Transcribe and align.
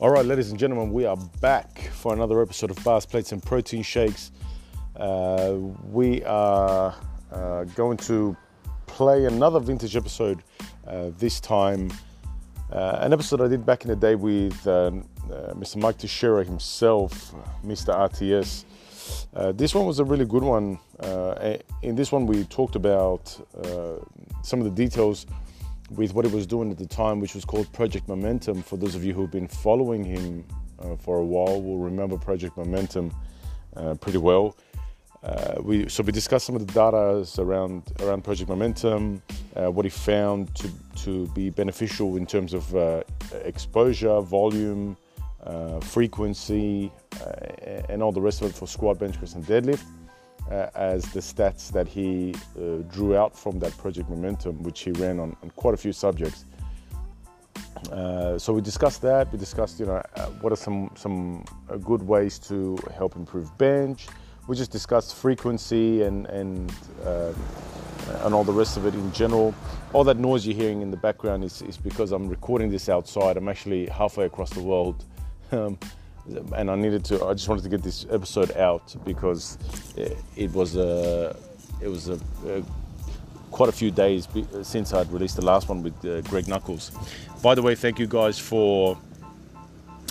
All 0.00 0.10
right, 0.10 0.26
ladies 0.26 0.50
and 0.50 0.58
gentlemen, 0.58 0.92
we 0.92 1.04
are 1.04 1.16
back 1.40 1.78
for 1.92 2.12
another 2.12 2.42
episode 2.42 2.72
of 2.72 2.82
Bars, 2.82 3.06
Plates, 3.06 3.30
and 3.30 3.40
Protein 3.40 3.84
Shakes. 3.84 4.32
Uh, 4.96 5.54
we 5.88 6.20
are 6.24 6.96
uh, 7.30 7.62
going 7.76 7.96
to 7.98 8.36
play 8.86 9.26
another 9.26 9.60
vintage 9.60 9.94
episode 9.94 10.42
uh, 10.88 11.10
this 11.20 11.38
time. 11.38 11.92
Uh, 12.72 12.98
an 13.02 13.12
episode 13.12 13.40
I 13.40 13.46
did 13.46 13.64
back 13.64 13.84
in 13.84 13.88
the 13.88 13.94
day 13.94 14.16
with 14.16 14.66
uh, 14.66 14.90
Mr. 15.54 15.76
Mike 15.76 15.98
Tuchscherer 15.98 16.44
himself, 16.44 17.32
Mr. 17.64 17.94
RTS. 17.94 18.64
Uh, 19.32 19.52
this 19.52 19.76
one 19.76 19.86
was 19.86 20.00
a 20.00 20.04
really 20.04 20.24
good 20.24 20.42
one. 20.42 20.76
in 21.82 21.94
this 21.94 22.10
one, 22.10 22.26
we 22.26 22.42
talked 22.46 22.74
about 22.74 23.30
some 24.42 24.58
of 24.58 24.64
the 24.64 24.72
details 24.72 25.24
with 25.90 26.14
what 26.14 26.24
he 26.24 26.34
was 26.34 26.46
doing 26.46 26.70
at 26.70 26.78
the 26.78 26.86
time, 26.86 27.20
which 27.20 27.34
was 27.34 27.44
called 27.44 27.70
Project 27.72 28.08
Momentum. 28.08 28.62
For 28.62 28.76
those 28.76 28.94
of 28.94 29.04
you 29.04 29.12
who've 29.14 29.30
been 29.30 29.48
following 29.48 30.04
him 30.04 30.44
uh, 30.78 30.96
for 30.96 31.18
a 31.18 31.24
while, 31.24 31.60
will 31.60 31.78
remember 31.78 32.16
Project 32.16 32.56
Momentum 32.56 33.14
uh, 33.76 33.94
pretty 33.94 34.18
well. 34.18 34.56
Uh, 35.22 35.54
we, 35.62 35.88
so 35.88 36.02
we 36.02 36.12
discussed 36.12 36.44
some 36.44 36.54
of 36.54 36.66
the 36.66 36.72
data 36.72 37.26
around 37.38 37.82
around 38.00 38.22
Project 38.22 38.48
Momentum, 38.48 39.22
uh, 39.56 39.70
what 39.70 39.86
he 39.86 39.90
found 39.90 40.54
to 40.54 40.70
to 40.96 41.26
be 41.28 41.48
beneficial 41.48 42.16
in 42.16 42.26
terms 42.26 42.52
of 42.52 42.74
uh, 42.76 43.02
exposure, 43.42 44.20
volume, 44.20 44.96
uh, 45.44 45.80
frequency, 45.80 46.92
and 47.88 48.02
all 48.02 48.12
the 48.12 48.20
rest 48.20 48.42
of 48.42 48.50
it 48.50 48.54
for 48.54 48.68
squat, 48.68 48.98
bench 48.98 49.16
press, 49.16 49.34
and 49.34 49.44
deadlift 49.46 49.84
uh, 50.50 50.68
as 50.74 51.04
the 51.12 51.20
stats 51.20 51.72
that 51.72 51.88
he 51.88 52.34
uh, 52.56 52.76
drew 52.92 53.16
out 53.16 53.36
from 53.36 53.58
that 53.60 53.76
project 53.78 54.08
momentum, 54.10 54.62
which 54.62 54.80
he 54.80 54.92
ran 54.92 55.18
on, 55.18 55.36
on 55.42 55.50
quite 55.56 55.74
a 55.74 55.76
few 55.76 55.92
subjects. 55.92 56.44
Uh, 57.90 58.38
so 58.38 58.52
we 58.52 58.60
discussed 58.60 59.02
that. 59.02 59.30
We 59.32 59.38
discussed, 59.38 59.80
you 59.80 59.86
know, 59.86 60.02
uh, 60.16 60.26
what 60.40 60.52
are 60.52 60.56
some 60.56 60.90
some 60.94 61.44
uh, 61.68 61.76
good 61.76 62.02
ways 62.02 62.38
to 62.40 62.78
help 62.96 63.16
improve 63.16 63.56
bench. 63.58 64.06
We 64.46 64.56
just 64.56 64.70
discussed 64.70 65.14
frequency 65.14 66.02
and 66.02 66.26
and 66.26 66.72
uh, 67.04 67.32
and 68.24 68.34
all 68.34 68.44
the 68.44 68.52
rest 68.52 68.76
of 68.76 68.86
it 68.86 68.94
in 68.94 69.12
general. 69.12 69.54
All 69.92 70.04
that 70.04 70.18
noise 70.18 70.46
you're 70.46 70.56
hearing 70.56 70.82
in 70.82 70.90
the 70.90 70.96
background 70.96 71.44
is, 71.44 71.62
is 71.62 71.76
because 71.76 72.12
I'm 72.12 72.28
recording 72.28 72.70
this 72.70 72.88
outside. 72.88 73.36
I'm 73.36 73.48
actually 73.48 73.86
halfway 73.86 74.26
across 74.26 74.50
the 74.50 74.62
world. 74.62 75.04
Um, 75.52 75.78
and 76.26 76.70
I 76.70 76.76
needed 76.76 77.04
to. 77.06 77.24
I 77.26 77.34
just 77.34 77.48
wanted 77.48 77.62
to 77.62 77.68
get 77.68 77.82
this 77.82 78.06
episode 78.10 78.56
out 78.56 78.94
because 79.04 79.58
it, 79.96 80.52
was 80.52 80.76
a, 80.76 81.36
it 81.80 81.88
was 81.88 82.08
a, 82.08 82.18
a, 82.46 82.62
quite 83.50 83.68
a 83.68 83.72
few 83.72 83.90
days 83.90 84.26
since 84.62 84.92
I'd 84.92 85.10
released 85.10 85.36
the 85.36 85.44
last 85.44 85.68
one 85.68 85.82
with 85.82 86.04
uh, 86.04 86.22
Greg 86.22 86.48
Nuckols. 86.48 86.92
By 87.42 87.54
the 87.54 87.62
way, 87.62 87.74
thank 87.74 87.98
you 87.98 88.06
guys 88.06 88.38
for 88.38 88.98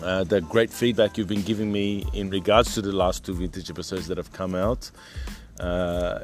uh, 0.03 0.23
the 0.23 0.41
great 0.41 0.69
feedback 0.69 1.17
you've 1.17 1.27
been 1.27 1.41
giving 1.41 1.71
me 1.71 2.05
in 2.13 2.29
regards 2.29 2.73
to 2.75 2.81
the 2.81 2.91
last 2.91 3.25
two 3.25 3.33
vintage 3.33 3.69
episodes 3.69 4.07
that 4.07 4.17
have 4.17 4.31
come 4.31 4.53
out. 4.53 4.91
Uh, 5.59 6.19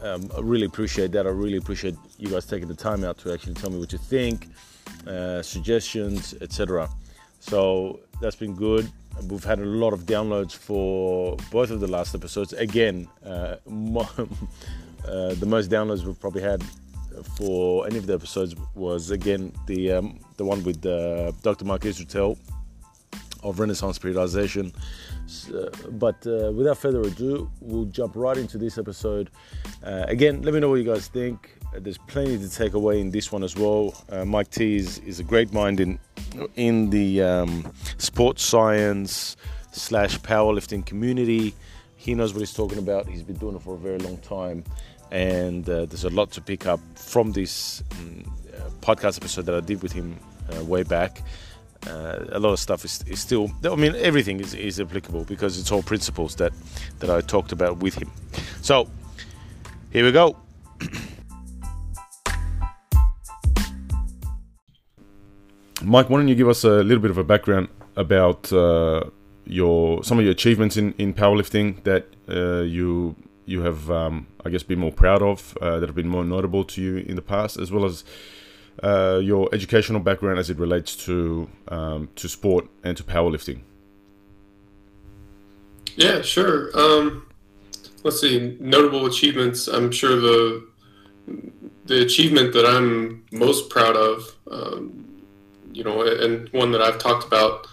um, 0.00 0.30
I 0.34 0.40
really 0.40 0.64
appreciate 0.64 1.12
that. 1.12 1.26
I 1.26 1.30
really 1.30 1.58
appreciate 1.58 1.94
you 2.18 2.28
guys 2.28 2.46
taking 2.46 2.68
the 2.68 2.74
time 2.74 3.04
out 3.04 3.18
to 3.18 3.32
actually 3.32 3.54
tell 3.54 3.70
me 3.70 3.78
what 3.78 3.92
you 3.92 3.98
think, 3.98 4.48
uh, 5.06 5.42
suggestions, 5.42 6.34
etc. 6.40 6.88
So 7.40 8.00
that's 8.20 8.36
been 8.36 8.54
good. 8.54 8.90
We've 9.28 9.44
had 9.44 9.58
a 9.58 9.64
lot 9.64 9.92
of 9.92 10.06
downloads 10.06 10.52
for 10.52 11.36
both 11.50 11.70
of 11.70 11.80
the 11.80 11.86
last 11.86 12.14
episodes. 12.14 12.52
Again, 12.52 13.06
uh, 13.24 13.56
mo- 13.66 14.08
uh, 15.06 15.34
the 15.34 15.46
most 15.46 15.70
downloads 15.70 16.04
we've 16.04 16.18
probably 16.18 16.42
had 16.42 16.62
for 17.36 17.86
any 17.86 17.98
of 17.98 18.06
the 18.06 18.14
episodes 18.14 18.54
was 18.74 19.10
again 19.10 19.52
the 19.66 19.92
um, 19.92 20.18
the 20.36 20.44
one 20.44 20.62
with 20.64 20.84
uh, 20.86 21.32
Dr. 21.42 21.64
Mark 21.64 21.82
Israetel 21.82 22.38
of 23.42 23.58
Renaissance 23.58 23.98
Periodization. 23.98 24.74
Uh, 25.54 25.70
but 25.92 26.26
uh, 26.26 26.50
without 26.52 26.78
further 26.78 27.00
ado, 27.02 27.50
we'll 27.60 27.84
jump 27.86 28.14
right 28.16 28.36
into 28.36 28.58
this 28.58 28.78
episode. 28.78 29.30
Uh, 29.84 30.04
again, 30.08 30.42
let 30.42 30.54
me 30.54 30.60
know 30.60 30.68
what 30.68 30.76
you 30.76 30.84
guys 30.84 31.08
think. 31.08 31.50
There's 31.72 31.98
plenty 31.98 32.36
to 32.38 32.50
take 32.50 32.74
away 32.74 33.00
in 33.00 33.10
this 33.10 33.30
one 33.30 33.44
as 33.44 33.56
well. 33.56 33.94
Uh, 34.08 34.24
Mike 34.24 34.50
T 34.50 34.76
is, 34.76 34.98
is, 34.98 35.20
a 35.20 35.24
great 35.24 35.52
mind 35.52 35.78
in 35.80 35.98
in 36.56 36.90
the 36.90 37.22
um, 37.22 37.72
sports 37.96 38.44
science 38.44 39.36
slash 39.72 40.18
powerlifting 40.18 40.84
community. 40.84 41.54
He 41.96 42.14
knows 42.14 42.32
what 42.32 42.40
he's 42.40 42.52
talking 42.52 42.78
about. 42.78 43.06
He's 43.06 43.22
been 43.22 43.36
doing 43.36 43.54
it 43.54 43.62
for 43.62 43.74
a 43.74 43.78
very 43.78 43.98
long 43.98 44.18
time, 44.18 44.64
and 45.12 45.68
uh, 45.68 45.86
there's 45.86 46.04
a 46.04 46.10
lot 46.10 46.32
to 46.32 46.40
pick 46.40 46.66
up 46.66 46.80
from 46.96 47.32
this 47.32 47.84
um, 47.92 48.24
podcast 48.80 49.18
episode 49.18 49.46
that 49.46 49.54
I 49.54 49.60
did 49.60 49.82
with 49.82 49.92
him 49.92 50.18
uh, 50.56 50.64
way 50.64 50.82
back. 50.82 51.22
Uh, 51.86 52.24
a 52.32 52.38
lot 52.38 52.52
of 52.52 52.58
stuff 52.58 52.84
is, 52.84 53.02
is, 53.06 53.18
still 53.18 53.50
i 53.64 53.74
mean 53.74 53.94
everything 53.96 54.38
is, 54.38 54.52
is 54.52 54.78
applicable 54.78 55.24
because 55.24 55.58
it's 55.58 55.72
all 55.72 55.82
principles 55.82 56.34
that 56.34 56.52
that 56.98 57.08
i 57.08 57.22
talked 57.22 57.52
about 57.52 57.78
with 57.78 57.94
him 57.94 58.10
so 58.60 58.86
here 59.90 60.04
we 60.04 60.12
go 60.12 60.36
Mike, 65.82 66.10
why 66.10 66.18
don't 66.18 66.28
you 66.28 66.34
give 66.34 66.48
us 66.48 66.64
a 66.64 66.82
little 66.82 67.00
bit 67.00 67.10
of 67.10 67.18
a 67.18 67.24
background 67.24 67.68
about 67.96 68.52
uh, 68.52 69.04
your 69.44 70.04
some 70.04 70.18
of 70.18 70.24
your 70.24 70.32
achievements 70.32 70.76
in, 70.76 70.94
in 70.98 71.14
powerlifting 71.14 71.82
that 71.84 72.06
uh, 72.28 72.62
you 72.62 73.16
you 73.46 73.62
have, 73.62 73.90
um, 73.90 74.28
I 74.44 74.50
guess, 74.50 74.62
been 74.62 74.78
more 74.78 74.92
proud 74.92 75.22
of, 75.22 75.58
uh, 75.60 75.80
that 75.80 75.88
have 75.88 75.96
been 75.96 76.08
more 76.08 76.24
notable 76.24 76.64
to 76.64 76.80
you 76.80 76.98
in 76.98 77.16
the 77.16 77.22
past, 77.22 77.56
as 77.58 77.72
well 77.72 77.84
as 77.84 78.04
uh, 78.82 79.20
your 79.22 79.48
educational 79.52 80.00
background 80.00 80.38
as 80.38 80.50
it 80.50 80.58
relates 80.58 80.94
to 81.06 81.48
um, 81.68 82.08
to 82.16 82.28
sport 82.28 82.68
and 82.84 82.96
to 82.96 83.02
powerlifting. 83.02 83.62
Yeah, 85.96 86.22
sure. 86.22 86.70
Um, 86.78 87.26
let's 88.04 88.20
see, 88.20 88.56
notable 88.60 89.06
achievements. 89.06 89.66
I'm 89.66 89.90
sure 89.90 90.16
the 90.16 90.66
the 91.86 92.02
achievement 92.02 92.52
that 92.52 92.64
I'm 92.64 93.24
most 93.32 93.68
proud 93.68 93.96
of 93.96 94.36
um, 94.50 95.09
you 95.72 95.84
know, 95.84 96.02
and 96.02 96.48
one 96.50 96.72
that 96.72 96.82
I've 96.82 96.98
talked 96.98 97.26
about 97.26 97.66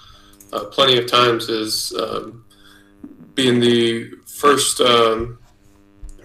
uh, 0.53 0.66
plenty 0.66 0.97
of 0.97 1.08
times 1.08 1.50
is 1.50 1.94
um, 1.94 2.46
being 3.35 3.59
the 3.59 4.12
first 4.25 4.81
um, 4.81 5.40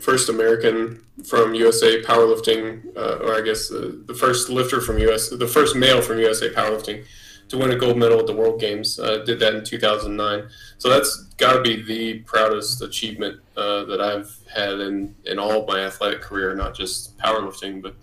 first 0.00 0.28
American 0.28 1.04
from 1.24 1.54
USA 1.54 2.02
powerlifting, 2.02 2.84
uh, 2.96 3.18
or 3.24 3.34
I 3.34 3.42
guess 3.42 3.68
the, 3.68 4.02
the 4.06 4.14
first 4.14 4.48
lifter 4.48 4.80
from 4.80 4.98
US, 4.98 5.28
the 5.28 5.46
first 5.46 5.76
male 5.76 6.02
from 6.02 6.18
USA 6.18 6.50
powerlifting 6.50 7.04
to 7.48 7.58
win 7.58 7.70
a 7.70 7.76
gold 7.76 7.98
medal 7.98 8.18
at 8.18 8.26
the 8.26 8.34
World 8.34 8.58
Games. 8.58 8.98
Uh, 8.98 9.18
did 9.18 9.38
that 9.40 9.54
in 9.54 9.62
2009. 9.62 10.48
So 10.78 10.88
that's 10.88 11.24
got 11.36 11.52
to 11.52 11.60
be 11.60 11.82
the 11.82 12.20
proudest 12.20 12.80
achievement 12.80 13.40
uh, 13.56 13.84
that 13.84 14.00
I've 14.00 14.34
had 14.52 14.80
in, 14.80 15.14
in 15.26 15.38
all 15.38 15.60
of 15.60 15.68
my 15.68 15.80
athletic 15.80 16.22
career, 16.22 16.54
not 16.54 16.74
just 16.74 17.16
powerlifting. 17.18 17.82
But, 17.82 17.94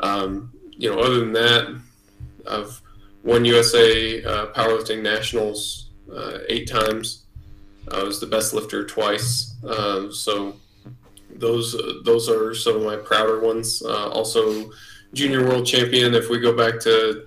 um, 0.00 0.52
you 0.70 0.90
know, 0.90 1.00
other 1.00 1.20
than 1.20 1.32
that, 1.32 1.80
I've 2.50 2.82
won 3.22 3.44
USA 3.44 4.22
uh, 4.24 4.46
powerlifting 4.46 5.02
nationals 5.02 5.90
uh, 6.14 6.38
eight 6.48 6.68
times. 6.68 7.24
I 7.90 8.02
was 8.02 8.20
the 8.20 8.26
best 8.26 8.54
lifter 8.54 8.84
twice. 8.86 9.54
Uh, 9.66 10.10
so 10.10 10.56
those 11.34 11.76
those 12.04 12.28
are 12.28 12.54
some 12.54 12.76
of 12.76 12.82
my 12.82 12.96
prouder 12.96 13.40
ones. 13.40 13.82
Uh, 13.82 14.08
also, 14.08 14.70
junior 15.14 15.44
world 15.44 15.66
champion. 15.66 16.14
If 16.14 16.28
we 16.28 16.38
go 16.38 16.56
back 16.56 16.80
to, 16.80 17.26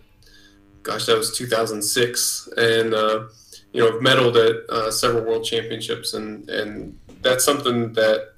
gosh, 0.84 1.06
that 1.06 1.18
was 1.18 1.36
2006, 1.36 2.50
and 2.58 2.94
uh, 2.94 3.26
you 3.74 3.82
know, 3.82 3.88
I've 3.88 4.02
medaled 4.02 4.38
at 4.38 4.70
uh, 4.70 4.92
several 4.92 5.26
world 5.26 5.44
championships, 5.44 6.14
and 6.14 6.50
and 6.50 6.98
that's 7.22 7.44
something 7.44 7.94
that 7.94 8.30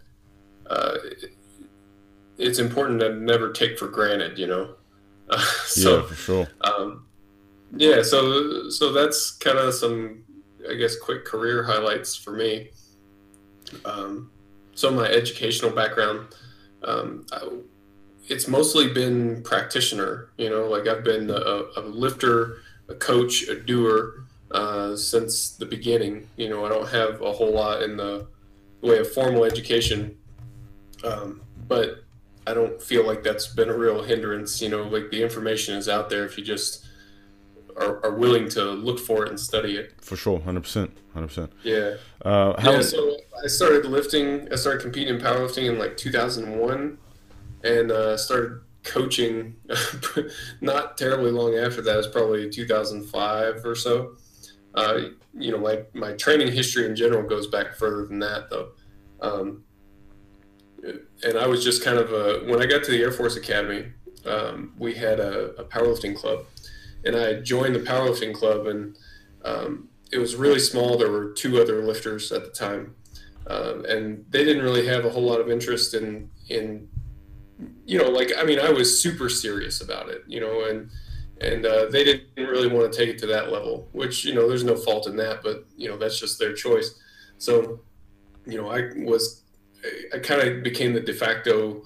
it's 2.37 2.59
important 2.59 2.99
to 3.01 3.13
never 3.15 3.51
take 3.51 3.77
for 3.77 3.87
granted. 3.87 4.37
You 4.37 4.47
know. 4.47 4.73
so, 5.65 5.97
yeah, 5.97 6.05
for 6.07 6.15
sure. 6.15 6.47
Um, 6.61 7.06
yeah, 7.75 8.01
so 8.01 8.69
so 8.69 8.93
that's 8.93 9.31
kind 9.31 9.57
of 9.57 9.73
some, 9.73 10.23
I 10.69 10.75
guess, 10.75 10.97
quick 10.97 11.25
career 11.25 11.63
highlights 11.63 12.15
for 12.15 12.31
me. 12.31 12.69
Um, 13.85 14.31
so 14.73 14.91
my 14.91 15.07
educational 15.07 15.71
background, 15.71 16.27
um, 16.83 17.25
I, 17.31 17.49
it's 18.27 18.47
mostly 18.47 18.93
been 18.93 19.41
practitioner. 19.43 20.29
You 20.37 20.49
know, 20.49 20.67
like 20.67 20.87
I've 20.87 21.03
been 21.03 21.29
a, 21.29 21.63
a 21.75 21.81
lifter, 21.81 22.57
a 22.87 22.95
coach, 22.95 23.47
a 23.47 23.59
doer 23.59 24.25
uh, 24.51 24.95
since 24.95 25.51
the 25.51 25.65
beginning. 25.65 26.27
You 26.37 26.49
know, 26.49 26.65
I 26.65 26.69
don't 26.69 26.89
have 26.89 27.21
a 27.21 27.31
whole 27.31 27.51
lot 27.51 27.83
in 27.83 27.97
the 27.97 28.27
way 28.81 28.99
of 28.99 29.11
formal 29.11 29.43
education, 29.43 30.17
um, 31.03 31.41
but 31.67 32.03
I 32.45 32.53
don't 32.53 32.81
feel 32.81 33.05
like 33.05 33.23
that's 33.23 33.47
been 33.47 33.69
a 33.69 33.77
real 33.77 34.03
hindrance. 34.03 34.61
You 34.61 34.69
know, 34.69 34.83
like 34.83 35.11
the 35.11 35.21
information 35.21 35.75
is 35.75 35.89
out 35.89 36.09
there 36.09 36.25
if 36.25 36.37
you 36.37 36.43
just 36.43 36.86
are, 37.77 38.03
are 38.05 38.13
willing 38.13 38.49
to 38.49 38.63
look 38.63 38.99
for 38.99 39.25
it 39.25 39.29
and 39.29 39.39
study 39.39 39.77
it. 39.77 39.93
For 40.01 40.15
sure, 40.15 40.39
hundred 40.41 40.61
percent, 40.61 40.97
hundred 41.13 41.27
percent. 41.27 41.53
Yeah. 41.63 41.95
Uh, 42.23 42.59
how 42.59 42.73
yeah. 42.73 42.81
So 42.81 43.17
I 43.43 43.47
started 43.47 43.85
lifting. 43.85 44.51
I 44.51 44.55
started 44.55 44.81
competing 44.81 45.15
in 45.15 45.21
powerlifting 45.21 45.69
in 45.69 45.79
like 45.79 45.97
2001, 45.97 46.97
and 47.63 47.91
uh, 47.91 48.17
started 48.17 48.61
coaching. 48.83 49.55
not 50.61 50.97
terribly 50.97 51.31
long 51.31 51.55
after 51.55 51.81
that. 51.81 51.93
It 51.93 51.97
was 51.97 52.07
probably 52.07 52.49
2005 52.49 53.65
or 53.65 53.75
so. 53.75 54.15
Uh, 54.73 55.09
you 55.33 55.51
know, 55.51 55.57
my, 55.57 55.83
my 55.93 56.13
training 56.13 56.51
history 56.51 56.85
in 56.85 56.95
general 56.95 57.27
goes 57.27 57.47
back 57.47 57.75
further 57.75 58.05
than 58.05 58.19
that, 58.19 58.49
though. 58.49 58.69
Um, 59.21 59.63
and 61.23 61.37
I 61.37 61.47
was 61.47 61.63
just 61.63 61.83
kind 61.83 61.97
of 61.97 62.11
a, 62.11 62.45
when 62.45 62.61
I 62.61 62.65
got 62.65 62.83
to 62.83 62.91
the 62.91 63.01
Air 63.01 63.11
Force 63.11 63.35
Academy, 63.35 63.91
um, 64.25 64.73
we 64.77 64.93
had 64.93 65.19
a, 65.19 65.51
a, 65.55 65.63
powerlifting 65.63 66.15
club, 66.15 66.45
and 67.07 67.15
I 67.15 67.35
joined 67.35 67.73
the 67.73 67.79
powerlifting 67.79 68.33
club, 68.33 68.67
and 68.67 68.97
um, 69.45 69.89
it 70.11 70.17
was 70.17 70.35
really 70.35 70.59
small. 70.59 70.97
There 70.97 71.11
were 71.11 71.31
two 71.31 71.61
other 71.61 71.83
lifters 71.83 72.31
at 72.31 72.43
the 72.43 72.51
time, 72.51 72.95
um, 73.47 73.85
and 73.85 74.25
they 74.29 74.43
didn't 74.43 74.63
really 74.63 74.85
have 74.87 75.05
a 75.05 75.09
whole 75.09 75.23
lot 75.23 75.39
of 75.39 75.49
interest 75.49 75.93
in 75.93 76.29
in 76.49 76.87
you 77.85 77.97
know 77.97 78.09
like 78.09 78.31
I 78.37 78.43
mean 78.43 78.59
I 78.59 78.69
was 78.69 79.01
super 79.01 79.29
serious 79.29 79.81
about 79.81 80.09
it, 80.09 80.23
you 80.27 80.41
know, 80.41 80.65
and 80.65 80.89
and 81.39 81.65
uh, 81.65 81.85
they 81.89 82.03
didn't 82.03 82.27
really 82.35 82.67
want 82.67 82.91
to 82.91 82.97
take 82.97 83.09
it 83.09 83.17
to 83.19 83.27
that 83.27 83.51
level, 83.51 83.87
which 83.93 84.25
you 84.25 84.35
know 84.35 84.47
there's 84.47 84.63
no 84.65 84.75
fault 84.75 85.07
in 85.07 85.15
that, 85.17 85.41
but 85.43 85.65
you 85.77 85.89
know 85.89 85.97
that's 85.97 86.19
just 86.19 86.37
their 86.39 86.53
choice. 86.53 86.99
So, 87.37 87.79
you 88.45 88.59
know, 88.59 88.69
I 88.69 88.89
was 88.97 89.43
I 90.13 90.19
kind 90.19 90.41
of 90.41 90.63
became 90.63 90.93
the 90.93 90.99
de 90.99 91.13
facto 91.13 91.83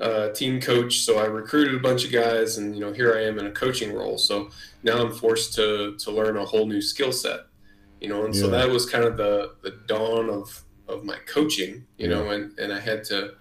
uh, 0.00 0.30
team 0.30 0.60
coach, 0.60 1.00
so 1.00 1.18
I 1.18 1.26
recruited 1.26 1.74
a 1.74 1.78
bunch 1.78 2.04
of 2.04 2.12
guys, 2.12 2.58
and 2.58 2.74
you 2.74 2.80
know 2.80 2.92
here 2.92 3.14
I 3.14 3.24
am 3.24 3.38
in 3.38 3.46
a 3.46 3.50
coaching 3.50 3.92
role. 3.92 4.18
So 4.18 4.50
now 4.82 4.98
I'm 4.98 5.12
forced 5.12 5.54
to 5.54 5.96
to 5.96 6.10
learn 6.10 6.36
a 6.36 6.44
whole 6.44 6.66
new 6.66 6.80
skill 6.80 7.12
set, 7.12 7.40
you 8.00 8.08
know, 8.08 8.24
and 8.24 8.34
yeah. 8.34 8.40
so 8.40 8.48
that 8.48 8.68
was 8.68 8.88
kind 8.88 9.04
of 9.04 9.16
the 9.16 9.54
the 9.62 9.78
dawn 9.86 10.30
of 10.30 10.64
of 10.88 11.04
my 11.04 11.16
coaching, 11.26 11.86
you 11.98 12.08
yeah. 12.08 12.14
know, 12.14 12.30
and 12.30 12.58
and 12.58 12.72
I 12.72 12.80
had 12.80 13.04
to. 13.04 13.34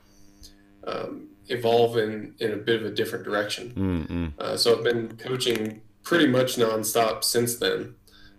Um, 0.88 1.30
evolve 1.50 1.98
in 1.98 2.34
in 2.40 2.52
a 2.54 2.56
bit 2.56 2.80
of 2.80 2.86
a 2.86 2.92
different 2.92 3.26
direction. 3.26 3.72
Mm-hmm. 3.72 4.28
Uh, 4.40 4.56
so 4.56 4.78
I've 4.78 4.84
been 4.84 5.18
coaching 5.18 5.82
pretty 6.04 6.28
much 6.28 6.56
nonstop 6.56 7.24
since 7.24 7.58
then. 7.58 7.96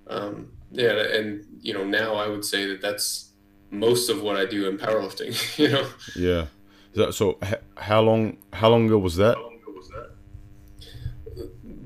Um, 0.07 0.53
yeah, 0.73 0.93
and 0.93 1.45
you 1.61 1.75
know 1.75 1.85
now 1.85 2.15
I 2.15 2.29
would 2.29 2.45
say 2.45 2.67
that 2.67 2.81
that's 2.81 3.31
most 3.71 4.09
of 4.09 4.23
what 4.23 4.37
I 4.37 4.47
do 4.47 4.69
in 4.69 4.79
powerlifting. 4.79 5.59
you 5.59 5.69
know. 5.69 5.89
Yeah. 6.17 6.47
So, 6.95 7.11
so 7.11 7.39
how 7.77 8.01
long 8.01 8.39
how 8.53 8.69
long 8.69 8.87
ago 8.87 8.99
was 8.99 9.17
that? 9.17 9.37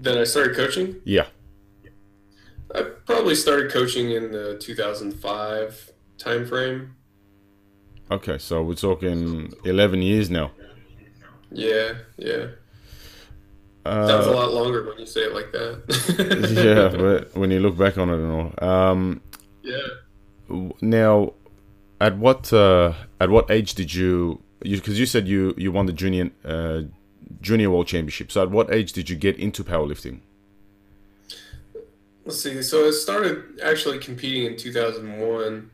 That 0.03 0.19
I 0.19 0.25
started 0.25 0.56
coaching. 0.56 0.97
Yeah. 1.05 1.27
I 2.75 2.83
probably 3.06 3.35
started 3.35 3.71
coaching 3.71 4.11
in 4.11 4.33
the 4.33 4.59
2005 4.59 5.93
time 6.19 6.47
frame. 6.47 6.97
Okay, 8.11 8.37
so 8.39 8.62
we're 8.62 8.75
talking 8.75 9.53
11 9.65 10.03
years 10.03 10.29
now. 10.29 10.51
Yeah, 11.51 11.95
yeah. 12.19 12.47
Uh, 13.87 14.09
Sounds 14.09 14.27
a 14.27 14.31
lot 14.31 14.53
longer 14.53 14.85
when 14.87 14.99
you 14.99 15.06
say 15.06 15.21
it 15.21 15.35
like 15.35 15.53
that. 15.53 16.51
yeah, 16.93 16.97
but 16.99 17.35
when 17.37 17.51
you 17.51 17.61
look 17.61 17.77
back 17.79 17.97
on 17.99 18.11
it 18.11 18.15
and 18.15 18.33
all. 18.33 18.69
Um, 18.69 19.23
yeah. 19.62 20.73
Now, 20.81 21.35
at 22.01 22.17
what 22.19 22.53
uh, 22.53 22.93
at 23.21 23.31
what 23.31 23.51
age 23.51 23.75
did 23.75 23.95
you? 23.95 24.43
Because 24.65 24.99
you, 24.99 25.03
you, 25.03 25.07
said 25.07 25.29
you 25.29 25.55
you 25.57 25.71
won 25.71 25.87
the 25.87 25.93
junior 25.93 26.31
uh, 26.45 26.83
junior 27.41 27.71
world 27.71 27.87
championship. 27.87 28.33
So 28.33 28.43
at 28.43 28.51
what 28.51 28.73
age 28.73 28.93
did 28.93 29.09
you 29.11 29.17
get 29.17 29.37
into 29.37 29.63
powerlifting? 29.63 30.21
Let's 32.25 32.43
see. 32.43 32.63
So 32.63 32.89
I 32.89 32.91
started 32.91 33.61
actually 33.63 33.99
competing 33.99 34.47
in 34.47 34.57
2001. 34.57 35.71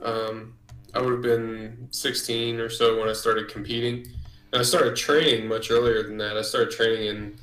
Um, 0.00 0.54
I 0.94 1.00
would 1.00 1.12
have 1.12 1.22
been 1.22 1.88
16 1.90 2.60
or 2.60 2.70
so 2.70 2.98
when 2.98 3.08
I 3.08 3.12
started 3.12 3.48
competing. 3.48 4.06
And 4.52 4.60
I 4.60 4.62
started 4.62 4.96
training 4.96 5.48
much 5.48 5.70
earlier 5.70 6.02
than 6.02 6.16
that. 6.18 6.36
I 6.36 6.42
started 6.42 6.70
training 6.70 7.06
in 7.08 7.38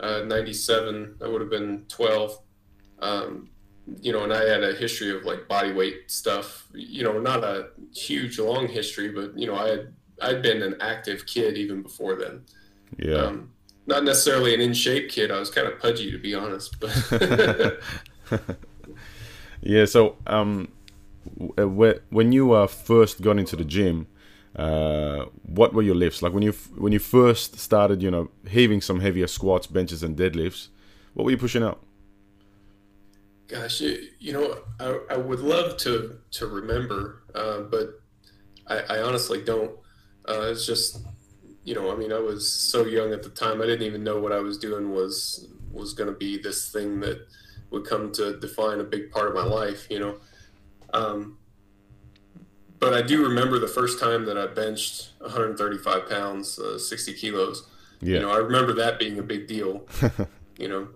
uh, 0.00 0.20
97. 0.26 1.16
I 1.22 1.28
would 1.28 1.40
have 1.40 1.50
been 1.50 1.84
12. 1.88 2.38
Um, 3.00 3.48
you 4.00 4.12
know, 4.12 4.24
and 4.24 4.32
I 4.32 4.48
had 4.48 4.62
a 4.62 4.74
history 4.74 5.14
of 5.14 5.24
like 5.24 5.46
body 5.46 5.72
weight 5.72 6.10
stuff, 6.10 6.66
you 6.72 7.04
know, 7.04 7.18
not 7.18 7.44
a 7.44 7.68
huge 7.94 8.38
long 8.38 8.66
history, 8.66 9.10
but 9.10 9.38
you 9.38 9.46
know, 9.46 9.56
I 9.56 9.68
had, 9.68 9.94
I'd 10.20 10.42
been 10.42 10.62
an 10.62 10.76
active 10.80 11.26
kid 11.26 11.56
even 11.56 11.82
before 11.82 12.16
then. 12.16 12.42
Yeah. 12.98 13.16
Um, 13.16 13.50
not 13.86 14.04
necessarily 14.04 14.54
an 14.54 14.60
in 14.60 14.72
shape 14.72 15.10
kid. 15.10 15.30
I 15.30 15.38
was 15.38 15.50
kind 15.50 15.66
of 15.66 15.78
pudgy 15.78 16.10
to 16.10 16.18
be 16.18 16.34
honest, 16.34 16.76
but 16.80 17.80
yeah. 19.60 19.84
So, 19.84 20.16
um, 20.26 20.68
when 21.36 22.32
you 22.32 22.52
uh, 22.52 22.66
first 22.66 23.20
got 23.20 23.38
into 23.38 23.56
the 23.56 23.64
gym, 23.64 24.06
uh, 24.56 25.26
what 25.42 25.74
were 25.74 25.82
your 25.82 25.96
lifts 25.96 26.22
like 26.22 26.32
when 26.32 26.42
you 26.42 26.52
when 26.76 26.92
you 26.92 26.98
first 26.98 27.58
started? 27.58 28.02
You 28.02 28.10
know, 28.10 28.30
heaving 28.48 28.80
some 28.80 29.00
heavier 29.00 29.26
squats, 29.26 29.66
benches, 29.66 30.02
and 30.02 30.16
deadlifts. 30.16 30.68
What 31.14 31.24
were 31.24 31.30
you 31.30 31.38
pushing 31.38 31.62
out? 31.62 31.82
Gosh, 33.48 33.80
you, 33.80 34.08
you 34.18 34.32
know, 34.32 34.62
I, 34.80 35.14
I 35.14 35.16
would 35.16 35.40
love 35.40 35.76
to 35.78 36.18
to 36.32 36.46
remember, 36.46 37.22
uh, 37.34 37.60
but 37.60 38.00
I, 38.66 38.96
I, 38.96 39.02
honestly 39.02 39.42
don't. 39.42 39.72
Uh, 40.28 40.42
it's 40.50 40.66
just, 40.66 41.04
you 41.64 41.74
know, 41.74 41.92
I 41.92 41.96
mean, 41.96 42.12
I 42.12 42.18
was 42.18 42.50
so 42.50 42.84
young 42.84 43.12
at 43.12 43.22
the 43.22 43.28
time. 43.28 43.60
I 43.60 43.66
didn't 43.66 43.86
even 43.86 44.04
know 44.04 44.20
what 44.20 44.32
I 44.32 44.40
was 44.40 44.58
doing 44.58 44.92
was 44.92 45.48
was 45.70 45.92
going 45.92 46.08
to 46.08 46.16
be 46.16 46.38
this 46.38 46.70
thing 46.70 47.00
that 47.00 47.26
would 47.70 47.84
come 47.84 48.12
to 48.12 48.38
define 48.38 48.78
a 48.78 48.84
big 48.84 49.10
part 49.10 49.28
of 49.28 49.34
my 49.34 49.42
life. 49.42 49.86
You 49.90 49.98
know, 49.98 50.16
um, 50.92 51.38
but 52.78 52.94
I 52.94 53.02
do 53.02 53.26
remember 53.26 53.58
the 53.58 53.68
first 53.68 53.98
time 53.98 54.24
that 54.26 54.38
I 54.38 54.46
benched 54.46 55.12
135 55.20 56.08
pounds, 56.08 56.58
uh, 56.58 56.78
60 56.78 57.14
kilos. 57.14 57.68
Yeah. 58.00 58.16
You 58.16 58.20
know, 58.20 58.30
I 58.30 58.36
remember 58.36 58.74
that 58.74 58.98
being 58.98 59.18
a 59.18 59.22
big 59.22 59.46
deal. 59.46 59.86
you 60.58 60.68
know, 60.68 60.88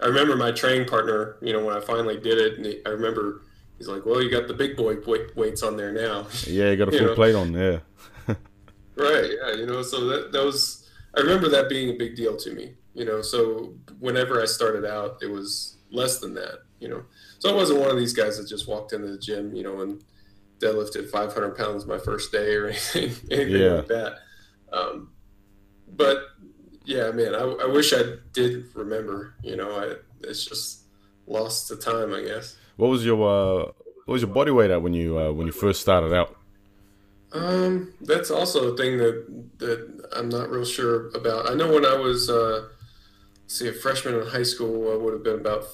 I 0.00 0.06
remember 0.06 0.36
my 0.36 0.52
training 0.52 0.86
partner. 0.88 1.36
You 1.42 1.52
know, 1.52 1.64
when 1.64 1.76
I 1.76 1.80
finally 1.80 2.18
did 2.18 2.38
it, 2.38 2.58
and 2.58 2.66
I 2.86 2.90
remember 2.90 3.42
he's 3.78 3.88
like, 3.88 4.06
"Well, 4.06 4.22
you 4.22 4.30
got 4.30 4.48
the 4.48 4.54
big 4.54 4.76
boy 4.76 4.96
weights 5.34 5.62
on 5.62 5.76
there 5.76 5.92
now." 5.92 6.26
Yeah, 6.46 6.70
you 6.70 6.76
got 6.76 6.94
a 6.94 6.98
full 6.98 7.14
plate 7.14 7.34
on. 7.34 7.52
Yeah. 7.52 7.80
Right. 8.96 9.30
Yeah. 9.30 9.54
You 9.56 9.66
know, 9.66 9.82
so 9.82 10.06
that 10.06 10.32
that 10.32 10.44
was. 10.44 10.88
I 11.16 11.20
remember 11.20 11.48
that 11.50 11.68
being 11.68 11.90
a 11.90 11.98
big 11.98 12.16
deal 12.16 12.36
to 12.38 12.54
me. 12.54 12.74
You 12.94 13.04
know, 13.04 13.22
so 13.22 13.74
whenever 14.00 14.40
I 14.40 14.46
started 14.46 14.84
out, 14.84 15.18
it 15.22 15.30
was 15.30 15.76
less 15.90 16.18
than 16.18 16.34
that. 16.34 16.60
You 16.80 16.88
know, 16.88 17.04
so 17.38 17.50
I 17.50 17.54
wasn't 17.54 17.80
one 17.80 17.90
of 17.90 17.98
these 17.98 18.12
guys 18.12 18.38
that 18.38 18.48
just 18.48 18.68
walked 18.68 18.92
into 18.92 19.08
the 19.08 19.18
gym. 19.18 19.54
You 19.54 19.62
know, 19.62 19.80
and 19.82 20.02
deadlifted 20.62 21.10
500 21.10 21.56
pounds 21.56 21.86
my 21.86 21.98
first 21.98 22.32
day 22.32 22.54
or 22.54 22.68
anything, 22.94 23.12
anything 23.30 23.62
yeah. 23.62 23.72
like 23.72 23.88
that. 23.88 24.14
Um, 24.72 25.10
but 25.94 26.18
yeah, 26.84 27.10
man, 27.10 27.34
I, 27.34 27.40
I, 27.40 27.66
wish 27.66 27.92
I 27.92 28.02
did 28.32 28.74
remember. 28.74 29.34
You 29.42 29.56
know, 29.56 29.70
I, 29.70 29.94
it's 30.26 30.44
just 30.46 30.84
lost 31.26 31.68
to 31.68 31.76
time, 31.76 32.14
I 32.14 32.22
guess. 32.22 32.56
What 32.76 32.88
was 32.88 33.04
your 33.04 33.16
uh, 33.16 33.72
what 34.04 34.14
was 34.14 34.22
your 34.22 34.30
body 34.30 34.50
weight 34.50 34.70
at 34.70 34.82
when 34.82 34.94
you 34.94 35.18
uh, 35.18 35.32
when 35.32 35.46
you 35.46 35.52
first 35.52 35.80
started 35.80 36.14
out? 36.14 36.36
Um, 37.32 37.94
that's 38.00 38.30
also 38.30 38.74
a 38.74 38.76
thing 38.76 38.98
that 38.98 39.26
that 39.58 40.08
I'm 40.14 40.28
not 40.28 40.50
real 40.50 40.64
sure 40.64 41.08
about. 41.10 41.50
I 41.50 41.54
know 41.54 41.72
when 41.72 41.86
I 41.86 41.96
was 41.96 42.28
uh, 42.28 42.68
see 43.46 43.68
a 43.68 43.72
freshman 43.72 44.14
in 44.14 44.26
high 44.26 44.42
school, 44.42 44.92
I 44.92 44.96
would 44.96 45.14
have 45.14 45.22
been 45.22 45.40
about 45.40 45.64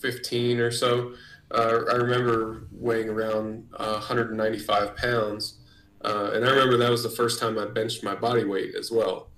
15 0.00 0.60
or 0.60 0.70
so. 0.70 1.14
Uh, 1.50 1.80
I 1.90 1.94
remember 1.94 2.68
weighing 2.72 3.08
around 3.08 3.68
uh, 3.76 3.94
195 3.94 4.96
pounds, 4.96 5.58
and 6.02 6.44
I 6.44 6.50
remember 6.50 6.76
that 6.76 6.90
was 6.90 7.02
the 7.02 7.10
first 7.10 7.40
time 7.40 7.58
I 7.58 7.66
benched 7.66 8.02
my 8.02 8.14
body 8.14 8.44
weight 8.44 8.74
as 8.74 8.90
well, 8.90 9.30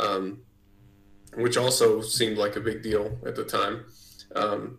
um, 0.00 0.42
which 1.34 1.56
also 1.56 2.00
seemed 2.00 2.38
like 2.38 2.56
a 2.56 2.60
big 2.60 2.82
deal 2.82 3.18
at 3.26 3.36
the 3.36 3.44
time. 3.44 3.84
Um, 4.34 4.78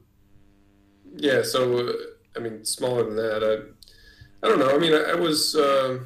yeah, 1.16 1.42
so 1.44 1.88
uh, 1.88 1.94
I 2.36 2.40
mean, 2.40 2.66
smaller 2.66 3.04
than 3.04 3.16
that, 3.16 3.44
I, 3.44 4.46
I 4.46 4.50
don't 4.50 4.60
know. 4.60 4.74
I 4.74 4.78
mean, 4.78 4.94
I, 4.94 5.12
I 5.12 5.16
was, 5.16 5.56
uh, 5.56 6.00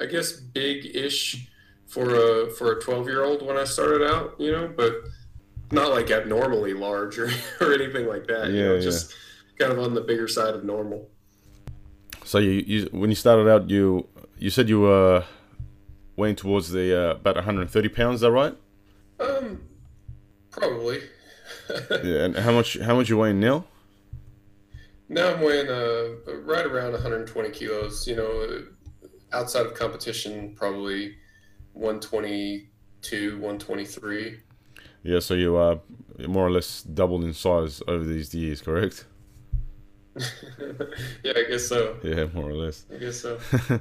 I 0.00 0.06
guess, 0.06 0.32
big-ish 0.32 1.48
for 1.86 2.14
a 2.14 2.50
for 2.50 2.72
a 2.72 2.80
12 2.80 3.08
year 3.08 3.24
old 3.24 3.46
when 3.46 3.56
I 3.56 3.64
started 3.64 4.02
out, 4.06 4.34
you 4.38 4.52
know, 4.52 4.72
but 4.76 4.92
not 5.72 5.90
like 5.90 6.10
abnormally 6.10 6.74
large 6.74 7.18
or, 7.18 7.30
or 7.60 7.72
anything 7.72 8.06
like 8.06 8.26
that. 8.26 8.50
Yeah, 8.50 8.54
you 8.54 8.64
know, 8.64 8.74
yeah. 8.74 8.80
just 8.80 9.14
kind 9.58 9.72
of 9.72 9.78
on 9.78 9.94
the 9.94 10.00
bigger 10.00 10.28
side 10.28 10.54
of 10.54 10.64
normal. 10.64 11.08
So 12.24 12.38
you, 12.38 12.50
you 12.66 12.88
when 12.92 13.10
you 13.10 13.16
started 13.16 13.48
out, 13.48 13.70
you 13.70 14.08
you 14.38 14.50
said 14.50 14.68
you 14.68 14.80
were 14.80 15.24
weighing 16.16 16.36
towards 16.36 16.70
the 16.70 17.10
uh, 17.10 17.10
about 17.12 17.36
130 17.36 17.88
pounds. 17.90 18.16
Is 18.16 18.20
that 18.22 18.32
right? 18.32 18.56
Um, 19.20 19.62
probably. 20.50 21.00
yeah, 21.90 22.24
and 22.24 22.36
how 22.36 22.52
much 22.52 22.78
how 22.78 22.96
much 22.96 23.08
you 23.08 23.16
weighing 23.16 23.40
now? 23.40 23.64
Now 25.08 25.34
I'm 25.34 25.40
weighing 25.40 25.68
uh, 25.68 26.36
right 26.42 26.66
around 26.66 26.92
120 26.92 27.50
kilos. 27.50 28.06
You 28.08 28.16
know, 28.16 28.64
outside 29.36 29.66
of 29.66 29.74
competition, 29.74 30.54
probably 30.56 31.16
122, 31.74 33.34
123. 33.34 34.40
Yeah, 35.02 35.20
so 35.20 35.34
you 35.34 35.56
are 35.56 35.80
more 36.26 36.46
or 36.46 36.50
less 36.50 36.82
doubled 36.82 37.24
in 37.24 37.34
size 37.34 37.82
over 37.86 38.04
these 38.04 38.34
years, 38.34 38.62
correct? 38.62 39.06
yeah, 41.22 41.32
I 41.36 41.44
guess 41.48 41.68
so. 41.68 41.98
Yeah, 42.02 42.26
more 42.32 42.50
or 42.50 42.54
less. 42.54 42.86
I 42.92 42.96
guess 42.96 43.20
so. 43.20 43.38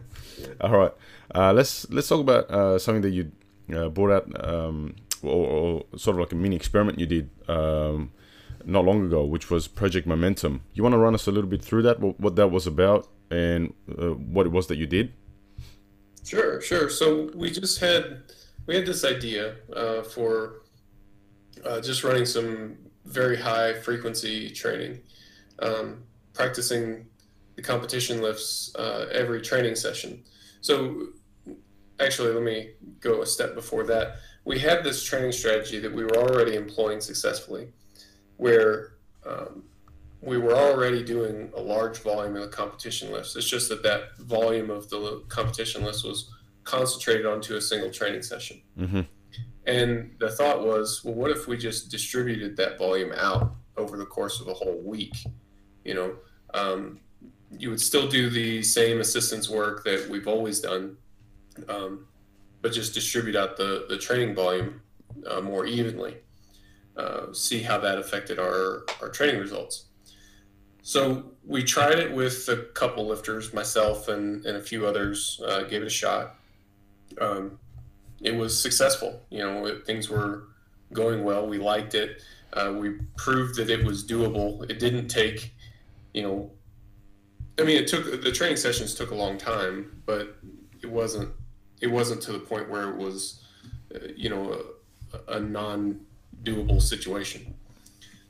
All 0.61 0.77
right, 0.77 0.91
uh, 1.33 1.53
let's 1.53 1.89
let's 1.89 2.09
talk 2.09 2.19
about 2.19 2.51
uh, 2.51 2.77
something 2.77 3.01
that 3.03 3.11
you 3.11 3.31
uh, 3.73 3.87
brought 3.87 4.11
out, 4.11 4.45
um, 4.47 4.95
or, 5.23 5.47
or, 5.47 5.85
sort 5.97 6.17
of 6.17 6.19
like 6.19 6.33
a 6.33 6.35
mini 6.35 6.57
experiment 6.57 6.99
you 6.99 7.05
did 7.05 7.29
um, 7.47 8.11
not 8.65 8.83
long 8.83 9.05
ago, 9.05 9.23
which 9.23 9.49
was 9.49 9.69
Project 9.69 10.05
Momentum. 10.05 10.61
You 10.73 10.83
want 10.83 10.93
to 10.93 10.99
run 10.99 11.15
us 11.15 11.25
a 11.25 11.31
little 11.31 11.49
bit 11.49 11.63
through 11.63 11.83
that, 11.83 12.01
what, 12.01 12.19
what 12.19 12.35
that 12.35 12.51
was 12.51 12.67
about, 12.67 13.07
and 13.31 13.73
uh, 13.89 14.09
what 14.09 14.45
it 14.45 14.51
was 14.51 14.67
that 14.67 14.77
you 14.77 14.87
did? 14.87 15.13
Sure, 16.25 16.59
sure. 16.59 16.89
So 16.89 17.29
we 17.35 17.51
just 17.51 17.79
had 17.79 18.23
we 18.65 18.75
had 18.75 18.85
this 18.85 19.05
idea 19.05 19.57
uh, 19.75 20.01
for 20.01 20.63
uh, 21.63 21.79
just 21.81 22.03
running 22.03 22.25
some 22.25 22.77
very 23.05 23.37
high 23.37 23.73
frequency 23.73 24.49
training, 24.49 25.01
um, 25.59 26.03
practicing 26.33 27.05
the 27.55 27.61
competition 27.61 28.21
lifts 28.21 28.75
uh, 28.75 29.05
every 29.11 29.39
training 29.39 29.75
session. 29.75 30.23
So 30.61 31.09
actually, 31.99 32.33
let 32.33 32.41
me 32.41 32.71
go 32.99 33.21
a 33.21 33.25
step 33.25 33.53
before 33.53 33.83
that. 33.83 34.15
We 34.45 34.57
had 34.59 34.83
this 34.83 35.03
training 35.03 35.31
strategy 35.31 35.79
that 35.79 35.93
we 35.93 36.03
were 36.03 36.17
already 36.17 36.55
employing 36.55 37.01
successfully, 37.01 37.67
where 38.37 38.93
um, 39.27 39.63
we 40.25 40.39
were 40.39 40.55
already 40.55 41.03
doing 41.03 41.51
a 41.55 41.61
large 41.61 41.99
volume 41.99 42.35
of 42.35 42.41
the 42.41 42.47
competition 42.47 43.11
lifts. 43.11 43.35
It's 43.35 43.47
just 43.47 43.69
that 43.69 43.83
that 43.83 44.17
volume 44.17 44.71
of 44.71 44.89
the 44.89 45.23
competition 45.29 45.83
lifts 45.83 46.03
was 46.03 46.31
concentrated 46.63 47.27
onto 47.27 47.55
a 47.55 47.61
single 47.61 47.91
training 47.91 48.23
session. 48.23 48.61
Mm-hmm. 48.77 49.01
And 49.67 50.15
the 50.19 50.31
thought 50.31 50.65
was, 50.65 51.03
well, 51.03 51.13
what 51.13 51.29
if 51.29 51.47
we 51.47 51.57
just 51.57 51.91
distributed 51.91 52.57
that 52.57 52.79
volume 52.79 53.13
out 53.15 53.55
over 53.77 53.97
the 53.97 54.05
course 54.05 54.41
of 54.41 54.47
a 54.47 54.53
whole 54.53 54.81
week? 54.83 55.15
You 55.83 55.93
know, 55.93 56.15
um, 56.55 56.99
you 57.59 57.69
would 57.69 57.81
still 57.81 58.07
do 58.07 58.29
the 58.29 58.63
same 58.63 59.01
assistance 59.01 59.47
work 59.47 59.83
that 59.83 60.09
we've 60.09 60.27
always 60.27 60.59
done, 60.59 60.97
um, 61.69 62.07
but 62.63 62.73
just 62.73 62.95
distribute 62.95 63.35
out 63.35 63.57
the, 63.57 63.85
the 63.89 63.97
training 63.97 64.33
volume 64.33 64.81
uh, 65.29 65.41
more 65.41 65.67
evenly. 65.67 66.17
Uh, 66.97 67.31
see 67.31 67.61
how 67.61 67.77
that 67.77 67.99
affected 67.99 68.39
our, 68.39 68.85
our 69.01 69.09
training 69.09 69.39
results. 69.39 69.85
So 70.85 71.31
we 71.43 71.63
tried 71.63 71.97
it 71.97 72.13
with 72.13 72.47
a 72.47 72.57
couple 72.75 73.07
lifters, 73.07 73.55
myself 73.55 74.07
and, 74.07 74.45
and 74.45 74.55
a 74.57 74.61
few 74.61 74.85
others 74.85 75.41
uh, 75.43 75.63
gave 75.63 75.81
it 75.81 75.87
a 75.87 75.89
shot. 75.89 76.35
Um, 77.19 77.57
it 78.21 78.35
was 78.35 78.61
successful. 78.61 79.19
You 79.31 79.39
know, 79.39 79.65
it, 79.65 79.87
things 79.87 80.09
were 80.09 80.49
going 80.93 81.23
well. 81.23 81.47
We 81.47 81.57
liked 81.57 81.95
it. 81.95 82.21
Uh, 82.53 82.75
we 82.77 82.99
proved 83.17 83.55
that 83.55 83.71
it 83.71 83.83
was 83.83 84.05
doable. 84.05 84.69
It 84.69 84.77
didn't 84.77 85.07
take, 85.07 85.55
you 86.13 86.21
know, 86.21 86.51
I 87.59 87.63
mean, 87.63 87.77
it 87.77 87.87
took 87.87 88.21
the 88.21 88.31
training 88.31 88.57
sessions 88.57 88.93
took 88.93 89.09
a 89.09 89.15
long 89.15 89.39
time, 89.39 90.03
but 90.05 90.37
it 90.83 90.91
wasn't 90.91 91.31
it 91.81 91.87
wasn't 91.87 92.21
to 92.21 92.31
the 92.31 92.39
point 92.39 92.69
where 92.69 92.91
it 92.91 92.95
was, 92.95 93.41
uh, 93.95 94.09
you 94.15 94.29
know, 94.29 94.61
a, 95.27 95.37
a 95.37 95.39
non-doable 95.39 96.79
situation. 96.79 97.55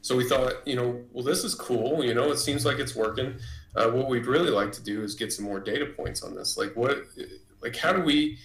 So 0.05 0.15
we 0.15 0.29
thought, 0.29 0.67
you 0.67 0.75
know, 0.75 1.01
well, 1.11 1.23
this 1.23 1.43
is 1.43 1.55
cool. 1.55 2.05
You 2.05 2.13
know, 2.13 2.31
it 2.31 2.37
seems 2.37 2.63
like 2.63 2.77
it's 2.77 2.95
working. 2.95 3.39
Uh, 3.75 3.89
what 3.89 4.07
we'd 4.07 4.27
really 4.27 4.51
like 4.51 4.71
to 4.73 4.83
do 4.83 5.01
is 5.01 5.15
get 5.15 5.33
some 5.33 5.45
more 5.45 5.59
data 5.59 5.87
points 5.87 6.21
on 6.21 6.35
this. 6.35 6.57
Like, 6.57 6.75
what, 6.75 7.05
like, 7.59 7.75
how 7.75 7.91
do 7.91 8.03
we 8.03 8.37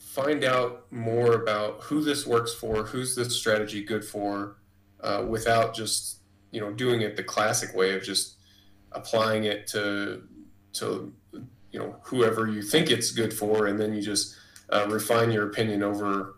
find 0.00 0.42
out 0.42 0.90
more 0.90 1.34
about 1.34 1.80
who 1.82 2.02
this 2.02 2.26
works 2.26 2.52
for, 2.52 2.82
who's 2.82 3.14
this 3.14 3.36
strategy 3.36 3.84
good 3.84 4.04
for, 4.04 4.56
uh, 5.00 5.24
without 5.28 5.76
just, 5.76 6.22
you 6.50 6.60
know, 6.60 6.72
doing 6.72 7.02
it 7.02 7.16
the 7.16 7.22
classic 7.22 7.72
way 7.72 7.94
of 7.94 8.02
just 8.02 8.38
applying 8.90 9.44
it 9.44 9.68
to 9.68 10.24
to 10.72 11.12
you 11.70 11.78
know 11.78 11.94
whoever 12.02 12.48
you 12.48 12.62
think 12.62 12.90
it's 12.90 13.12
good 13.12 13.32
for, 13.32 13.68
and 13.68 13.78
then 13.78 13.94
you 13.94 14.02
just 14.02 14.34
uh, 14.70 14.88
refine 14.88 15.30
your 15.30 15.46
opinion 15.46 15.84
over 15.84 16.34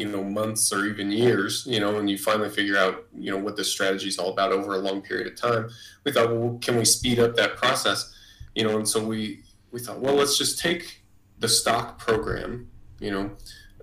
you 0.00 0.08
know 0.08 0.24
months 0.24 0.72
or 0.72 0.86
even 0.86 1.12
years. 1.12 1.66
You 1.66 1.78
know, 1.78 1.98
and 1.98 2.08
you 2.08 2.16
finally 2.16 2.48
figure 2.48 2.78
out 2.78 3.04
you 3.14 3.30
know 3.30 3.36
what 3.36 3.56
this 3.56 3.70
strategy 3.70 4.08
is 4.08 4.18
all 4.18 4.30
about 4.30 4.50
over 4.50 4.72
a 4.72 4.78
long 4.78 5.02
period 5.02 5.26
of 5.26 5.36
time. 5.36 5.68
We 6.04 6.12
thought, 6.12 6.30
well, 6.30 6.58
can 6.62 6.76
we 6.78 6.86
speed 6.86 7.18
up 7.18 7.36
that 7.36 7.56
process? 7.56 8.14
You 8.54 8.64
know, 8.64 8.78
and 8.78 8.88
so 8.88 9.04
we 9.04 9.42
we 9.72 9.78
thought, 9.78 10.00
well, 10.00 10.14
let's 10.14 10.38
just 10.38 10.58
take 10.58 11.02
the 11.38 11.48
stock 11.48 11.98
program, 11.98 12.68
you 12.98 13.10
know, 13.10 13.30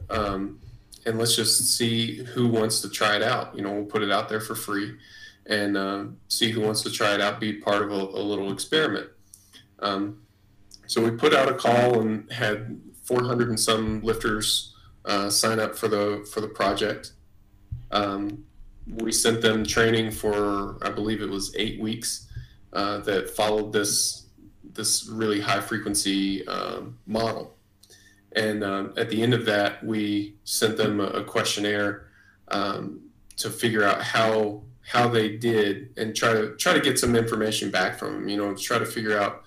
um, 0.09 0.59
and 1.05 1.19
let's 1.19 1.35
just 1.35 1.77
see 1.77 2.23
who 2.23 2.47
wants 2.47 2.81
to 2.81 2.89
try 2.89 3.15
it 3.15 3.21
out. 3.21 3.55
You 3.55 3.61
know, 3.61 3.71
we'll 3.71 3.85
put 3.85 4.01
it 4.01 4.11
out 4.11 4.27
there 4.27 4.41
for 4.41 4.55
free 4.55 4.97
and 5.45 5.77
uh, 5.77 6.05
see 6.27 6.49
who 6.49 6.61
wants 6.61 6.81
to 6.81 6.91
try 6.91 7.13
it 7.13 7.21
out, 7.21 7.39
be 7.39 7.53
part 7.53 7.83
of 7.83 7.91
a, 7.91 7.93
a 7.93 8.23
little 8.31 8.51
experiment. 8.51 9.07
Um, 9.79 10.23
so 10.87 11.03
we 11.03 11.11
put 11.11 11.33
out 11.33 11.47
a 11.47 11.53
call 11.53 12.01
and 12.01 12.31
had 12.31 12.81
400 13.03 13.49
and 13.49 13.59
some 13.59 14.01
lifters 14.01 14.73
uh, 15.07 15.29
sign 15.29 15.59
up 15.59 15.75
for 15.75 15.87
the 15.87 16.27
for 16.31 16.41
the 16.41 16.47
project. 16.47 17.13
Um, 17.91 18.43
we 18.87 19.11
sent 19.11 19.41
them 19.41 19.65
training 19.65 20.11
for 20.11 20.77
I 20.85 20.89
believe 20.89 21.21
it 21.21 21.29
was 21.29 21.55
eight 21.55 21.79
weeks 21.79 22.27
uh, 22.73 22.99
that 22.99 23.29
followed 23.29 23.73
this 23.73 24.27
this 24.63 25.07
really 25.07 25.39
high 25.39 25.61
frequency 25.61 26.47
um, 26.47 26.99
model. 27.07 27.55
And 28.33 28.63
um, 28.63 28.93
at 28.97 29.09
the 29.09 29.23
end 29.23 29.33
of 29.33 29.45
that, 29.45 29.83
we 29.83 30.35
sent 30.43 30.77
them 30.77 30.99
a, 30.99 31.23
questionnaire 31.23 32.07
um, 32.49 33.01
to 33.37 33.49
figure 33.49 33.83
out 33.83 34.01
how 34.01 34.63
how 34.85 35.07
they 35.07 35.35
did 35.35 35.89
and 35.97 36.15
try 36.15 36.33
to 36.33 36.55
try 36.57 36.73
to 36.73 36.81
get 36.81 36.99
some 36.99 37.15
information 37.15 37.71
back 37.71 37.97
from 37.97 38.13
them. 38.13 38.29
You 38.29 38.37
know, 38.37 38.53
try 38.55 38.77
to 38.77 38.85
figure 38.85 39.17
out 39.17 39.43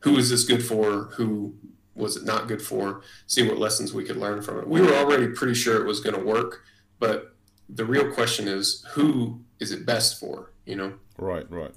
who 0.00 0.16
is 0.18 0.30
this 0.30 0.44
good 0.44 0.64
for, 0.64 1.04
who 1.16 1.54
was 1.94 2.16
it 2.16 2.24
not 2.24 2.48
good 2.48 2.62
for, 2.62 3.02
see 3.26 3.46
what 3.46 3.58
lessons 3.58 3.92
we 3.92 4.04
could 4.04 4.16
learn 4.16 4.42
from 4.42 4.58
it. 4.58 4.66
We 4.66 4.80
were 4.80 4.94
already 4.94 5.28
pretty 5.28 5.54
sure 5.54 5.80
it 5.80 5.86
was 5.86 6.00
going 6.00 6.16
to 6.16 6.24
work, 6.24 6.62
but 6.98 7.34
the 7.68 7.84
real 7.84 8.10
question 8.12 8.48
is 8.48 8.84
who 8.92 9.40
is 9.60 9.72
it 9.72 9.86
best 9.86 10.18
for? 10.18 10.52
You 10.66 10.76
know. 10.76 10.92
Right. 11.18 11.50
Right. 11.50 11.74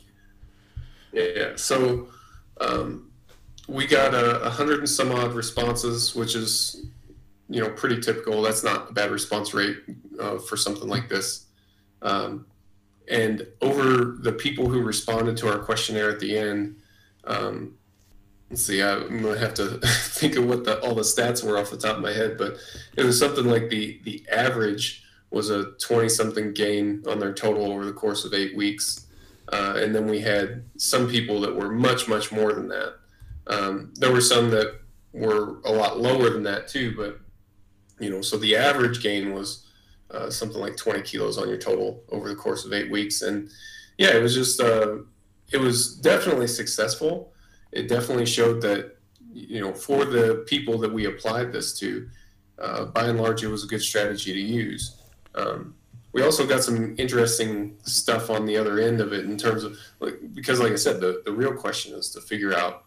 Yeah. 1.12 1.54
So. 1.56 2.08
Um, 2.62 3.12
we 3.68 3.88
got 3.88 4.14
a, 4.14 4.42
a 4.44 4.50
hundred 4.50 4.80
and 4.80 4.90
some 4.90 5.12
odd 5.12 5.34
responses, 5.34 6.16
which 6.16 6.36
is, 6.36 6.86
you 7.50 7.62
know, 7.62 7.70
pretty 7.72 8.00
typical. 8.00 8.42
That's 8.42 8.64
not 8.64 8.92
a 8.92 8.94
bad 8.94 9.12
response 9.12 9.54
rate 9.54 9.78
uh, 10.20 10.38
for 10.38 10.58
something 10.58 10.88
like 10.88 11.10
this. 11.10 11.46
Um, 12.02 12.46
and 13.10 13.48
over 13.62 14.18
the 14.20 14.32
people 14.32 14.70
who 14.70 14.82
responded 14.82 15.38
to 15.38 15.52
our 15.52 15.60
questionnaire 15.60 16.10
at 16.10 16.20
the 16.20 16.38
end, 16.38 16.76
um, 17.26 17.76
see, 18.54 18.82
I'm 18.82 19.22
gonna 19.22 19.38
have 19.38 19.54
to 19.56 19.80
think 19.84 20.36
of 20.36 20.46
what 20.46 20.64
the, 20.64 20.80
all 20.82 20.96
the 20.96 21.02
stats 21.02 21.44
were 21.44 21.58
off 21.58 21.72
the 21.72 21.78
top 21.78 21.98
of 21.98 22.04
my 22.04 22.12
head, 22.12 22.38
but 22.38 22.58
it 22.96 23.04
was 23.04 23.20
something 23.20 23.46
like 23.46 23.70
the 23.70 24.00
the 24.04 24.24
average 24.32 25.04
was 25.32 25.50
a 25.50 25.72
20 25.82 26.08
something 26.08 26.54
gain 26.54 27.04
on 27.08 27.20
their 27.20 27.34
total 27.34 27.72
over 27.72 27.86
the 27.86 27.92
course 27.92 28.24
of 28.24 28.34
eight 28.34 28.56
weeks, 28.56 29.08
uh, 29.52 29.74
and 29.78 29.94
then 29.94 30.08
we 30.08 30.20
had 30.20 30.64
some 30.78 31.10
people 31.10 31.42
that 31.42 31.56
were 31.56 31.72
much 31.72 32.08
much 32.08 32.32
more 32.32 32.54
than 32.54 32.68
that. 32.70 32.96
Um, 33.48 33.94
there 33.96 34.12
were 34.12 34.22
some 34.22 34.50
that 34.52 34.80
were 35.14 35.60
a 35.66 35.72
lot 35.72 36.00
lower 36.00 36.30
than 36.30 36.44
that 36.44 36.68
too, 36.68 36.94
but 36.96 37.20
you 38.00 38.10
know, 38.10 38.22
so 38.22 38.38
the 38.38 38.56
average 38.56 39.02
gain 39.02 39.34
was 39.34 39.66
uh, 40.12 40.30
something 40.30 40.60
like 40.60 40.78
20 40.78 41.02
kilos 41.02 41.38
on 41.38 41.48
your 41.48 41.58
total 41.58 42.04
over 42.10 42.30
the 42.30 42.36
course 42.36 42.66
of 42.66 42.74
eight 42.74 42.92
weeks. 42.92 43.22
And 43.22 43.50
yeah, 43.98 44.16
it 44.16 44.22
was 44.22 44.34
just, 44.34 44.62
uh, 44.62 44.98
it 45.52 45.58
was 45.58 45.96
definitely 45.96 46.48
successful. 46.48 47.34
It 47.76 47.88
definitely 47.88 48.26
showed 48.26 48.62
that, 48.62 48.98
you 49.34 49.62
know, 49.62 49.74
for 49.74 50.06
the 50.06 50.46
people 50.48 50.78
that 50.80 50.92
we 50.92 51.06
applied 51.06 51.52
this 51.52 51.78
to, 51.80 52.08
uh, 52.58 52.86
by 52.86 53.08
and 53.08 53.20
large, 53.20 53.44
it 53.44 53.48
was 53.48 53.64
a 53.64 53.68
good 53.68 53.82
strategy 53.82 54.34
to 54.34 54.40
use. 54.40 55.02
Um, 55.36 55.76
we 56.14 56.24
also 56.24 56.48
got 56.48 56.64
some 56.64 56.96
interesting 56.98 57.78
stuff 57.84 58.30
on 58.30 58.46
the 58.46 58.56
other 58.56 58.80
end 58.80 59.02
of 59.02 59.12
it 59.12 59.26
in 59.26 59.38
terms 59.38 59.66
of 59.66 59.78
like 60.00 60.34
because 60.34 60.62
like 60.62 60.72
I 60.72 60.76
said, 60.76 61.02
the, 61.02 61.22
the 61.26 61.32
real 61.32 61.54
question 61.54 61.94
is 61.94 62.10
to 62.12 62.22
figure 62.22 62.56
out 62.56 62.86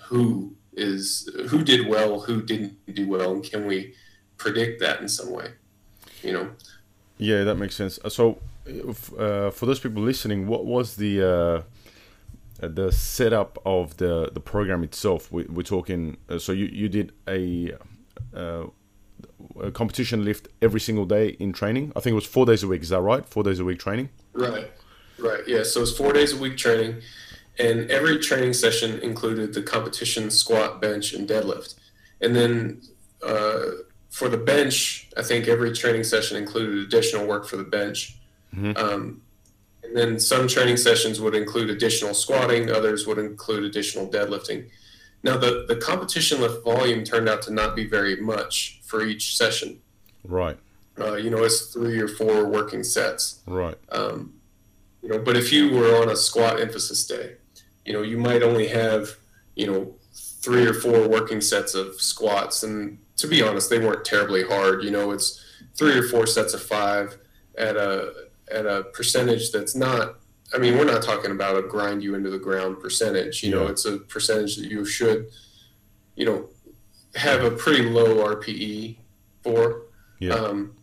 who 0.00 0.56
is 0.72 1.28
who 1.50 1.62
did 1.62 1.86
well, 1.86 2.20
who 2.20 2.40
didn't 2.40 2.94
do 2.94 3.06
well, 3.06 3.32
and 3.32 3.44
can 3.44 3.66
we 3.66 3.92
predict 4.38 4.80
that 4.80 5.02
in 5.02 5.08
some 5.08 5.30
way? 5.30 5.52
you 6.22 6.32
know. 6.32 6.50
Yeah, 7.18 7.44
that 7.44 7.56
makes 7.56 7.76
sense. 7.76 7.98
So, 8.08 8.38
uh, 8.66 9.50
for 9.50 9.66
those 9.66 9.80
people 9.80 10.02
listening, 10.02 10.46
what 10.46 10.64
was 10.64 10.96
the 10.96 11.22
uh, 11.22 11.62
the 12.68 12.92
setup 12.92 13.58
of 13.64 13.96
the 13.96 14.30
the 14.32 14.40
program 14.40 14.82
itself? 14.82 15.30
We, 15.32 15.44
are 15.44 15.62
talking. 15.62 16.16
Uh, 16.28 16.38
so 16.38 16.52
you 16.52 16.66
you 16.66 16.88
did 16.88 17.12
a, 17.28 17.72
uh, 18.34 18.64
a 19.60 19.70
competition 19.70 20.24
lift 20.24 20.48
every 20.60 20.80
single 20.80 21.04
day 21.04 21.28
in 21.38 21.52
training. 21.52 21.92
I 21.96 22.00
think 22.00 22.12
it 22.12 22.16
was 22.16 22.26
four 22.26 22.46
days 22.46 22.62
a 22.62 22.68
week. 22.68 22.82
Is 22.82 22.90
that 22.90 23.00
right? 23.00 23.26
Four 23.28 23.42
days 23.42 23.60
a 23.60 23.64
week 23.64 23.78
training. 23.78 24.10
Right. 24.32 24.70
Right. 25.18 25.42
Yeah. 25.46 25.62
So 25.62 25.82
it's 25.82 25.96
four 25.96 26.12
days 26.12 26.32
a 26.32 26.38
week 26.38 26.56
training, 26.56 27.02
and 27.58 27.90
every 27.90 28.18
training 28.18 28.54
session 28.54 28.98
included 29.00 29.54
the 29.54 29.62
competition 29.62 30.30
squat, 30.30 30.80
bench, 30.80 31.12
and 31.12 31.28
deadlift, 31.28 31.74
and 32.20 32.34
then. 32.34 32.82
Uh, 33.24 33.70
for 34.10 34.28
the 34.28 34.36
bench, 34.36 35.08
I 35.16 35.22
think 35.22 35.48
every 35.48 35.72
training 35.72 36.04
session 36.04 36.36
included 36.36 36.76
additional 36.84 37.26
work 37.26 37.46
for 37.46 37.56
the 37.56 37.64
bench. 37.64 38.18
Mm-hmm. 38.54 38.76
Um, 38.76 39.22
and 39.82 39.96
then 39.96 40.20
some 40.20 40.48
training 40.48 40.76
sessions 40.76 41.20
would 41.20 41.34
include 41.34 41.70
additional 41.70 42.14
squatting, 42.14 42.70
others 42.70 43.06
would 43.06 43.18
include 43.18 43.64
additional 43.64 44.08
deadlifting. 44.08 44.68
Now, 45.22 45.36
the, 45.36 45.64
the 45.68 45.76
competition 45.76 46.40
lift 46.40 46.64
volume 46.64 47.04
turned 47.04 47.28
out 47.28 47.42
to 47.42 47.52
not 47.52 47.76
be 47.76 47.86
very 47.86 48.16
much 48.16 48.80
for 48.84 49.02
each 49.02 49.36
session. 49.36 49.80
Right. 50.24 50.58
Uh, 50.98 51.14
you 51.14 51.30
know, 51.30 51.42
it's 51.44 51.72
three 51.72 51.98
or 52.00 52.08
four 52.08 52.46
working 52.46 52.84
sets. 52.84 53.40
Right. 53.46 53.78
Um, 53.90 54.34
You 55.02 55.08
know, 55.08 55.18
but 55.18 55.36
if 55.36 55.52
you 55.52 55.70
were 55.70 56.00
on 56.00 56.10
a 56.10 56.16
squat 56.16 56.60
emphasis 56.60 57.04
day, 57.06 57.34
you 57.84 57.92
know, 57.92 58.02
you 58.02 58.18
might 58.18 58.42
only 58.42 58.68
have, 58.68 59.16
you 59.56 59.66
know, 59.66 59.96
three 60.14 60.64
or 60.64 60.74
four 60.74 61.08
working 61.08 61.40
sets 61.40 61.74
of 61.74 62.00
squats. 62.00 62.62
And 62.62 62.98
to 63.16 63.26
be 63.26 63.42
honest, 63.42 63.68
they 63.68 63.80
weren't 63.80 64.04
terribly 64.04 64.44
hard. 64.44 64.84
You 64.84 64.92
know, 64.92 65.10
it's 65.10 65.42
three 65.76 65.98
or 65.98 66.04
four 66.04 66.26
sets 66.26 66.54
of 66.54 66.62
five 66.62 67.18
at 67.58 67.76
a 67.76 68.28
at 68.52 68.66
a 68.66 68.84
percentage 68.92 69.50
that's 69.52 69.74
not 69.74 70.16
I 70.54 70.58
mean, 70.58 70.76
we're 70.76 70.84
not 70.84 71.02
talking 71.02 71.30
about 71.30 71.56
a 71.56 71.62
grind 71.62 72.02
you 72.02 72.14
into 72.14 72.30
the 72.30 72.38
ground 72.38 72.80
percentage. 72.80 73.42
You 73.42 73.50
yeah. 73.50 73.56
know, 73.56 73.66
it's 73.68 73.84
a 73.84 73.98
percentage 73.98 74.56
that 74.56 74.70
you 74.70 74.84
should, 74.84 75.30
you 76.14 76.26
know, 76.26 76.48
have 77.14 77.42
a 77.42 77.50
pretty 77.50 77.84
low 77.84 78.16
RPE 78.16 78.98
for. 79.42 79.82
Yeah. 80.18 80.34
Um, 80.34 80.74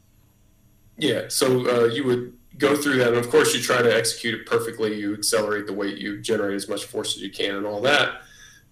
yeah. 0.97 1.25
So 1.27 1.69
uh, 1.69 1.85
you 1.85 2.03
would 2.05 2.33
go 2.57 2.75
through 2.75 2.97
that, 2.97 3.09
and 3.09 3.17
of 3.17 3.29
course, 3.29 3.53
you 3.53 3.61
try 3.61 3.81
to 3.81 3.95
execute 3.95 4.39
it 4.39 4.45
perfectly. 4.47 4.95
You 4.95 5.13
accelerate 5.13 5.67
the 5.67 5.73
weight, 5.73 5.97
you 5.97 6.19
generate 6.19 6.55
as 6.55 6.67
much 6.67 6.85
force 6.85 7.15
as 7.15 7.21
you 7.21 7.29
can, 7.29 7.55
and 7.55 7.65
all 7.65 7.81
that. 7.81 8.21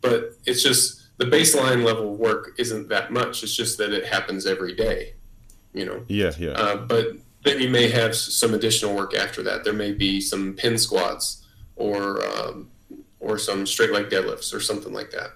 But 0.01 0.35
it's 0.45 0.63
just 0.63 1.03
the 1.17 1.25
baseline 1.25 1.83
level 1.83 2.13
of 2.13 2.19
work 2.19 2.55
isn't 2.57 2.89
that 2.89 3.11
much. 3.11 3.43
It's 3.43 3.55
just 3.55 3.77
that 3.77 3.93
it 3.93 4.05
happens 4.05 4.45
every 4.45 4.73
day. 4.75 5.13
You 5.73 5.85
know. 5.85 6.03
Yeah. 6.07 6.31
Yeah. 6.39 6.51
Uh, 6.51 6.77
but 6.77 7.17
then 7.47 7.61
you 7.61 7.69
may 7.69 7.89
have 7.89 8.15
some 8.15 8.53
additional 8.53 8.95
work 8.95 9.15
after 9.15 9.43
that. 9.43 9.63
There 9.63 9.73
may 9.73 9.91
be 9.91 10.21
some 10.21 10.53
pin 10.53 10.77
squats 10.77 11.45
or 11.75 12.25
um, 12.25 12.69
or 13.19 13.37
some 13.37 13.65
straight 13.65 13.91
leg 13.91 14.09
deadlifts 14.09 14.53
or 14.53 14.59
something 14.59 14.93
like 14.93 15.11
that. 15.11 15.31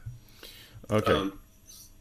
Okay. 0.89 1.13
Um, 1.13 1.39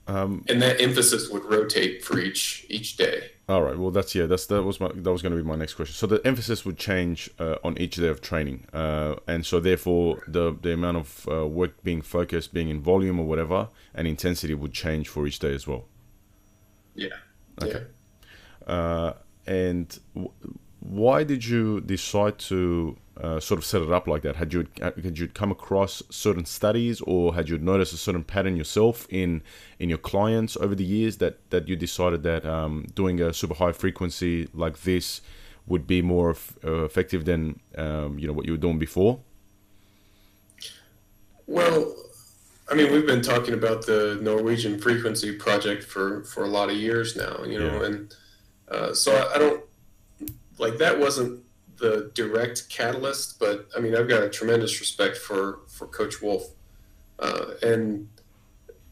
um, 0.07 0.45
and 0.49 0.61
that 0.61 0.81
emphasis 0.81 1.31
would 1.31 1.45
rotate 1.45 2.05
for 2.05 2.19
each 2.19 2.67
each 2.69 2.97
day. 2.97 3.31
All 3.49 3.63
right. 3.63 3.77
Well, 3.79 3.91
that's 3.91 4.15
yeah. 4.15 4.27
That's 4.27 4.47
that 4.47 4.63
was 4.63 4.81
my 4.81 4.89
that 4.95 5.13
was 5.13 5.23
going 5.23 5.33
to 5.33 5.37
be 5.37 5.47
my 5.47 5.57
next 5.57 5.75
question. 5.75 5.95
So 5.95 6.07
the 6.07 6.25
emphasis 6.27 6.65
would 6.65 6.79
change 6.79 7.31
uh, 7.39 7.57
on 7.63 7.79
each 7.79 7.97
day 7.97 8.09
of 8.09 8.21
training, 8.21 8.67
uh, 8.73 9.17
and 9.27 9.47
so 9.47 9.61
therefore 9.61 10.23
the 10.27 10.57
the 10.61 10.73
amount 10.73 10.97
of 10.97 11.29
uh, 11.31 11.47
work 11.47 11.83
being 11.85 12.03
focused, 12.03 12.53
being 12.53 12.69
in 12.69 12.81
volume 12.81 13.21
or 13.21 13.27
whatever, 13.27 13.69
and 13.95 14.09
intensity 14.09 14.55
would 14.55 14.73
change 14.73 15.09
for 15.09 15.27
each 15.27 15.39
day 15.39 15.55
as 15.55 15.67
well. 15.67 15.85
Yeah. 16.95 17.09
Okay. 17.63 17.85
Yeah. 18.67 19.13
Uh, 19.47 19.51
and 19.51 19.99
w- 20.15 20.33
why 20.81 21.25
did 21.25 21.45
you 21.45 21.81
decide 21.81 22.39
to 22.39 22.97
uh, 23.21 23.39
sort 23.39 23.59
of 23.59 23.65
set 23.65 23.83
it 23.83 23.93
up 23.93 24.07
like 24.07 24.23
that? 24.23 24.37
Had 24.37 24.53
you 24.53 24.67
had 24.81 25.19
you 25.19 25.29
come 25.29 25.51
across 25.51 26.03
certain 26.11 26.47
studies, 26.47 27.01
or 27.03 27.35
had 27.35 27.49
you 27.49 27.59
noticed 27.59 27.93
a 27.93 27.99
certain 27.99 28.25
pattern 28.25 28.57
yourself 28.57 29.07
in 29.11 29.43
in 29.79 29.89
your 29.89 29.99
clients 29.99 30.57
over 30.57 30.75
the 30.75 30.85
years 30.85 31.19
that 31.19 31.51
that 31.51 31.69
you 31.69 31.77
decided 31.77 32.23
that 32.23 32.47
um, 32.47 32.87
doing 32.95 33.21
a 33.21 33.33
super 33.33 33.55
high 33.55 33.73
frequency 33.73 34.49
like 34.55 34.83
this 34.83 35.21
would 35.67 35.87
be 35.87 36.01
more 36.01 36.31
f- 36.31 36.59
uh, 36.65 36.85
effective 36.85 37.27
than 37.27 37.61
um, 37.77 38.19
you 38.19 38.27
know 38.27 38.33
what 38.33 38.47
you 38.47 38.53
were 38.53 38.59
doing 38.59 38.79
before? 38.79 39.21
Well, 41.47 41.95
I 42.71 42.75
mean, 42.75 42.93
we've 42.93 43.07
been 43.07 43.23
talking 43.23 43.53
about 43.53 43.85
the 43.85 44.19
Norwegian 44.23 44.79
frequency 44.79 45.33
project 45.37 45.85
for 45.85 46.23
for 46.25 46.45
a 46.45 46.49
lot 46.49 46.71
of 46.71 46.77
years 46.77 47.17
now, 47.17 47.45
you 47.45 47.59
know, 47.59 47.81
yeah. 47.81 47.87
and 47.87 48.15
uh, 48.71 48.95
so 48.95 49.15
I, 49.15 49.35
I 49.35 49.39
don't 49.39 49.65
like 50.59 50.79
that 50.79 50.99
wasn't 50.99 51.43
the 51.81 52.11
direct 52.15 52.69
catalyst, 52.69 53.41
but 53.41 53.69
I 53.77 53.81
mean, 53.81 53.97
I've 53.97 54.09
got 54.09 54.23
a 54.23 54.29
tremendous 54.29 54.79
respect 54.81 55.17
for 55.17 55.61
for 55.69 55.87
Coach 55.87 56.23
Wolf, 56.23 56.45
uh, 57.19 57.55
and 57.63 58.09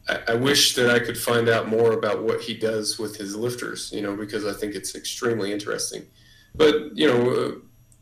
I, 0.09 0.19
I, 0.29 0.35
wish 0.35 0.75
that 0.75 0.89
I 0.89 0.99
could 0.99 1.17
find 1.17 1.47
out 1.47 1.69
more 1.69 1.93
about 1.93 2.23
what 2.23 2.41
he 2.41 2.55
does 2.55 2.97
with 2.97 3.15
his 3.15 3.35
lifters. 3.35 3.91
You 3.93 4.01
know, 4.01 4.15
because 4.15 4.45
I 4.45 4.53
think 4.53 4.75
it's 4.75 4.95
extremely 4.95 5.53
interesting. 5.53 6.07
But 6.55 6.97
you 6.97 7.07
know, 7.07 7.29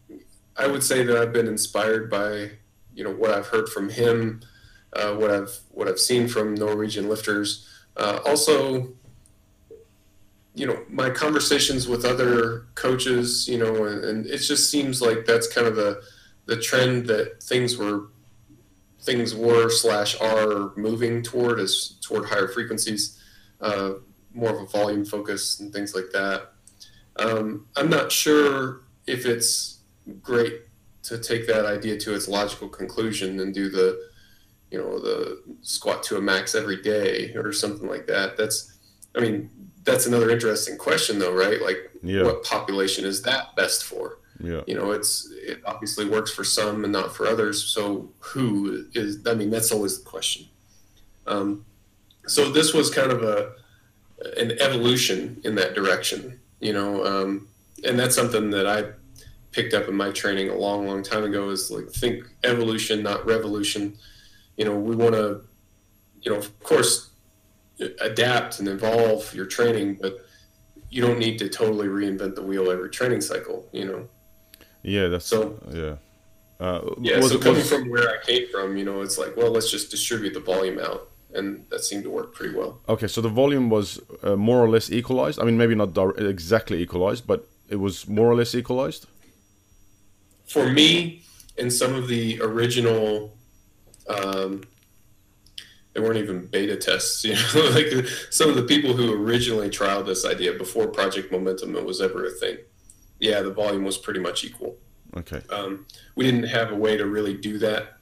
uh, 0.10 0.16
I 0.56 0.68
would 0.68 0.84
say 0.84 1.04
that 1.04 1.18
I've 1.18 1.34
been 1.34 1.48
inspired 1.48 2.10
by 2.10 2.52
you 2.96 3.04
know 3.04 3.12
what 3.12 3.32
I've 3.32 3.48
heard 3.48 3.70
from 3.70 3.90
him, 3.90 4.42
uh, 4.94 5.14
what 5.14 5.32
I've 5.32 5.60
what 5.70 5.88
I've 5.88 6.00
seen 6.00 6.28
from 6.28 6.56
Norwegian 6.56 7.10
lifters. 7.10 7.68
Uh, 7.98 8.20
also, 8.26 8.94
you 10.58 10.66
know 10.66 10.84
my 10.90 11.10
conversations 11.10 11.88
with 11.88 12.04
other 12.04 12.66
coaches 12.74 13.48
you 13.48 13.60
know 13.60 13.86
and, 13.86 14.04
and, 14.04 14.26
it 14.26 14.40
just 14.40 14.72
seems 14.72 15.02
like 15.02 15.24
that's 15.26 15.48
kind 15.48 15.68
of 15.68 15.76
the 15.76 16.02
the 16.48 16.58
trend 16.58 17.06
that 17.06 17.42
things 17.44 17.78
were 17.78 18.08
things 19.02 19.36
were 19.36 19.70
slash 19.70 20.20
are 20.20 20.72
moving 20.76 21.22
toward 21.22 21.60
is 21.60 21.98
toward 22.02 22.26
higher 22.26 22.48
frequencies 22.48 23.22
uh, 23.62 23.92
more 24.34 24.50
of 24.50 24.62
a 24.62 24.66
volume 24.66 25.06
focus 25.06 25.60
and 25.60 25.72
things 25.74 25.96
like 25.96 26.10
that. 26.14 26.54
Um, 27.18 27.66
i'm 27.76 27.90
not 27.90 28.12
sure 28.12 28.82
if 29.08 29.26
it's 29.26 29.80
great 30.22 30.62
to 31.04 31.18
take 31.18 31.48
that 31.48 31.66
idea 31.66 31.98
to 31.98 32.14
its 32.14 32.28
logical 32.28 32.68
conclusion 32.68 33.40
and 33.40 33.54
do 33.54 33.70
the 33.70 34.10
you 34.72 34.78
know 34.78 35.00
the 35.00 35.42
squat 35.62 36.04
to 36.04 36.18
a 36.18 36.22
max 36.22 36.56
every 36.56 36.82
day 36.82 37.34
or 37.36 37.54
something 37.54 37.88
like 37.88 38.08
that. 38.08 38.38
That's 38.38 38.78
i 39.16 39.20
mean 39.20 39.50
that's 39.88 40.06
another 40.06 40.30
interesting 40.30 40.78
question 40.78 41.18
though 41.18 41.34
right? 41.34 41.62
Like 41.62 41.90
yeah. 42.04 42.24
what 42.24 42.44
population 42.44 43.06
is 43.06 43.24
that 43.24 43.56
best 43.56 43.86
for? 43.86 44.20
Yeah. 44.40 44.62
You 44.68 44.76
know 44.76 44.92
it's 44.92 45.32
it 45.32 45.62
obviously 45.66 46.08
works 46.08 46.32
for 46.32 46.44
some 46.44 46.84
and 46.84 46.94
not 46.94 47.16
for 47.16 47.26
others. 47.26 47.64
So 47.64 48.12
who 48.20 48.86
is 48.94 49.26
i 49.26 49.34
mean 49.34 49.50
that's 49.50 49.72
always 49.72 50.04
the 50.04 50.10
question. 50.10 50.46
Um, 51.26 51.66
so 52.28 52.52
this 52.52 52.74
was 52.74 52.94
kind 52.94 53.12
of 53.12 53.24
a 53.24 53.54
an 54.38 54.52
evolution 54.60 55.40
in 55.44 55.54
that 55.56 55.76
direction 55.76 56.40
you 56.60 56.74
know 56.74 57.06
um, 57.06 57.48
and 57.84 58.00
that's 58.00 58.16
something 58.16 58.50
that 58.50 58.66
i 58.66 58.84
picked 59.58 59.74
up 59.74 59.88
in 59.88 59.96
my 59.96 60.12
training 60.12 60.50
a 60.50 60.56
long 60.56 60.86
long 60.86 61.02
time 61.02 61.24
ago 61.24 61.50
is 61.50 61.72
like 61.72 61.90
think 61.90 62.24
evolution 62.44 63.02
not 63.02 63.26
revolution. 63.26 63.98
You 64.56 64.66
know 64.66 64.78
we 64.78 64.96
want 64.96 65.14
to 65.14 65.42
you 66.22 66.32
know 66.32 66.38
of 66.38 66.60
course 66.60 67.10
adapt 68.00 68.60
and 68.60 68.68
evolve 68.68 69.34
your 69.34 69.46
training, 69.46 69.98
but 70.02 70.26
you 70.90 71.02
don't 71.02 71.20
need 71.20 71.38
to 71.40 71.50
totally 71.50 71.88
reinvent 71.88 72.36
the 72.36 72.42
wheel 72.42 72.72
every 72.72 72.90
training 72.90 73.22
cycle. 73.22 73.68
You 73.72 73.86
know. 73.86 74.10
Yeah, 74.84 75.08
that's 75.08 75.26
so. 75.26 75.60
Yeah. 75.72 75.96
Uh, 76.60 76.96
yeah. 77.00 77.22
so 77.22 77.38
coming 77.38 77.60
was... 77.60 77.70
from 77.70 77.90
where 77.90 78.10
I 78.10 78.18
came 78.26 78.48
from, 78.50 78.78
you 78.78 78.84
know, 78.84 79.02
it's 79.02 79.18
like, 79.18 79.38
well, 79.38 79.52
let's 79.52 79.70
just 79.70 79.92
distribute 79.92 80.34
the 80.34 80.40
volume 80.40 80.80
out, 80.80 81.10
and 81.34 81.64
that 81.70 81.84
seemed 81.84 82.04
to 82.06 82.10
work 82.10 82.34
pretty 82.34 82.56
well. 82.56 82.82
Okay, 82.90 83.08
so 83.08 83.22
the 83.22 83.30
volume 83.30 83.70
was 83.70 84.00
uh, 84.24 84.36
more 84.36 84.64
or 84.64 84.70
less 84.70 84.92
equalized. 84.92 85.40
I 85.40 85.44
mean, 85.44 85.58
maybe 85.58 85.76
not 85.76 85.96
exactly 86.18 86.82
equalized, 86.82 87.28
but 87.28 87.48
it 87.70 87.76
was 87.76 88.08
more 88.08 88.28
or 88.28 88.36
less 88.36 88.56
equalized. 88.56 89.06
For 90.48 90.68
me, 90.68 91.24
in 91.58 91.70
some 91.70 91.94
of 91.94 92.08
the 92.08 92.40
original 92.42 93.38
um, 94.08 94.64
they 95.98 96.04
weren't 96.04 96.18
even 96.18 96.46
beta 96.46 96.78
tests. 96.78 97.24
You 97.24 97.34
know, 97.34 97.70
like 97.74 98.08
some 98.30 98.50
of 98.52 98.56
the 98.56 98.64
people 98.64 98.94
who 98.94 99.12
originally 99.14 99.68
trialed 99.68 100.06
this 100.06 100.26
idea 100.26 100.54
before 100.54 100.88
Project 100.88 101.32
Momentum 101.32 101.74
was 101.84 102.02
ever 102.02 102.26
a 102.26 102.30
thing. 102.30 102.58
Yeah, 103.20 103.42
the 103.42 103.52
volume 103.52 103.84
was 103.84 103.98
pretty 103.98 104.20
much 104.20 104.44
equal. 104.44 104.78
Okay. 105.16 105.42
Um, 105.50 105.88
we 106.16 106.24
didn't 106.24 106.44
have 106.44 106.72
a 106.72 106.76
way 106.76 106.98
to 106.98 107.08
really 107.08 107.34
do 107.34 107.58
that 107.58 107.98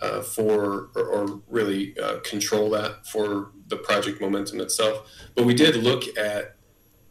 uh, 0.00 0.22
for 0.22 0.90
or, 0.94 1.02
or 1.02 1.42
really 1.48 1.98
uh, 1.98 2.20
control 2.20 2.70
that 2.70 3.04
for 3.08 3.50
the 3.66 3.76
Project 3.78 4.20
Momentum 4.20 4.60
itself, 4.60 5.10
but 5.34 5.44
we 5.44 5.54
did 5.54 5.74
look 5.74 6.04
at 6.16 6.54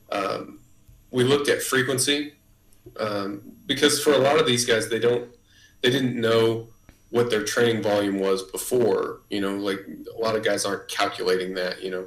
um, 0.09 0.59
we 1.11 1.25
looked 1.25 1.49
at 1.49 1.61
frequency 1.61 2.35
um, 2.97 3.41
because 3.65 4.01
for 4.01 4.13
a 4.13 4.19
lot 4.19 4.39
of 4.39 4.47
these 4.47 4.65
guys 4.65 4.87
they 4.87 4.99
don't 4.99 5.35
they 5.81 5.89
didn't 5.89 6.15
know 6.15 6.69
what 7.09 7.29
their 7.29 7.43
training 7.43 7.81
volume 7.81 8.19
was 8.19 8.43
before. 8.43 9.21
You 9.29 9.41
know, 9.41 9.55
like 9.55 9.79
a 10.15 10.19
lot 10.19 10.35
of 10.35 10.43
guys 10.43 10.65
aren't 10.65 10.87
calculating 10.87 11.53
that. 11.55 11.81
You 11.81 11.91
know, 11.91 12.05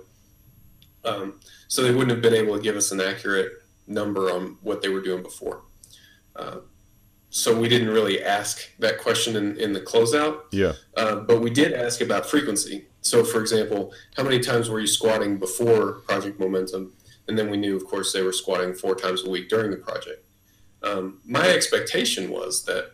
um, 1.05 1.41
so 1.69 1.83
they 1.83 1.93
wouldn't 1.93 2.11
have 2.11 2.23
been 2.23 2.35
able 2.35 2.57
to 2.57 2.63
give 2.63 2.77
us 2.77 2.93
an 2.93 3.01
accurate 3.01 3.53
number 3.87 4.31
on 4.31 4.59
what 4.63 4.83
they 4.83 4.89
were 4.89 5.03
doing 5.03 5.23
before. 5.23 5.63
Uh, 6.37 6.59
so 7.31 7.59
we 7.59 7.67
didn't 7.67 7.89
really 7.89 8.23
ask 8.23 8.71
that 8.79 8.99
question 8.99 9.37
in, 9.37 9.59
in 9.59 9.73
the 9.73 9.81
closeout. 9.81 10.43
Yeah. 10.51 10.75
Uh, 10.97 11.17
but 11.17 11.41
we 11.41 11.49
did 11.49 11.73
ask 11.73 12.03
about 12.03 12.27
frequency. 12.27 12.87
So, 13.01 13.25
for 13.25 13.41
example, 13.41 13.93
how 14.17 14.23
many 14.23 14.39
times 14.39 14.69
were 14.69 14.81
you 14.81 14.87
squatting 14.87 15.39
before 15.39 15.93
Project 16.07 16.39
Momentum? 16.39 16.93
And 17.27 17.39
then 17.39 17.51
we 17.51 17.57
knew, 17.57 17.75
of 17.75 17.87
course, 17.87 18.13
they 18.13 18.23
were 18.23 18.35
squatting 18.35 18.75
four 18.75 18.95
times 18.95 19.25
a 19.25 19.31
week 19.31 19.49
during 19.49 19.71
the 19.71 19.79
project. 19.79 20.25
Um, 20.83 21.21
my 21.25 21.49
expectation 21.49 22.31
was 22.31 22.65
that 22.65 22.93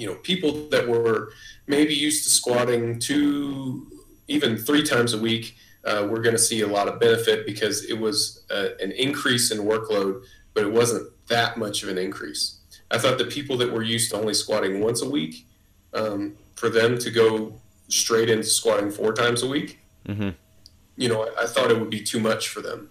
you 0.00 0.06
know 0.06 0.14
people 0.16 0.68
that 0.70 0.88
were 0.88 1.32
maybe 1.66 1.94
used 1.94 2.24
to 2.24 2.30
squatting 2.30 2.98
two 2.98 3.86
even 4.28 4.56
three 4.56 4.82
times 4.82 5.12
a 5.12 5.18
week 5.18 5.56
uh, 5.84 6.06
we're 6.10 6.22
going 6.22 6.36
to 6.36 6.42
see 6.42 6.60
a 6.60 6.66
lot 6.66 6.88
of 6.88 7.00
benefit 7.00 7.46
because 7.46 7.84
it 7.84 7.98
was 7.98 8.44
uh, 8.50 8.68
an 8.80 8.92
increase 8.92 9.50
in 9.50 9.58
workload 9.58 10.22
but 10.54 10.64
it 10.64 10.72
wasn't 10.72 11.06
that 11.28 11.56
much 11.56 11.84
of 11.84 11.88
an 11.88 11.96
increase. 11.96 12.58
I 12.90 12.98
thought 12.98 13.18
the 13.18 13.24
people 13.24 13.56
that 13.58 13.72
were 13.72 13.84
used 13.84 14.10
to 14.10 14.16
only 14.16 14.34
squatting 14.34 14.80
once 14.80 15.00
a 15.00 15.08
week 15.08 15.46
um, 15.94 16.34
for 16.56 16.68
them 16.68 16.98
to 16.98 17.10
go 17.10 17.60
straight 17.88 18.28
into 18.28 18.44
squatting 18.44 18.90
four 18.90 19.12
times 19.12 19.42
a 19.42 19.48
week 19.48 19.80
mm-hmm. 20.06 20.30
you 20.96 21.08
know 21.08 21.22
I, 21.22 21.42
I, 21.42 21.46
thought 21.46 21.70
it 21.70 21.78
would 21.78 21.90
be 21.90 22.02
too 22.02 22.20
much 22.20 22.48
for 22.48 22.60
them. 22.60 22.88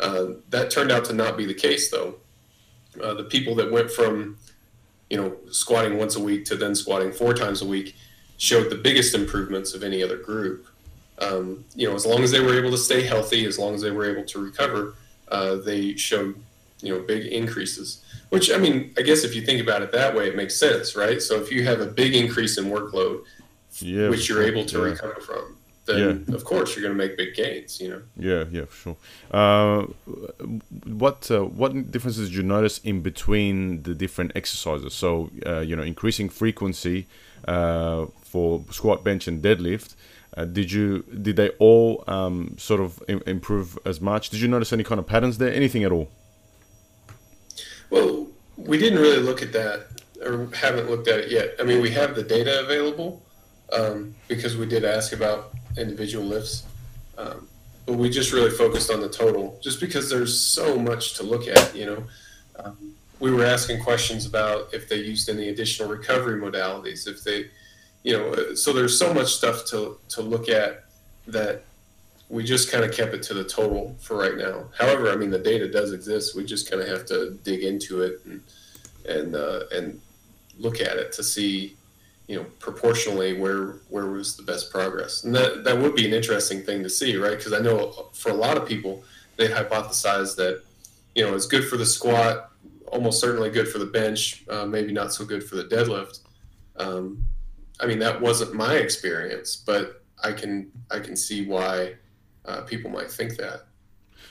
Uh, 0.00 0.26
that 0.50 0.70
turned 0.70 0.90
out 0.90 1.04
to 1.06 1.12
not 1.12 1.36
be 1.36 1.46
the 1.46 1.54
case 1.54 1.90
though. 1.90 2.16
Uh, 3.02 3.14
the 3.14 3.24
people 3.24 3.54
that 3.54 3.70
went 3.70 3.90
from 3.90 4.36
you 5.12 5.18
know, 5.20 5.36
squatting 5.50 5.98
once 5.98 6.16
a 6.16 6.20
week 6.20 6.46
to 6.46 6.56
then 6.56 6.74
squatting 6.74 7.12
four 7.12 7.34
times 7.34 7.60
a 7.60 7.66
week 7.66 7.94
showed 8.38 8.70
the 8.70 8.76
biggest 8.76 9.14
improvements 9.14 9.74
of 9.74 9.82
any 9.82 10.02
other 10.02 10.16
group. 10.16 10.66
Um, 11.18 11.66
you 11.76 11.86
know, 11.86 11.94
as 11.94 12.06
long 12.06 12.22
as 12.22 12.30
they 12.30 12.40
were 12.40 12.58
able 12.58 12.70
to 12.70 12.78
stay 12.78 13.02
healthy, 13.02 13.44
as 13.44 13.58
long 13.58 13.74
as 13.74 13.82
they 13.82 13.90
were 13.90 14.10
able 14.10 14.24
to 14.24 14.42
recover, 14.42 14.94
uh, 15.28 15.56
they 15.56 15.96
showed, 15.96 16.34
you 16.80 16.94
know, 16.94 17.02
big 17.02 17.26
increases. 17.26 18.02
Which, 18.30 18.50
I 18.50 18.56
mean, 18.56 18.94
I 18.96 19.02
guess 19.02 19.22
if 19.22 19.36
you 19.36 19.42
think 19.42 19.60
about 19.60 19.82
it 19.82 19.92
that 19.92 20.16
way, 20.16 20.28
it 20.28 20.34
makes 20.34 20.56
sense, 20.56 20.96
right? 20.96 21.20
So 21.20 21.38
if 21.42 21.52
you 21.52 21.62
have 21.64 21.82
a 21.82 21.86
big 21.86 22.16
increase 22.16 22.56
in 22.56 22.64
workload, 22.64 23.24
yeah, 23.80 24.08
which 24.08 24.30
you're 24.30 24.42
able 24.42 24.64
to 24.64 24.78
yeah. 24.78 24.84
recover 24.84 25.20
from, 25.20 25.58
then 25.86 26.24
yeah. 26.28 26.34
of 26.34 26.44
course 26.44 26.76
you're 26.76 26.82
going 26.82 26.96
to 26.96 27.06
make 27.06 27.16
big 27.16 27.34
gains. 27.34 27.80
You 27.80 27.88
know. 27.90 28.02
Yeah, 28.16 28.44
yeah, 28.50 28.66
for 28.66 28.76
sure. 28.76 28.96
Uh, 29.30 29.82
what 30.86 31.30
uh, 31.30 31.44
what 31.44 31.90
differences 31.90 32.28
did 32.28 32.36
you 32.36 32.42
notice 32.42 32.78
in 32.78 33.00
between 33.00 33.82
the 33.82 33.94
different 33.94 34.32
exercises? 34.34 34.94
So 34.94 35.30
uh, 35.46 35.60
you 35.60 35.74
know, 35.74 35.82
increasing 35.82 36.28
frequency 36.28 37.08
uh, 37.48 38.06
for 38.20 38.64
squat, 38.70 39.04
bench, 39.04 39.26
and 39.26 39.42
deadlift. 39.42 39.94
Uh, 40.34 40.46
did 40.46 40.72
you 40.72 41.02
did 41.20 41.36
they 41.36 41.50
all 41.58 42.04
um, 42.06 42.56
sort 42.58 42.80
of 42.80 43.02
Im- 43.08 43.22
improve 43.26 43.78
as 43.84 44.00
much? 44.00 44.30
Did 44.30 44.40
you 44.40 44.48
notice 44.48 44.72
any 44.72 44.84
kind 44.84 44.98
of 44.98 45.06
patterns 45.06 45.38
there? 45.38 45.52
Anything 45.52 45.84
at 45.84 45.92
all? 45.92 46.08
Well, 47.90 48.28
we 48.56 48.78
didn't 48.78 49.00
really 49.00 49.18
look 49.18 49.42
at 49.42 49.52
that, 49.52 49.88
or 50.24 50.48
haven't 50.54 50.88
looked 50.88 51.08
at 51.08 51.20
it 51.20 51.30
yet. 51.30 51.56
I 51.60 51.64
mean, 51.64 51.82
we 51.82 51.90
have 51.90 52.14
the 52.14 52.22
data 52.22 52.60
available 52.60 53.22
um, 53.72 54.14
because 54.28 54.56
we 54.56 54.66
did 54.66 54.84
ask 54.84 55.12
about 55.12 55.51
individual 55.76 56.24
lifts. 56.24 56.64
Um, 57.18 57.48
but 57.86 57.94
we 57.94 58.10
just 58.10 58.32
really 58.32 58.50
focused 58.50 58.90
on 58.90 59.00
the 59.00 59.08
total, 59.08 59.58
just 59.62 59.80
because 59.80 60.08
there's 60.08 60.38
so 60.38 60.78
much 60.78 61.14
to 61.14 61.22
look 61.22 61.48
at. 61.48 61.74
You 61.74 61.86
know, 61.86 62.04
um, 62.62 62.94
we 63.18 63.30
were 63.30 63.44
asking 63.44 63.82
questions 63.82 64.24
about 64.26 64.72
if 64.72 64.88
they 64.88 64.96
used 64.96 65.28
any 65.28 65.48
additional 65.48 65.88
recovery 65.88 66.40
modalities, 66.40 67.08
if 67.08 67.24
they, 67.24 67.46
you 68.04 68.16
know, 68.16 68.28
uh, 68.28 68.54
so 68.54 68.72
there's 68.72 68.98
so 68.98 69.12
much 69.12 69.32
stuff 69.34 69.66
to 69.66 69.98
to 70.10 70.22
look 70.22 70.48
at 70.48 70.84
that 71.26 71.64
we 72.32 72.42
just 72.42 72.72
kind 72.72 72.82
of 72.82 72.92
kept 72.92 73.12
it 73.12 73.22
to 73.22 73.34
the 73.34 73.44
total 73.44 73.94
for 74.00 74.16
right 74.16 74.38
now. 74.38 74.64
However, 74.78 75.10
I 75.10 75.16
mean 75.16 75.30
the 75.30 75.38
data 75.38 75.70
does 75.70 75.92
exist. 75.92 76.34
We 76.34 76.44
just 76.44 76.68
kind 76.68 76.80
of 76.80 76.88
have 76.88 77.04
to 77.06 77.38
dig 77.44 77.62
into 77.62 78.00
it 78.00 78.20
and 78.24 78.42
and 79.06 79.36
uh, 79.36 79.64
and 79.70 80.00
look 80.58 80.80
at 80.80 80.96
it 80.96 81.12
to 81.12 81.22
see 81.22 81.76
you 82.28 82.36
know 82.36 82.44
proportionally 82.58 83.38
where 83.38 83.80
where 83.88 84.06
was 84.06 84.36
the 84.36 84.42
best 84.42 84.70
progress? 84.70 85.24
And 85.24 85.34
that 85.34 85.64
that 85.64 85.78
would 85.78 85.94
be 85.94 86.06
an 86.06 86.12
interesting 86.12 86.62
thing 86.62 86.82
to 86.82 86.90
see 86.90 87.16
right? 87.16 87.36
Because 87.36 87.52
i 87.52 87.58
know 87.58 88.08
for 88.12 88.30
a 88.30 88.34
lot 88.34 88.56
of 88.56 88.66
people 88.66 89.04
they 89.36 89.48
hypothesize 89.48 90.36
that 90.36 90.62
you 91.14 91.24
know 91.24 91.34
it's 91.34 91.46
good 91.46 91.66
for 91.68 91.76
the 91.76 91.86
squat 91.86 92.50
almost 92.88 93.20
certainly 93.20 93.50
good 93.50 93.68
for 93.68 93.78
the 93.78 93.86
bench 93.86 94.44
uh, 94.50 94.66
maybe 94.66 94.92
not 94.92 95.12
so 95.12 95.24
good 95.24 95.42
for 95.42 95.56
the 95.56 95.64
deadlift. 95.64 96.20
Um, 96.76 97.24
i 97.80 97.86
mean 97.86 97.98
that 97.98 98.20
wasn't 98.20 98.54
my 98.54 98.74
experience 98.74 99.56
but 99.56 100.02
i 100.22 100.32
can 100.32 100.70
i 100.90 100.98
can 100.98 101.16
see 101.16 101.46
why 101.46 101.94
uh, 102.44 102.62
people 102.62 102.90
might 102.90 103.10
think 103.10 103.36
that. 103.36 103.66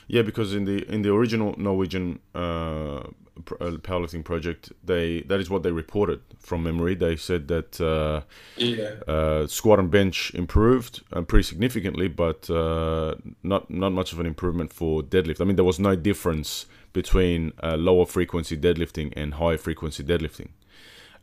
Yeah 0.06 0.22
because 0.22 0.54
in 0.54 0.64
the 0.64 0.78
in 0.92 1.02
the 1.02 1.12
original 1.12 1.54
norwegian 1.56 2.18
uh, 2.34 3.02
powerlifting 3.44 4.24
project, 4.24 4.72
they 4.84 5.22
that 5.22 5.40
is 5.40 5.50
what 5.50 5.62
they 5.62 5.72
reported 5.72 6.20
from 6.38 6.62
memory. 6.62 6.94
They 6.94 7.16
said 7.16 7.48
that 7.48 7.80
uh, 7.80 8.22
yeah. 8.56 8.94
uh, 9.06 9.46
squat 9.46 9.78
and 9.78 9.90
bench 9.90 10.32
improved 10.34 11.02
uh, 11.12 11.22
pretty 11.22 11.44
significantly, 11.44 12.08
but 12.08 12.48
uh, 12.50 13.14
not 13.42 13.70
not 13.70 13.92
much 13.92 14.12
of 14.12 14.20
an 14.20 14.26
improvement 14.26 14.72
for 14.72 15.02
deadlift. 15.02 15.40
I 15.40 15.44
mean, 15.44 15.56
there 15.56 15.64
was 15.64 15.78
no 15.78 15.94
difference 15.96 16.66
between 16.92 17.52
uh, 17.62 17.76
lower 17.76 18.06
frequency 18.06 18.56
deadlifting 18.56 19.12
and 19.16 19.34
high 19.34 19.56
frequency 19.56 20.02
deadlifting. 20.02 20.48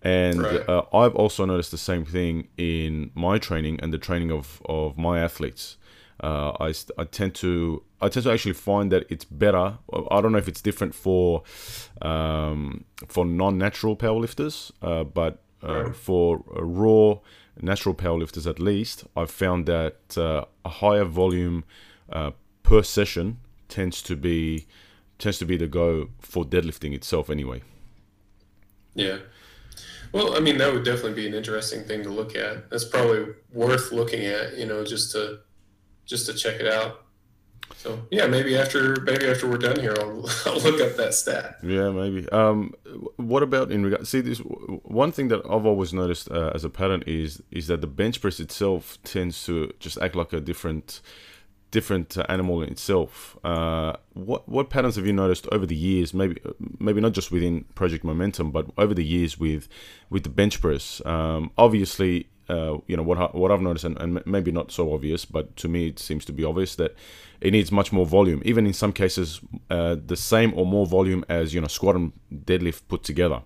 And 0.02 0.42
right. 0.42 0.64
I've 0.94 1.16
also 1.16 1.44
noticed 1.46 1.72
the 1.72 1.78
same 1.78 2.06
thing 2.06 2.48
in 2.58 3.12
my 3.16 3.38
training 3.38 3.82
and 3.82 3.92
the 3.92 3.98
training 3.98 4.32
of, 4.32 4.62
of 4.66 4.98
my 4.98 5.20
athletes. 5.20 5.76
Uh, 6.22 6.52
I, 6.60 6.74
I 6.98 7.04
tend 7.04 7.36
to 7.36 7.84
I 8.02 8.10
tend 8.10 8.24
to 8.24 8.32
actually 8.32 8.54
find 8.54 8.92
that 8.92 9.06
it's 9.10 9.26
better. 9.26 9.78
I 10.12 10.22
don't 10.22 10.32
know 10.32 10.38
if 10.38 10.48
it's 10.48 10.62
different 10.62 10.96
for 10.96 11.44
um, 12.02 12.86
for 13.08 13.26
non-natural 13.26 13.96
powerlifters, 13.98 14.72
uh, 14.82 15.04
but 15.04 15.42
uh, 15.62 15.92
for 15.92 16.44
raw 16.48 17.20
natural 17.62 17.94
powerlifters 17.96 18.50
at 18.50 18.60
least, 18.60 19.06
I've 19.16 19.32
found 19.32 19.66
that 19.66 20.18
uh, 20.18 20.46
a 20.64 20.70
higher 20.70 21.04
volume 21.04 21.66
uh, 22.12 22.32
per 22.64 22.84
session 22.84 23.40
tends 23.68 24.02
to 24.04 24.16
be 24.16 24.66
tends 25.18 25.38
to 25.40 25.46
be 25.46 25.58
the 25.58 25.68
go 25.68 26.10
for 26.20 26.46
deadlifting 26.46 26.94
itself 26.94 27.30
anyway. 27.30 27.62
Yeah. 28.96 29.18
Well, 30.12 30.36
I 30.36 30.40
mean, 30.40 30.58
that 30.58 30.74
would 30.74 30.86
definitely 30.86 31.14
be 31.14 31.28
an 31.28 31.34
interesting 31.34 31.84
thing 31.84 32.04
to 32.04 32.10
look 32.10 32.36
at. 32.36 32.70
That's 32.70 32.86
probably 32.86 33.34
worth 33.54 33.92
looking 33.92 34.26
at, 34.26 34.58
you 34.58 34.66
know, 34.66 34.84
just 34.84 35.12
to 35.12 35.40
just 36.06 36.26
to 36.26 36.34
check 36.34 36.60
it 36.60 36.68
out. 36.68 37.06
So 37.80 37.98
yeah, 38.12 38.28
maybe 38.28 38.58
after 38.58 39.00
maybe 39.04 39.26
after 39.26 39.48
we're 39.48 39.58
done 39.58 39.80
here, 39.80 39.96
I'll, 39.98 40.30
I'll 40.46 40.60
look 40.60 40.82
up 40.82 40.98
that 40.98 41.14
stat. 41.14 41.60
Yeah, 41.64 41.92
maybe. 41.92 42.28
Um, 42.28 42.74
what 43.16 43.42
about 43.42 43.72
in 43.72 43.86
regard? 43.86 44.06
See, 44.06 44.20
this 44.20 44.40
one 44.40 45.14
thing 45.14 45.30
that 45.30 45.40
I've 45.50 45.66
always 45.66 45.94
noticed 45.94 46.30
uh, 46.30 46.52
as 46.54 46.66
a 46.66 46.70
pattern 46.70 47.06
is 47.08 47.42
is 47.52 47.68
that 47.68 47.80
the 47.80 47.88
bench 47.88 48.20
press 48.20 48.42
itself 48.42 48.98
tends 49.06 49.46
to 49.46 49.72
just 49.80 49.98
act 50.02 50.14
like 50.14 50.34
a 50.34 50.42
different 50.42 51.00
different 51.72 52.18
uh, 52.18 52.26
animal 52.28 52.62
in 52.62 52.70
itself. 52.70 53.38
Uh, 53.46 53.94
what 54.12 54.50
what 54.50 54.70
patterns 54.70 54.98
have 54.98 55.08
you 55.08 55.14
noticed 55.14 55.48
over 55.54 55.66
the 55.66 55.76
years? 55.76 56.14
Maybe 56.14 56.36
maybe 56.80 57.00
not 57.00 57.14
just 57.14 57.32
within 57.32 57.64
Project 57.76 58.04
Momentum, 58.04 58.52
but 58.52 58.66
over 58.78 58.94
the 58.94 59.06
years 59.06 59.40
with 59.40 59.70
with 60.10 60.24
the 60.24 60.30
bench 60.30 60.60
press. 60.60 61.02
Um, 61.06 61.52
obviously, 61.58 62.28
uh, 62.50 62.78
you 62.88 62.98
know 62.98 63.04
what 63.04 63.36
what 63.36 63.52
I've 63.52 63.62
noticed, 63.62 63.86
and, 63.86 63.98
and, 64.00 64.26
maybe 64.26 64.52
not 64.52 64.72
so 64.72 64.94
obvious, 64.94 65.26
but 65.26 65.56
to 65.58 65.68
me 65.68 65.88
it 65.88 66.00
seems 66.00 66.26
to 66.26 66.34
be 66.34 66.44
obvious 66.44 66.76
that 66.76 66.96
it 67.42 67.52
needs 67.52 67.72
much 67.72 67.92
more 67.92 68.06
volume. 68.06 68.42
Even 68.44 68.66
in 68.66 68.74
some 68.74 68.92
cases, 68.92 69.40
uh, 69.70 69.96
the 70.04 70.16
same 70.16 70.54
or 70.56 70.66
more 70.66 70.86
volume 70.86 71.24
as 71.30 71.54
you 71.54 71.62
know 71.62 71.68
squat 71.68 71.96
and 71.96 72.12
deadlift 72.34 72.82
put 72.88 73.04
together. 73.04 73.42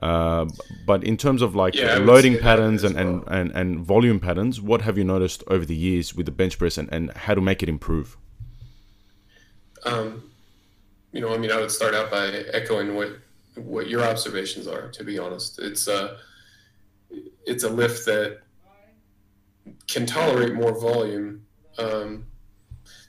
Uh, 0.00 0.46
but 0.86 1.02
in 1.02 1.16
terms 1.16 1.42
of 1.42 1.56
like 1.56 1.74
yeah, 1.74 1.96
loading 1.96 2.38
patterns 2.38 2.84
and, 2.84 2.94
well. 2.94 3.24
and, 3.26 3.50
and, 3.50 3.52
and 3.52 3.80
volume 3.80 4.20
patterns, 4.20 4.60
what 4.60 4.82
have 4.82 4.96
you 4.96 5.02
noticed 5.02 5.42
over 5.48 5.64
the 5.64 5.74
years 5.74 6.14
with 6.14 6.26
the 6.26 6.32
bench 6.32 6.56
press 6.56 6.78
and, 6.78 6.88
and 6.92 7.12
how 7.12 7.34
to 7.34 7.40
make 7.40 7.62
it 7.64 7.68
improve? 7.68 8.16
Um, 9.84 10.30
you 11.12 11.20
know, 11.20 11.34
I 11.34 11.38
mean, 11.38 11.50
I 11.50 11.56
would 11.56 11.72
start 11.72 11.94
out 11.94 12.10
by 12.10 12.28
echoing 12.52 12.94
what 12.94 13.18
what 13.56 13.88
your 13.88 14.04
observations 14.04 14.68
are. 14.68 14.88
To 14.88 15.02
be 15.02 15.18
honest, 15.18 15.58
it's 15.58 15.88
uh, 15.88 16.16
it's 17.10 17.64
a 17.64 17.68
lift 17.68 18.04
that 18.06 18.40
can 19.86 20.06
tolerate 20.06 20.54
more 20.54 20.78
volume. 20.78 21.46
Um, 21.78 22.26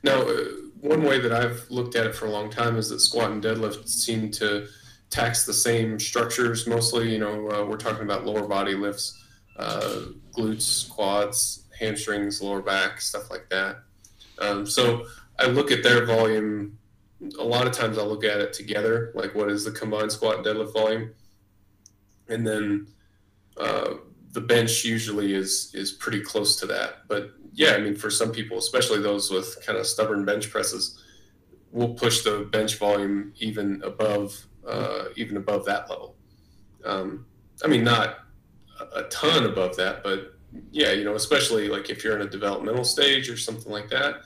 now, 0.03 0.21
uh, 0.21 0.43
one 0.81 1.03
way 1.03 1.19
that 1.19 1.33
I've 1.33 1.65
looked 1.69 1.95
at 1.95 2.05
it 2.05 2.15
for 2.15 2.25
a 2.25 2.31
long 2.31 2.49
time 2.49 2.77
is 2.77 2.89
that 2.89 2.99
squat 2.99 3.31
and 3.31 3.43
deadlift 3.43 3.87
seem 3.87 4.31
to 4.31 4.67
tax 5.09 5.45
the 5.45 5.53
same 5.53 5.99
structures 5.99 6.67
mostly. 6.67 7.11
You 7.11 7.19
know, 7.19 7.49
uh, 7.51 7.65
we're 7.65 7.77
talking 7.77 8.03
about 8.03 8.25
lower 8.25 8.47
body 8.47 8.75
lifts, 8.75 9.21
uh, 9.57 10.03
glutes, 10.31 10.89
quads, 10.89 11.65
hamstrings, 11.77 12.41
lower 12.41 12.61
back, 12.61 13.01
stuff 13.01 13.29
like 13.29 13.49
that. 13.49 13.79
Um, 14.39 14.65
so 14.65 15.05
I 15.37 15.47
look 15.47 15.71
at 15.71 15.83
their 15.83 16.05
volume. 16.05 16.77
A 17.37 17.43
lot 17.43 17.67
of 17.67 17.73
times 17.73 17.97
I'll 17.97 18.07
look 18.07 18.23
at 18.23 18.39
it 18.39 18.53
together, 18.53 19.11
like 19.13 19.35
what 19.35 19.49
is 19.49 19.65
the 19.65 19.71
combined 19.71 20.11
squat 20.11 20.37
and 20.37 20.45
deadlift 20.45 20.71
volume, 20.71 21.11
and 22.29 22.47
then 22.47 22.87
uh, 23.59 23.95
the 24.31 24.41
bench 24.41 24.85
usually 24.85 25.33
is 25.33 25.71
is 25.73 25.91
pretty 25.91 26.21
close 26.21 26.55
to 26.57 26.65
that. 26.67 27.07
But 27.07 27.31
yeah, 27.53 27.71
I 27.71 27.79
mean, 27.79 27.95
for 27.95 28.09
some 28.09 28.31
people, 28.31 28.57
especially 28.57 29.01
those 29.01 29.31
with 29.31 29.57
kind 29.65 29.77
of 29.77 29.85
stubborn 29.85 30.25
bench 30.25 30.49
presses, 30.49 31.03
we'll 31.71 31.93
push 31.93 32.23
the 32.23 32.47
bench 32.51 32.77
volume 32.77 33.33
even 33.39 33.81
above 33.83 34.45
uh, 34.67 35.05
even 35.15 35.37
above 35.37 35.65
that 35.65 35.89
level. 35.89 36.15
Um, 36.85 37.25
I 37.63 37.67
mean, 37.67 37.83
not 37.83 38.19
a 38.95 39.03
ton 39.03 39.45
above 39.45 39.75
that, 39.77 40.03
but 40.03 40.35
yeah, 40.71 40.91
you 40.91 41.03
know, 41.03 41.15
especially 41.15 41.67
like 41.67 41.89
if 41.89 42.03
you're 42.03 42.15
in 42.15 42.25
a 42.25 42.29
developmental 42.29 42.83
stage 42.83 43.29
or 43.29 43.37
something 43.37 43.71
like 43.71 43.89
that, 43.89 44.21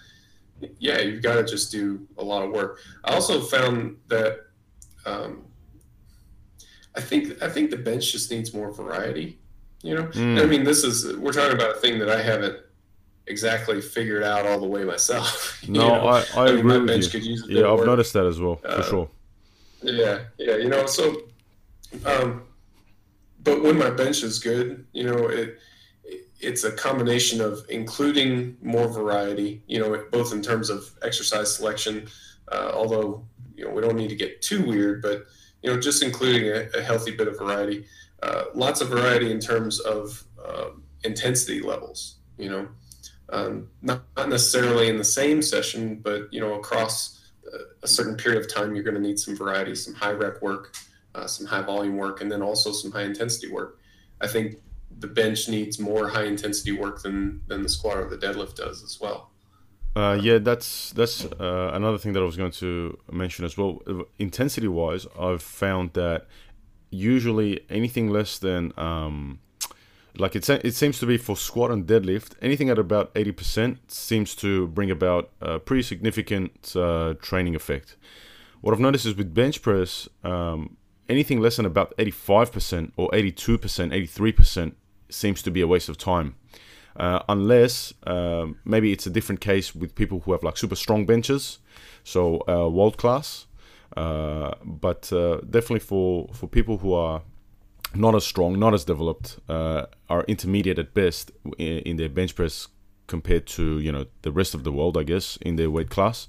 yeah, 0.80 1.00
you've 1.00 1.24
got 1.24 1.36
to 1.36 1.43
just 1.43 1.72
do 1.72 2.08
a 2.17 2.24
lot 2.24 2.43
of 2.43 2.52
work. 2.52 2.80
I 3.04 3.13
also 3.13 3.41
found 3.41 3.98
that 4.08 4.39
um, 5.06 5.46
I 6.95 7.01
think 7.01 7.41
I 7.41 7.49
think 7.49 7.71
the 7.71 7.77
bench 7.77 8.12
just 8.12 8.32
needs 8.32 8.53
more 8.53 8.71
variety. 8.71 9.39
You 9.82 9.95
know, 9.95 10.03
mm. 10.03 10.41
I 10.41 10.45
mean, 10.45 10.63
this 10.63 10.84
is 10.84 11.17
we're 11.17 11.34
talking 11.34 11.56
about 11.56 11.71
a 11.71 11.79
thing 11.79 11.99
that 11.99 12.10
I 12.10 12.21
haven't 12.21 12.58
exactly 13.27 13.82
figured 13.82 14.23
out 14.23 14.45
all 14.45 14.60
the 14.60 14.67
way 14.67 14.84
myself. 14.84 15.62
no, 15.67 15.88
know? 15.88 16.08
I, 16.08 16.25
I, 16.36 16.47
I 16.47 16.51
mean, 16.62 16.71
agree 16.71 16.97
with 16.97 17.13
you. 17.25 17.43
yeah, 17.47 17.71
I've 17.71 17.86
noticed 17.86 18.13
that 18.13 18.25
as 18.25 18.39
well 18.39 18.58
for 18.58 18.67
uh, 18.67 18.84
sure. 18.84 19.10
Yeah, 19.82 20.19
yeah, 20.38 20.56
you 20.56 20.69
know, 20.69 20.86
so, 20.86 21.23
um, 22.06 22.43
but 23.43 23.62
when 23.62 23.77
my 23.77 23.89
bench 23.89 24.23
is 24.23 24.39
good, 24.39 24.86
you 24.93 25.03
know, 25.03 25.27
it 25.27 25.60
it's 26.43 26.63
a 26.65 26.71
combination 26.71 27.41
of 27.41 27.65
including 27.69 28.58
more 28.62 28.88
variety, 28.88 29.63
you 29.67 29.79
know, 29.79 30.06
both 30.12 30.34
in 30.34 30.41
terms 30.41 30.69
of 30.69 30.89
exercise 31.01 31.56
selection, 31.56 32.08
uh, 32.51 32.71
although 32.73 33.25
you 33.56 33.65
know 33.65 33.71
we 33.71 33.82
don't 33.82 33.95
need 33.95 34.10
to 34.10 34.15
get 34.15 34.41
too 34.41 34.65
weird, 34.65 35.01
but 35.01 35.25
you 35.63 35.73
know, 35.73 35.80
just 35.80 36.04
including 36.04 36.49
a, 36.49 36.67
a 36.78 36.82
healthy 36.84 37.12
bit 37.12 37.28
of 37.28 37.38
variety. 37.38 37.86
Uh, 38.21 38.45
lots 38.54 38.82
of 38.82 38.89
variety 38.89 39.32
in 39.32 39.39
terms 39.39 39.80
of 39.80 40.23
uh, 40.43 40.69
intensity 41.04 41.62
levels. 41.62 42.17
You 42.38 42.49
know, 42.49 42.67
um, 43.30 43.69
not, 43.82 44.04
not 44.15 44.30
necessarily 44.30 44.89
in 44.89 44.97
the 44.97 45.04
same 45.04 45.41
session, 45.41 45.99
but 46.04 46.32
you 46.32 46.39
know, 46.39 46.54
across 46.54 47.19
a 47.84 47.88
certain 47.88 48.15
period 48.15 48.41
of 48.41 48.54
time, 48.54 48.73
you're 48.73 48.84
going 48.84 48.95
to 48.95 49.02
need 49.02 49.19
some 49.19 49.36
variety, 49.36 49.76
some 49.76 49.93
high 49.93 50.12
rep 50.12 50.41
work, 50.41 50.76
uh, 51.15 51.28
some 51.28 51.45
high 51.45 51.62
volume 51.62 51.97
work, 51.97 52.21
and 52.21 52.32
then 52.32 52.41
also 52.41 52.71
some 52.71 52.91
high 52.91 53.04
intensity 53.04 53.52
work. 53.52 53.80
I 54.21 54.28
think 54.28 54.56
the 54.99 55.08
bench 55.08 55.49
needs 55.49 55.80
more 55.80 56.08
high 56.08 56.26
intensity 56.26 56.71
work 56.71 57.02
than 57.02 57.41
than 57.47 57.62
the 57.62 57.69
squat 57.69 57.97
or 57.97 58.10
the 58.10 58.17
deadlift 58.17 58.56
does 58.56 58.84
as 58.84 58.99
well. 59.02 59.32
Uh, 59.95 60.19
yeah, 60.19 60.39
that's 60.39 60.91
that's 60.91 61.25
uh, 61.25 61.71
another 61.73 61.97
thing 61.97 62.13
that 62.13 62.21
I 62.21 62.25
was 62.25 62.36
going 62.36 62.51
to 62.51 62.97
mention 63.12 63.45
as 63.45 63.58
well. 63.58 63.82
Intensity 64.17 64.67
wise, 64.67 65.06
I've 65.19 65.43
found 65.43 65.93
that 65.93 66.25
usually 66.89 67.63
anything 67.69 68.10
less 68.10 68.39
than 68.39 68.73
um, 68.77 69.39
like 70.17 70.36
it, 70.36 70.47
it 70.49 70.75
seems 70.75 70.99
to 70.99 71.06
be 71.06 71.17
for 71.17 71.36
squat 71.36 71.71
and 71.71 71.88
deadlift, 71.88 72.34
anything 72.41 72.69
at 72.69 72.77
about 72.77 73.13
80% 73.15 73.77
seems 73.88 74.36
to 74.36 74.67
bring 74.67 74.91
about 74.91 75.32
a 75.41 75.60
pretty 75.60 75.84
significant 75.84 76.75
uh, 76.75 77.15
training 77.21 77.56
effect. 77.56 77.97
What 78.62 78.73
I've 78.73 78.79
noticed 78.79 79.06
is 79.06 79.15
with 79.15 79.34
bench 79.34 79.62
press, 79.62 80.08
um, 80.23 80.77
anything 81.10 81.41
less 81.41 81.58
than 81.58 81.65
about 81.65 81.95
85% 81.97 82.91
or 82.95 83.10
82%, 83.10 84.08
83% 84.08 84.73
seems 85.10 85.41
to 85.41 85.51
be 85.51 85.62
a 85.62 85.67
waste 85.67 85.89
of 85.89 85.97
time. 85.97 86.36
Uh, 86.95 87.19
unless 87.27 87.93
um, 88.06 88.58
maybe 88.65 88.91
it's 88.91 89.08
a 89.08 89.10
different 89.10 89.41
case 89.41 89.73
with 89.73 89.95
people 89.95 90.19
who 90.21 90.32
have 90.32 90.43
like 90.43 90.58
super 90.58 90.75
strong 90.75 91.06
benches, 91.06 91.60
so 92.03 92.43
uh, 92.47 92.69
world 92.69 92.97
class. 92.97 93.47
Uh, 93.95 94.53
but 94.63 95.12
uh, 95.13 95.38
definitely 95.49 95.79
for, 95.79 96.27
for 96.34 96.47
people 96.47 96.79
who 96.79 96.93
are 96.93 97.21
not 97.95 98.15
as 98.15 98.25
strong, 98.25 98.58
not 98.58 98.73
as 98.73 98.86
developed, 98.86 99.39
uh, 99.49 99.86
are 100.10 100.23
intermediate 100.23 100.79
at 100.79 100.93
best 100.93 101.32
in, 101.58 101.79
in, 101.79 101.97
their 101.97 102.10
bench 102.10 102.36
press 102.36 102.67
compared 103.06 103.45
to 103.45 103.79
you 103.79 103.91
know 103.91 104.06
the 104.23 104.32
rest 104.32 104.56
of 104.56 104.63
the 104.63 104.71
world, 104.71 104.97
I 104.97 105.03
guess, 105.03 105.38
in 105.38 105.58
their 105.58 105.69
weight 105.69 105.89
class. 105.89 106.27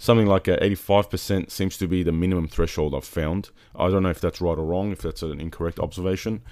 Something 0.00 0.26
like 0.26 0.44
85% 0.44 1.50
seems 1.50 1.76
to 1.78 1.88
be 1.88 2.04
the 2.04 2.12
minimum 2.12 2.46
threshold 2.46 2.94
I've 2.94 3.04
found. 3.04 3.50
I 3.74 3.90
don't 3.90 4.04
know 4.04 4.10
if 4.10 4.20
that's 4.20 4.40
right 4.40 4.56
or 4.56 4.64
wrong, 4.64 4.92
if 4.92 5.02
that's 5.02 5.22
an 5.22 5.40
incorrect 5.40 5.80
observation. 5.80 6.42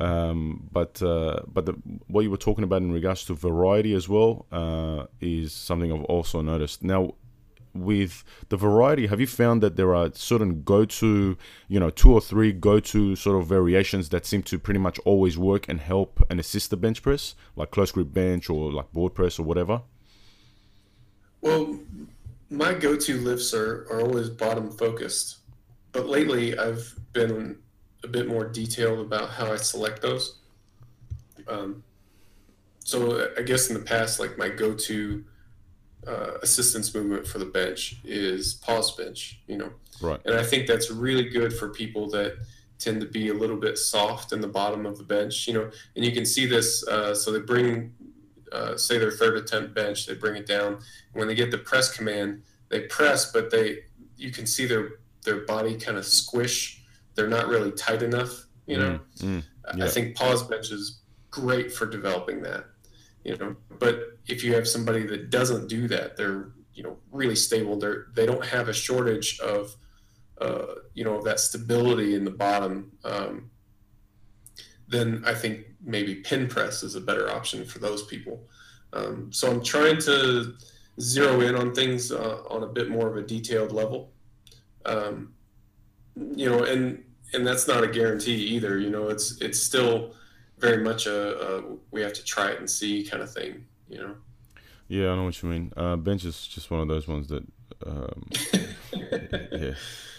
Um, 0.00 0.68
but 0.72 1.02
uh, 1.02 1.40
but 1.46 1.66
the, 1.66 1.74
what 2.06 2.22
you 2.22 2.30
were 2.30 2.36
talking 2.36 2.64
about 2.64 2.82
in 2.82 2.92
regards 2.92 3.24
to 3.26 3.34
variety 3.34 3.94
as 3.94 4.08
well 4.08 4.46
uh, 4.50 5.06
is 5.20 5.52
something 5.52 5.92
I've 5.92 6.04
also 6.04 6.40
noticed. 6.40 6.82
Now, 6.82 7.14
with 7.74 8.24
the 8.48 8.56
variety, 8.56 9.06
have 9.06 9.20
you 9.20 9.26
found 9.26 9.62
that 9.62 9.76
there 9.76 9.94
are 9.94 10.10
certain 10.14 10.62
go-to, 10.62 11.36
you 11.68 11.80
know, 11.80 11.90
two 11.90 12.12
or 12.12 12.20
three 12.20 12.52
go-to 12.52 13.16
sort 13.16 13.40
of 13.40 13.46
variations 13.46 14.08
that 14.10 14.26
seem 14.26 14.42
to 14.44 14.58
pretty 14.58 14.80
much 14.80 14.98
always 15.00 15.38
work 15.38 15.68
and 15.68 15.80
help 15.80 16.22
and 16.30 16.38
assist 16.40 16.70
the 16.70 16.76
bench 16.76 17.02
press, 17.02 17.34
like 17.56 17.70
close 17.70 17.92
grip 17.92 18.12
bench 18.12 18.50
or 18.50 18.72
like 18.72 18.92
board 18.92 19.14
press 19.14 19.38
or 19.38 19.44
whatever? 19.44 19.82
Well, 21.40 21.78
my 22.50 22.74
go-to 22.74 23.18
lifts 23.20 23.54
are, 23.54 23.86
are 23.90 24.00
always 24.00 24.28
bottom 24.28 24.70
focused, 24.70 25.38
but 25.92 26.06
lately 26.06 26.56
I've 26.56 26.94
been 27.12 27.58
a 28.04 28.08
bit 28.08 28.26
more 28.28 28.44
detailed 28.44 29.00
about 29.00 29.30
how 29.30 29.52
I 29.52 29.56
select 29.56 30.02
those. 30.02 30.38
Um, 31.48 31.82
so 32.80 33.28
I 33.38 33.42
guess 33.42 33.68
in 33.68 33.74
the 33.74 33.82
past, 33.82 34.18
like 34.18 34.36
my 34.36 34.48
go-to 34.48 35.24
uh, 36.06 36.38
assistance 36.42 36.94
movement 36.94 37.26
for 37.26 37.38
the 37.38 37.46
bench 37.46 37.96
is 38.04 38.54
pause 38.54 38.96
bench, 38.96 39.40
you 39.46 39.56
know. 39.56 39.70
Right. 40.00 40.20
And 40.24 40.34
I 40.34 40.42
think 40.42 40.66
that's 40.66 40.90
really 40.90 41.28
good 41.28 41.52
for 41.52 41.68
people 41.68 42.10
that 42.10 42.38
tend 42.78 43.00
to 43.00 43.06
be 43.06 43.28
a 43.28 43.34
little 43.34 43.56
bit 43.56 43.78
soft 43.78 44.32
in 44.32 44.40
the 44.40 44.48
bottom 44.48 44.84
of 44.84 44.98
the 44.98 45.04
bench, 45.04 45.46
you 45.46 45.54
know. 45.54 45.70
And 45.94 46.04
you 46.04 46.10
can 46.12 46.26
see 46.26 46.46
this. 46.46 46.86
Uh, 46.86 47.14
so 47.14 47.30
they 47.30 47.38
bring, 47.38 47.94
uh, 48.50 48.76
say, 48.76 48.98
their 48.98 49.12
third 49.12 49.36
attempt 49.36 49.74
bench, 49.74 50.06
they 50.06 50.14
bring 50.14 50.34
it 50.34 50.46
down. 50.46 50.80
When 51.12 51.28
they 51.28 51.36
get 51.36 51.52
the 51.52 51.58
press 51.58 51.96
command, 51.96 52.42
they 52.68 52.80
press, 52.80 53.30
but 53.30 53.50
they, 53.50 53.84
you 54.16 54.32
can 54.32 54.46
see 54.46 54.66
their 54.66 54.98
their 55.24 55.46
body 55.46 55.76
kind 55.76 55.96
of 55.96 56.04
squish. 56.04 56.81
They're 57.14 57.28
not 57.28 57.48
really 57.48 57.72
tight 57.72 58.02
enough, 58.02 58.46
you 58.66 58.78
know. 58.78 59.00
Mm, 59.18 59.42
mm, 59.42 59.42
yeah. 59.76 59.84
I 59.84 59.88
think 59.88 60.16
pause 60.16 60.42
bench 60.42 60.70
is 60.70 61.02
great 61.30 61.72
for 61.72 61.86
developing 61.86 62.42
that 62.42 62.66
you 63.24 63.36
know 63.36 63.56
but 63.78 64.18
if 64.26 64.42
you 64.42 64.54
have 64.54 64.66
somebody 64.66 65.04
that 65.06 65.30
doesn't 65.30 65.68
do 65.68 65.88
that 65.88 66.16
they're 66.16 66.50
you 66.74 66.82
know 66.82 66.96
really 67.10 67.36
stable 67.36 67.78
they're 67.78 68.06
they 68.14 68.26
don't 68.26 68.44
have 68.44 68.68
a 68.68 68.72
shortage 68.72 69.38
of 69.40 69.74
uh, 70.40 70.74
you 70.94 71.04
know 71.04 71.22
that 71.22 71.38
stability 71.38 72.14
in 72.14 72.24
the 72.24 72.30
bottom 72.30 72.90
um, 73.04 73.50
then 74.88 75.22
i 75.26 75.34
think 75.34 75.60
maybe 75.84 76.16
pin 76.16 76.46
press 76.48 76.82
is 76.82 76.94
a 76.94 77.00
better 77.00 77.30
option 77.30 77.64
for 77.64 77.78
those 77.78 78.04
people 78.06 78.48
um, 78.92 79.32
so 79.32 79.50
i'm 79.50 79.62
trying 79.62 79.98
to 79.98 80.54
zero 81.00 81.40
in 81.40 81.54
on 81.54 81.74
things 81.74 82.12
uh, 82.12 82.42
on 82.50 82.62
a 82.62 82.66
bit 82.66 82.90
more 82.90 83.08
of 83.08 83.16
a 83.16 83.22
detailed 83.22 83.72
level 83.72 84.12
um, 84.84 85.32
you 86.16 86.48
know 86.48 86.64
and 86.64 87.02
and 87.32 87.46
that's 87.46 87.66
not 87.66 87.82
a 87.82 87.88
guarantee 87.88 88.34
either 88.34 88.78
you 88.78 88.90
know 88.90 89.08
it's 89.08 89.40
it's 89.40 89.60
still 89.60 90.14
very 90.62 90.82
much 90.82 91.06
a, 91.06 91.58
a, 91.58 91.62
we 91.90 92.00
have 92.00 92.12
to 92.12 92.24
try 92.24 92.52
it 92.52 92.60
and 92.60 92.70
see 92.70 93.02
kind 93.02 93.22
of 93.22 93.30
thing, 93.30 93.66
you 93.90 93.98
know. 93.98 94.14
Yeah, 94.86 95.10
I 95.10 95.16
know 95.16 95.24
what 95.24 95.42
you 95.42 95.48
mean. 95.48 95.72
Uh, 95.76 95.96
bench 95.96 96.24
is 96.24 96.46
just 96.46 96.70
one 96.70 96.80
of 96.80 96.88
those 96.88 97.08
ones 97.08 97.28
that, 97.28 97.44
um, 97.84 98.28
yeah, 99.52 99.74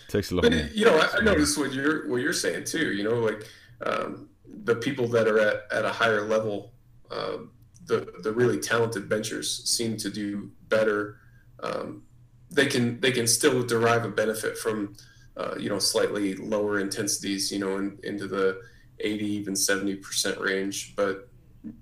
takes 0.09 0.31
a 0.31 0.35
lot. 0.35 0.41
But, 0.41 0.75
you 0.75 0.85
know, 0.85 0.97
I, 0.97 1.17
I 1.17 1.21
noticed 1.21 1.57
what 1.57 1.71
you're 1.71 2.09
what 2.09 2.17
you're 2.17 2.33
saying 2.33 2.65
too. 2.65 2.91
You 2.91 3.03
know, 3.03 3.19
like 3.19 3.47
um, 3.85 4.29
the 4.45 4.75
people 4.75 5.07
that 5.09 5.27
are 5.27 5.39
at, 5.39 5.63
at 5.71 5.85
a 5.85 5.89
higher 5.89 6.27
level, 6.27 6.73
uh, 7.09 7.37
the 7.85 8.13
the 8.21 8.33
really 8.33 8.59
talented 8.59 9.07
benchers 9.07 9.63
seem 9.69 9.95
to 9.97 10.09
do 10.09 10.51
better. 10.67 11.19
Um, 11.61 12.03
they 12.51 12.65
can 12.65 12.99
they 12.99 13.11
can 13.11 13.27
still 13.27 13.63
derive 13.63 14.03
a 14.03 14.09
benefit 14.09 14.57
from 14.57 14.95
uh, 15.37 15.55
you 15.57 15.69
know 15.69 15.79
slightly 15.79 16.35
lower 16.35 16.79
intensities. 16.79 17.51
You 17.51 17.59
know, 17.59 17.77
in, 17.77 17.99
into 18.03 18.27
the 18.27 18.61
80, 18.99 19.25
even 19.25 19.53
70% 19.53 20.39
range. 20.39 20.95
But, 20.95 21.29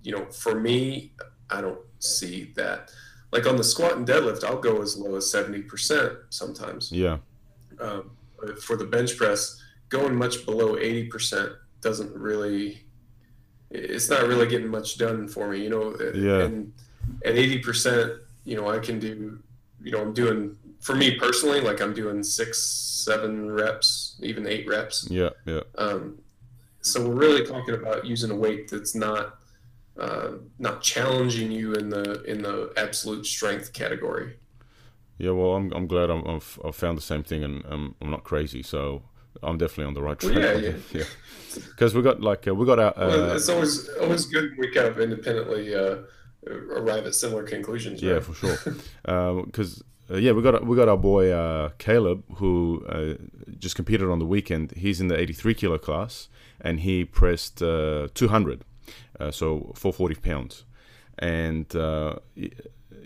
you 0.04 0.12
know, 0.12 0.26
for 0.26 0.60
me, 0.60 1.14
I 1.50 1.62
don't 1.62 1.80
see 2.00 2.52
that. 2.56 2.92
Like 3.32 3.48
on 3.48 3.56
the 3.56 3.64
squat 3.64 3.96
and 3.96 4.08
deadlift, 4.08 4.44
I'll 4.44 4.60
go 4.60 4.82
as 4.82 4.98
low 4.98 5.16
as 5.16 5.32
70% 5.32 6.18
sometimes. 6.30 6.92
Yeah. 6.92 7.18
Um, 7.80 8.12
for 8.62 8.76
the 8.76 8.86
bench 8.86 9.18
press, 9.18 9.62
going 9.90 10.16
much 10.16 10.46
below 10.46 10.76
80% 10.76 11.56
doesn't 11.80 12.14
really, 12.14 12.82
it's 13.70 14.10
not 14.10 14.28
really 14.28 14.48
getting 14.48 14.68
much 14.68 14.98
done 14.98 15.28
for 15.28 15.50
me, 15.50 15.64
you 15.64 15.70
know. 15.70 15.96
Yeah. 16.14 16.46
And 16.46 16.74
at 17.24 17.36
80%, 17.36 18.20
you 18.44 18.58
know, 18.58 18.70
I 18.70 18.80
can 18.80 19.00
do, 19.00 19.40
you 19.82 19.92
know, 19.92 20.02
I'm 20.02 20.14
doing, 20.14 20.58
for 20.82 20.96
me 20.96 21.18
personally, 21.18 21.62
like 21.62 21.82
I'm 21.82 21.94
doing 21.94 22.24
six, 22.24 22.60
seven 23.04 23.52
reps, 23.52 24.20
even 24.22 24.48
eight 24.48 24.68
reps. 24.68 25.08
Yeah. 25.10 25.30
Yeah. 25.46 25.62
Um, 25.78 26.20
so 26.82 27.08
we're 27.08 27.16
really 27.16 27.46
talking 27.46 27.76
about 27.76 28.06
using 28.06 28.32
a 28.32 28.36
weight 28.36 28.70
that's 28.70 28.96
not 28.96 29.38
uh, 30.00 30.32
not 30.58 30.82
challenging 30.82 31.52
you 31.52 31.74
in 31.74 31.90
the 31.90 32.24
in 32.24 32.42
the 32.42 32.74
absolute 32.78 33.26
strength 33.26 33.74
category. 33.74 34.38
Yeah, 35.18 35.32
well, 35.32 35.56
I'm 35.56 35.72
I'm 35.74 35.86
glad 35.86 36.10
I'm, 36.10 36.28
I've, 36.28 36.60
I've 36.66 36.76
found 36.76 36.98
the 36.98 37.02
same 37.04 37.24
thing 37.24 37.44
and 37.44 37.64
I'm, 37.70 37.96
I'm 38.02 38.10
not 38.10 38.24
crazy, 38.24 38.64
so 38.64 39.04
I'm 39.44 39.58
definitely 39.58 39.86
on 39.86 39.94
the 39.94 40.02
right 40.02 40.18
track. 40.18 40.36
Well, 40.36 40.62
yeah, 40.62 40.74
yeah, 40.92 41.04
Because 41.54 41.94
we 41.94 42.02
got 42.02 42.22
like 42.22 42.48
uh, 42.48 42.56
we 42.56 42.66
got 42.66 42.80
our. 42.80 42.98
Uh, 42.98 43.08
well, 43.08 43.36
it's 43.36 43.50
always 43.50 43.90
always 44.02 44.26
good 44.26 44.52
we 44.58 44.72
kind 44.72 44.88
of 44.88 45.00
independently 45.00 45.76
uh, 45.76 45.98
arrive 46.48 47.06
at 47.06 47.14
similar 47.14 47.44
conclusions. 47.44 48.02
Right? 48.02 48.14
Yeah, 48.14 48.20
for 48.20 48.34
sure. 48.34 48.58
Because 49.46 49.84
uh, 50.12 50.18
yeah, 50.18 50.32
we 50.32 50.42
got 50.42 50.66
we 50.66 50.76
got 50.76 50.90
our 50.90 50.98
boy 50.98 51.32
uh, 51.32 51.70
Caleb 51.78 52.24
who 52.36 52.84
uh, 52.90 53.14
just 53.58 53.76
competed 53.76 54.10
on 54.10 54.20
the 54.20 54.26
weekend. 54.26 54.72
He's 54.72 55.00
in 55.00 55.08
the 55.08 55.20
83 55.20 55.54
kilo 55.54 55.78
class, 55.78 56.28
and 56.60 56.82
he 56.82 57.06
pressed 57.06 57.62
uh, 57.62 58.10
200, 58.14 58.66
uh, 59.20 59.32
so 59.32 59.72
440 59.76 60.16
pounds, 60.16 60.66
and 61.20 61.74
uh, 61.76 62.16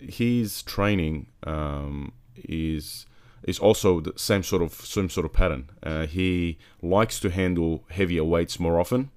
his 0.00 0.62
training 0.62 1.28
um, 1.44 2.12
is 2.36 3.06
is 3.44 3.58
also 3.60 4.00
the 4.00 4.12
same 4.16 4.42
sort 4.42 4.62
of 4.62 4.72
same 4.72 5.08
sort 5.08 5.26
of 5.26 5.32
pattern. 5.32 5.70
he 6.08 6.58
likes 6.82 7.20
to 7.20 7.30
handle 7.30 7.84
heavier 7.90 8.24
weights 8.24 8.58
more 8.58 8.80
often, 8.80 9.10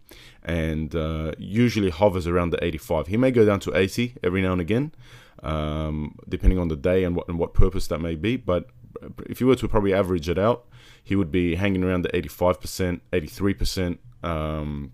and 0.43 0.93
usually 1.39 1.89
hovers 1.89 2.27
around 2.27 2.51
the 2.51 2.63
85. 2.63 3.07
He 3.07 3.17
may 3.17 3.31
go 3.31 3.45
down 3.45 3.59
to 3.61 3.75
80 3.75 4.15
every 4.21 4.41
now 4.41 4.51
and 4.51 4.61
again 4.61 4.91
um, 5.43 6.15
depending 6.27 6.59
on 6.59 6.67
the 6.67 6.75
day 6.75 7.03
and 7.03 7.15
what 7.15 7.27
and 7.27 7.39
what 7.39 7.53
purpose 7.53 7.87
that 7.87 7.99
may 7.99 8.15
be. 8.15 8.37
But 8.37 8.69
if 9.27 9.39
you 9.39 9.47
were 9.47 9.55
to 9.55 9.67
probably 9.67 9.93
average 9.93 10.29
it 10.29 10.37
out, 10.37 10.65
he 11.03 11.15
would 11.15 11.31
be 11.31 11.55
hanging 11.55 11.83
around 11.83 12.03
the 12.03 12.09
85%, 12.09 13.01
83% 13.11 13.97
um, 14.23 14.91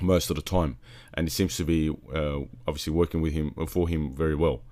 most 0.00 0.30
of 0.30 0.36
the 0.36 0.42
time, 0.42 0.78
and 1.14 1.28
it 1.28 1.30
seems 1.30 1.56
to 1.56 1.64
be 1.64 1.90
uh, 2.14 2.40
obviously 2.66 2.92
working 2.92 3.20
with 3.20 3.32
him 3.32 3.54
for 3.66 3.88
him 3.88 4.14
very 4.14 4.34
well. 4.34 4.62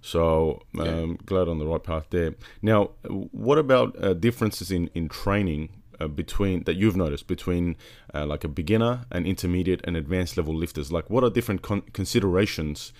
So 0.00 0.62
um, 0.78 1.10
yeah. 1.10 1.16
glad 1.24 1.48
on 1.48 1.58
the 1.58 1.66
right 1.66 1.82
path 1.82 2.06
there. 2.10 2.34
Now, 2.60 2.90
what 3.04 3.58
about 3.58 4.02
uh, 4.02 4.14
differences 4.14 4.70
in 4.70 4.88
in 4.94 5.08
training 5.08 5.68
uh, 6.00 6.08
between 6.08 6.64
that 6.64 6.74
you've 6.74 6.96
noticed 6.96 7.26
between 7.26 7.76
uh, 8.14 8.26
like 8.26 8.44
a 8.44 8.48
beginner 8.48 9.04
and 9.10 9.26
intermediate 9.26 9.80
and 9.84 9.96
advanced 9.96 10.36
level 10.36 10.54
lifters 10.54 10.90
like 10.90 11.08
what 11.08 11.22
are 11.22 11.30
different 11.30 11.62
con- 11.62 11.82
considerations 11.92 12.92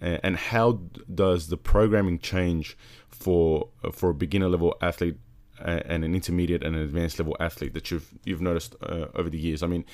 and 0.00 0.36
how 0.36 0.80
does 1.14 1.48
the 1.48 1.56
programming 1.56 2.18
change 2.18 2.76
for 3.10 3.68
for 3.92 4.10
a 4.10 4.14
beginner 4.14 4.48
level 4.48 4.76
athlete 4.80 5.16
and 5.58 6.04
an 6.04 6.14
intermediate 6.14 6.62
and 6.62 6.74
an 6.74 6.82
advanced 6.82 7.18
level 7.18 7.36
athlete 7.40 7.74
that 7.74 7.90
you've 7.90 8.12
you've 8.24 8.40
noticed 8.40 8.74
uh, 8.82 9.06
over 9.14 9.30
the 9.30 9.38
years? 9.38 9.62
I 9.62 9.66
mean, 9.66 9.84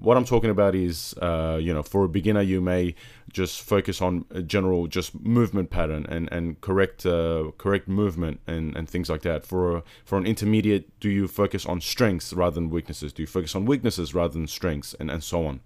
what 0.00 0.16
I'm 0.16 0.24
talking 0.24 0.50
about 0.50 0.74
is, 0.74 1.14
uh, 1.20 1.58
you 1.60 1.74
know, 1.74 1.82
for 1.82 2.04
a 2.04 2.08
beginner, 2.08 2.42
you 2.42 2.60
may 2.60 2.94
just 3.32 3.60
focus 3.60 4.00
on 4.00 4.24
general 4.46 4.86
just 4.86 5.18
movement 5.20 5.70
pattern 5.70 6.06
and 6.08 6.30
and 6.32 6.60
correct 6.60 7.04
uh, 7.04 7.50
correct 7.58 7.88
movement 7.88 8.40
and, 8.46 8.76
and 8.76 8.88
things 8.88 9.10
like 9.10 9.22
that. 9.22 9.44
For 9.44 9.78
a, 9.78 9.82
for 10.04 10.18
an 10.18 10.26
intermediate, 10.26 10.98
do 11.00 11.10
you 11.10 11.26
focus 11.28 11.66
on 11.66 11.80
strengths 11.80 12.32
rather 12.32 12.54
than 12.54 12.70
weaknesses? 12.70 13.12
Do 13.12 13.22
you 13.22 13.26
focus 13.26 13.54
on 13.54 13.66
weaknesses 13.66 14.14
rather 14.14 14.32
than 14.32 14.46
strengths, 14.46 14.94
and 14.94 15.10
and 15.10 15.22
so 15.22 15.46
on? 15.46 15.60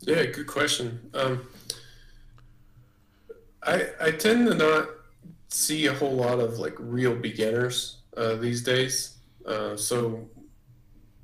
Yeah, 0.00 0.24
good 0.24 0.48
question. 0.48 1.10
Um, 1.14 1.46
I 3.62 3.86
I 4.00 4.10
tend 4.10 4.46
to 4.48 4.54
not 4.54 4.88
see 5.48 5.86
a 5.86 5.92
whole 5.92 6.14
lot 6.14 6.40
of 6.40 6.58
like 6.58 6.74
real 6.78 7.14
beginners 7.14 7.98
uh, 8.16 8.34
these 8.36 8.62
days. 8.62 9.18
Uh, 9.46 9.76
so, 9.76 10.28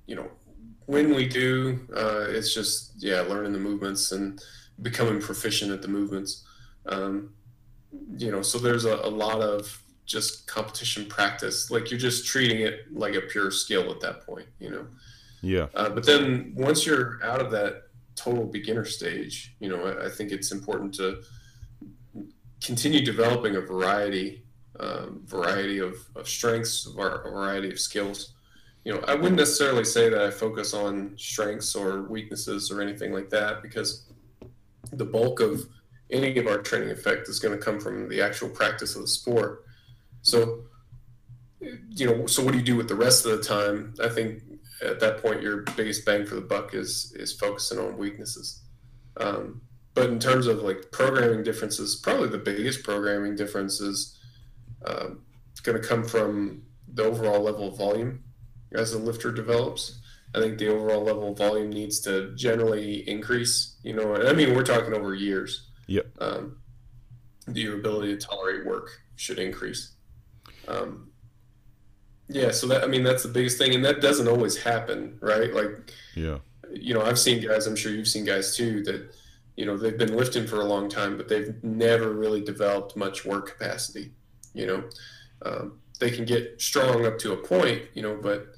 you 0.07 0.16
know, 0.16 0.29
when 0.87 1.14
we 1.14 1.27
do, 1.27 1.87
uh, 1.94 2.27
it's 2.29 2.55
just 2.55 2.92
yeah, 2.98 3.20
learning 3.20 3.53
the 3.53 3.59
movements 3.59 4.12
and 4.12 4.42
becoming 4.83 5.20
proficient 5.20 5.72
at 5.72 5.83
the 5.83 5.88
movements. 5.88 6.44
Um, 6.87 7.31
you 8.16 8.31
know, 8.31 8.42
so 8.42 8.59
there's 8.59 8.85
a, 8.85 8.96
a, 8.96 9.11
lot 9.11 9.40
of 9.40 9.83
just 10.07 10.46
competition 10.46 11.07
practice. 11.07 11.70
Like 11.70 11.90
you're 11.90 12.01
just 12.01 12.27
treating 12.27 12.61
it 12.61 12.92
like 12.92 13.14
a 13.14 13.20
pure 13.20 13.51
skill 13.51 13.90
at 13.90 14.01
that 14.01 14.24
point. 14.27 14.46
You 14.59 14.70
know. 14.70 14.87
Yeah. 15.40 15.66
Uh, 15.74 15.90
but 15.90 16.05
then 16.05 16.53
once 16.57 16.87
you're 16.87 17.22
out 17.22 17.40
of 17.40 17.51
that 17.53 17.85
total 18.14 18.44
beginner 18.44 18.85
stage, 18.85 19.55
you 19.61 19.68
know, 19.68 19.87
I, 19.87 20.07
I 20.07 20.09
think 20.09 20.33
it's 20.33 20.53
important 20.53 20.94
to 20.94 21.22
continue 22.61 23.05
developing 23.05 23.57
a 23.57 23.61
variety 23.61 24.44
um, 24.81 25.23
variety 25.25 25.79
of, 25.79 25.97
of 26.14 26.29
strengths, 26.29 26.87
a 26.87 26.92
variety 26.92 27.71
of 27.71 27.81
skills. 27.81 28.35
You 28.85 28.94
know, 28.94 29.01
I 29.09 29.14
wouldn't 29.14 29.37
necessarily 29.37 29.85
say 29.85 30.09
that 30.09 30.23
I 30.23 30.31
focus 30.31 30.73
on 30.73 31.14
strengths 31.16 31.75
or 31.75 32.03
weaknesses 32.03 32.71
or 32.71 32.81
anything 32.81 33.12
like 33.12 33.29
that 33.31 33.61
because 33.61 34.07
the 34.92 35.05
bulk 35.05 35.40
of 35.40 35.66
any 36.11 36.38
of 36.38 36.47
our 36.47 36.59
training 36.59 36.90
effect 36.90 37.29
is 37.29 37.38
going 37.38 37.59
to 37.59 37.62
come 37.62 37.81
from 37.81 38.09
the 38.09 38.23
actual 38.23 38.49
practice 38.49 38.94
of 38.94 39.03
the 39.03 39.09
sport. 39.09 39.64
So, 40.23 40.62
you 41.61 42.07
know, 42.07 42.27
so 42.27 42.42
what 42.44 42.53
do 42.53 42.59
you 42.59 42.64
do 42.64 42.77
with 42.77 42.88
the 42.88 42.94
rest 42.94 43.27
of 43.27 43.37
the 43.37 43.42
time? 43.42 43.94
I 44.03 44.09
think 44.09 44.42
at 44.81 45.01
that 45.01 45.21
point, 45.21 45.42
your 45.42 45.62
biggest 45.77 46.07
bang 46.07 46.25
for 46.25 46.37
the 46.37 46.40
buck 46.40 46.73
is 46.73 47.12
is 47.16 47.33
focusing 47.33 47.79
on 47.79 47.99
weaknesses. 47.99 48.62
Um, 49.16 49.61
but 49.98 50.11
in 50.11 50.20
terms 50.20 50.46
of 50.46 50.62
like 50.62 50.92
programming 50.92 51.42
differences, 51.42 51.96
probably 51.96 52.28
the 52.28 52.38
biggest 52.38 52.84
programming 52.84 53.34
difference 53.34 53.80
is 53.80 54.16
um, 54.87 55.22
going 55.62 55.80
to 55.80 55.87
come 55.87 56.04
from 56.04 56.62
the 56.94 57.02
overall 57.02 57.40
level 57.40 57.68
of 57.68 57.76
volume 57.76 58.22
as 58.72 58.92
the 58.92 58.98
lifter 58.98 59.32
develops. 59.32 60.00
I 60.34 60.40
think 60.40 60.58
the 60.58 60.68
overall 60.68 61.02
level 61.02 61.32
of 61.32 61.38
volume 61.38 61.70
needs 61.70 62.00
to 62.00 62.34
generally 62.37 63.08
increase. 63.08 63.76
You 63.82 63.94
know, 63.94 64.14
I 64.14 64.32
mean, 64.34 64.54
we're 64.54 64.62
talking 64.62 64.94
over 64.94 65.14
years. 65.14 65.68
Yep. 65.88 66.06
Um, 66.20 66.58
your 67.52 67.78
ability 67.78 68.16
to 68.16 68.26
tolerate 68.26 68.66
work 68.66 68.90
should 69.16 69.38
increase. 69.38 69.92
Um, 70.68 71.11
yeah, 72.28 72.50
so 72.50 72.66
that 72.68 72.84
I 72.84 72.87
mean 72.87 73.02
that's 73.02 73.22
the 73.22 73.30
biggest 73.30 73.56
thing, 73.56 73.74
and 73.74 73.84
that 73.87 74.02
doesn't 74.02 74.28
always 74.28 74.56
happen, 74.62 75.18
right? 75.22 75.52
Like, 75.52 75.92
yeah, 76.14 76.38
you 76.70 76.92
know, 76.92 77.00
I've 77.00 77.18
seen 77.18 77.42
guys. 77.42 77.66
I'm 77.66 77.74
sure 77.74 77.90
you've 77.90 78.06
seen 78.06 78.26
guys 78.26 78.54
too 78.54 78.82
that 78.84 79.11
you 79.59 79.66
know 79.66 79.77
they've 79.77 79.99
been 79.99 80.16
lifting 80.16 80.47
for 80.47 80.61
a 80.61 80.64
long 80.64 80.88
time 80.88 81.16
but 81.16 81.29
they've 81.29 81.53
never 81.64 82.12
really 82.12 82.40
developed 82.40 82.97
much 82.97 83.25
work 83.25 83.49
capacity 83.49 84.12
you 84.55 84.66
know? 84.66 84.85
Um, 85.44 85.81
they 85.99 86.11
can 86.11 86.25
get 86.25 86.61
strong 86.61 87.05
up 87.05 87.18
to 87.18 87.33
a 87.33 87.37
point 87.37 87.83
you 87.94 88.03
know 88.03 88.16
but 88.23 88.55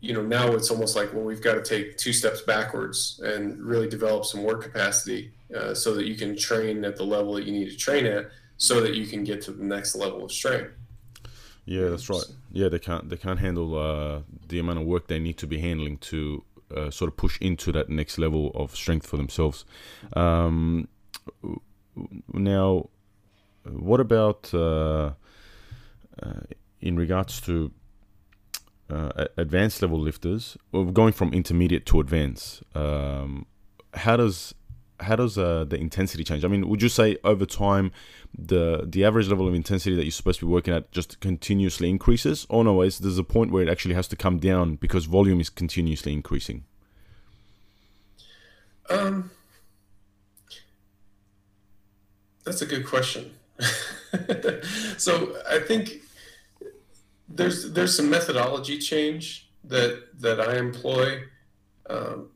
you 0.00 0.12
know 0.12 0.20
now 0.20 0.52
it's 0.52 0.70
almost 0.70 0.94
like 0.94 1.14
well 1.14 1.24
we've 1.24 1.42
got 1.42 1.54
to 1.54 1.62
take 1.62 1.96
two 1.96 2.12
steps 2.12 2.42
backwards 2.42 3.18
and 3.24 3.58
really 3.58 3.88
develop 3.88 4.26
some 4.26 4.42
work 4.42 4.62
capacity 4.62 5.32
uh, 5.56 5.72
so 5.72 5.94
that 5.94 6.04
you 6.04 6.16
can 6.16 6.36
train 6.36 6.84
at 6.84 6.96
the 6.96 7.04
level 7.04 7.32
that 7.32 7.44
you 7.44 7.52
need 7.52 7.70
to 7.70 7.76
train 7.76 8.04
at 8.04 8.26
so 8.58 8.82
that 8.82 8.94
you 8.94 9.06
can 9.06 9.24
get 9.24 9.40
to 9.42 9.52
the 9.52 9.64
next 9.64 9.94
level 9.94 10.22
of 10.22 10.30
strength. 10.30 10.70
Yeah 11.64 11.88
that's 11.88 12.10
right. 12.10 12.24
Yeah 12.52 12.68
they 12.68 12.78
can't 12.78 13.08
they 13.08 13.16
can't 13.16 13.38
handle 13.38 13.74
uh, 13.74 14.20
the 14.48 14.58
amount 14.58 14.80
of 14.80 14.84
work 14.84 15.06
they 15.06 15.18
need 15.18 15.38
to 15.38 15.46
be 15.46 15.60
handling 15.60 15.96
to 16.12 16.44
uh, 16.74 16.90
sort 16.90 17.10
of 17.10 17.16
push 17.16 17.38
into 17.40 17.72
that 17.72 17.88
next 17.88 18.18
level 18.18 18.50
of 18.54 18.74
strength 18.74 19.06
for 19.06 19.16
themselves. 19.16 19.64
Um, 20.14 20.88
now, 22.32 22.88
what 23.64 24.00
about 24.00 24.52
uh, 24.52 25.12
uh, 26.22 26.40
in 26.80 26.96
regards 26.96 27.40
to 27.42 27.72
uh, 28.90 29.26
advanced 29.36 29.82
level 29.82 29.98
lifters, 29.98 30.56
going 30.92 31.12
from 31.12 31.32
intermediate 31.32 31.86
to 31.86 32.00
advanced? 32.00 32.62
Um, 32.74 33.46
how 33.94 34.16
does 34.16 34.54
how 35.04 35.16
does 35.16 35.38
uh, 35.38 35.64
the 35.64 35.76
intensity 35.76 36.24
change? 36.24 36.44
I 36.44 36.48
mean, 36.48 36.68
would 36.68 36.82
you 36.82 36.88
say 36.88 37.16
over 37.24 37.46
time 37.46 37.92
the 38.36 38.84
the 38.84 39.04
average 39.04 39.28
level 39.28 39.46
of 39.46 39.54
intensity 39.54 39.94
that 39.96 40.04
you're 40.04 40.10
supposed 40.10 40.40
to 40.40 40.46
be 40.46 40.52
working 40.52 40.74
at 40.74 40.90
just 40.92 41.20
continuously 41.20 41.88
increases, 41.88 42.46
or 42.48 42.64
no? 42.64 42.82
Is 42.82 42.98
there's 42.98 43.18
a 43.18 43.24
point 43.24 43.52
where 43.52 43.62
it 43.62 43.68
actually 43.68 43.94
has 43.94 44.08
to 44.08 44.16
come 44.16 44.38
down 44.38 44.76
because 44.76 45.04
volume 45.04 45.40
is 45.40 45.50
continuously 45.50 46.12
increasing? 46.12 46.64
Um, 48.90 49.30
that's 52.44 52.62
a 52.62 52.66
good 52.66 52.86
question. 52.86 53.32
so 54.98 55.36
I 55.48 55.60
think 55.60 56.00
there's 57.28 57.72
there's 57.72 57.96
some 57.96 58.10
methodology 58.10 58.78
change 58.78 59.48
that 59.64 60.20
that 60.20 60.40
I 60.40 60.56
employ. 60.56 61.22
Um, 61.88 62.30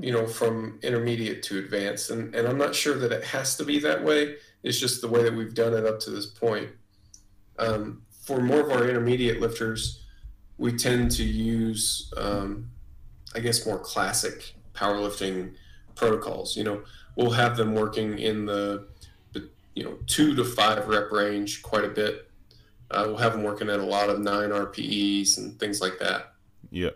you 0.00 0.12
know, 0.12 0.26
from 0.26 0.78
intermediate 0.82 1.42
to 1.44 1.58
advanced. 1.58 2.10
And, 2.10 2.34
and 2.34 2.48
I'm 2.48 2.58
not 2.58 2.74
sure 2.74 2.98
that 2.98 3.12
it 3.12 3.24
has 3.24 3.56
to 3.56 3.64
be 3.64 3.78
that 3.80 4.02
way. 4.02 4.36
It's 4.62 4.80
just 4.80 5.00
the 5.00 5.08
way 5.08 5.22
that 5.22 5.34
we've 5.34 5.54
done 5.54 5.74
it 5.74 5.86
up 5.86 6.00
to 6.00 6.10
this 6.10 6.26
point. 6.26 6.70
Um, 7.58 8.02
for 8.22 8.40
more 8.40 8.60
of 8.60 8.70
our 8.70 8.88
intermediate 8.88 9.40
lifters, 9.40 10.02
we 10.58 10.72
tend 10.72 11.10
to 11.12 11.24
use, 11.24 12.12
um, 12.16 12.70
I 13.34 13.40
guess, 13.40 13.66
more 13.66 13.78
classic 13.78 14.54
powerlifting 14.74 15.54
protocols. 15.94 16.56
You 16.56 16.64
know, 16.64 16.82
we'll 17.16 17.30
have 17.30 17.56
them 17.56 17.74
working 17.74 18.18
in 18.18 18.46
the, 18.46 18.88
you 19.74 19.84
know, 19.84 19.98
two 20.06 20.34
to 20.36 20.44
five 20.44 20.88
rep 20.88 21.10
range 21.10 21.62
quite 21.62 21.84
a 21.84 21.88
bit. 21.88 22.30
Uh, 22.90 23.04
we'll 23.06 23.16
have 23.16 23.32
them 23.32 23.42
working 23.42 23.68
at 23.68 23.80
a 23.80 23.84
lot 23.84 24.08
of 24.08 24.20
nine 24.20 24.50
RPEs 24.50 25.38
and 25.38 25.58
things 25.58 25.80
like 25.80 25.98
that. 25.98 26.34
Yeah. 26.70 26.90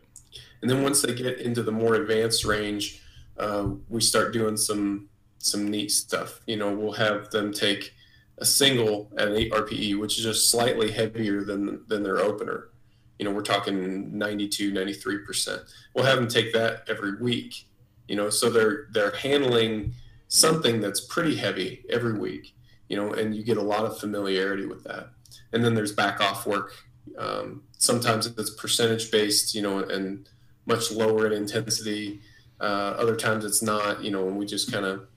And 0.61 0.71
then 0.71 0.83
once 0.83 1.03
they 1.03 1.14
get 1.14 1.40
into 1.40 1.62
the 1.62 1.73
more 1.73 1.94
advanced 1.94 2.44
range, 2.44 3.03
uh, 3.38 3.68
we 3.88 4.01
start 4.01 4.33
doing 4.33 4.57
some 4.57 5.09
some 5.38 5.71
neat 5.71 5.90
stuff. 5.90 6.40
You 6.47 6.57
know, 6.57 6.75
we'll 6.75 6.92
have 6.92 7.31
them 7.31 7.53
take 7.53 7.94
a 8.38 8.44
single 8.44 9.11
at 9.16 9.29
an 9.29 9.37
8 9.37 9.53
RPE, 9.53 9.99
which 9.99 10.18
is 10.18 10.25
just 10.25 10.51
slightly 10.51 10.90
heavier 10.90 11.44
than 11.44 11.85
than 11.87 12.03
their 12.03 12.18
opener. 12.18 12.71
You 13.18 13.25
know, 13.25 13.33
we're 13.33 13.42
talking 13.42 14.16
92, 14.16 14.73
93%. 14.73 15.61
We'll 15.94 16.05
have 16.05 16.16
them 16.16 16.29
take 16.29 16.53
that 16.53 16.85
every 16.88 17.16
week. 17.16 17.66
You 18.07 18.16
know, 18.16 18.31
so 18.31 18.49
they're 18.51 18.87
they're 18.92 19.16
handling 19.16 19.94
something 20.29 20.80
that's 20.80 21.01
pretty 21.01 21.37
heavy 21.37 21.85
every 21.91 22.18
week. 22.18 22.55
You 22.89 22.97
know, 22.97 23.12
and 23.12 23.35
you 23.35 23.43
get 23.43 23.59
a 23.59 23.62
lot 23.62 23.85
of 23.85 23.99
familiarity 23.99 24.66
with 24.66 24.85
that. 24.85 25.11
And 25.53 25.64
then 25.64 25.74
there's 25.74 25.93
back 25.93 26.20
off 26.20 26.47
work. 26.47 26.72
Um, 27.18 27.62
sometimes 27.76 28.26
it's 28.26 28.51
percentage 28.51 29.11
based. 29.11 29.55
You 29.55 29.62
know, 29.62 29.78
and 29.80 30.28
much 30.69 30.93
lower 30.93 31.27
in 31.27 31.33
intensity. 31.33 32.21
Uh, 32.61 32.95
other 32.99 33.16
times 33.16 33.45
it's 33.45 33.62
not, 33.62 34.05
you 34.05 34.11
know, 34.11 34.29
and 34.29 34.37
we 34.37 34.47
just 34.47 34.71
kind 34.71 34.85
of 34.85 35.09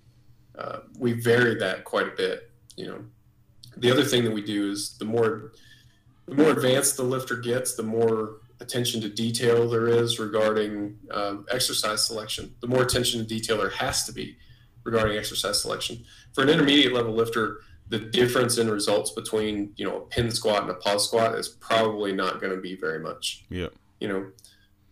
uh, 0.58 0.80
we 0.98 1.14
vary 1.14 1.56
that 1.56 1.84
quite 1.84 2.08
a 2.08 2.16
bit. 2.16 2.50
You 2.78 2.88
know, 2.88 3.04
the 3.78 3.92
other 3.92 4.04
thing 4.04 4.24
that 4.24 4.34
we 4.34 4.42
do 4.42 4.72
is 4.72 4.98
the 4.98 5.06
more 5.06 5.52
the 6.28 6.36
more 6.36 6.52
advanced 6.52 6.98
the 6.98 7.04
lifter 7.04 7.36
gets, 7.36 7.76
the 7.76 7.84
more 7.84 8.38
attention 8.62 9.02
to 9.02 9.10
detail 9.10 9.68
there 9.68 9.88
is 9.88 10.20
regarding 10.20 10.96
um, 11.12 11.46
exercise 11.52 12.06
selection. 12.06 12.56
The 12.62 12.68
more 12.68 12.84
attention 12.84 13.20
to 13.20 13.26
detail 13.26 13.58
there 13.58 13.72
has 13.72 14.06
to 14.06 14.14
be 14.14 14.38
regarding 14.84 15.18
exercise 15.18 15.62
selection. 15.62 16.04
For 16.34 16.44
an 16.44 16.50
intermediate 16.50 16.94
level 16.94 17.14
lifter, 17.14 17.62
the 17.90 18.00
difference 18.00 18.58
in 18.58 18.70
results 18.70 19.12
between 19.12 19.74
you 19.76 19.86
know 19.86 19.98
a 19.98 20.02
pin 20.02 20.32
squat 20.32 20.62
and 20.62 20.72
a 20.72 20.76
pause 20.76 21.08
squat 21.08 21.36
is 21.36 21.50
probably 21.50 22.14
not 22.14 22.40
going 22.40 22.56
to 22.56 22.62
be 22.62 22.76
very 22.76 23.00
much. 23.00 23.44
Yeah. 23.50 23.68
You 24.00 24.08
know, 24.08 24.26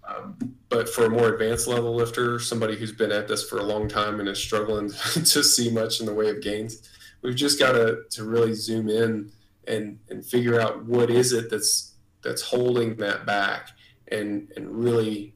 um, 0.10 0.38
but 0.70 0.90
for 0.90 1.06
a 1.06 1.10
more 1.10 1.30
advanced 1.30 1.68
level 1.68 1.96
lifter, 1.96 2.40
somebody 2.40 2.76
who's 2.76 2.92
been 2.92 3.12
at 3.12 3.28
this 3.28 3.48
for 3.48 3.60
a 3.60 3.64
long 3.64 3.88
time 3.88 4.20
and 4.20 4.30
is 4.30 4.40
struggling 4.40 4.90
to 5.14 5.44
see 5.44 5.70
much 5.70 6.00
in 6.00 6.06
the 6.06 6.14
way 6.14 6.30
of 6.30 6.42
gains, 6.42 6.90
we've 7.22 7.36
just 7.36 7.60
got 7.60 7.74
to 7.74 8.04
to 8.12 8.24
really 8.24 8.54
zoom 8.54 8.90
in 8.90 9.32
and 9.68 10.00
and 10.10 10.26
figure 10.26 10.60
out 10.60 10.86
what 10.86 11.10
is 11.10 11.34
it 11.34 11.50
that's 11.50 11.94
that's 12.22 12.42
holding 12.42 12.96
that 12.98 13.26
back 13.26 13.70
and 14.10 14.52
and 14.56 14.70
really 14.70 15.34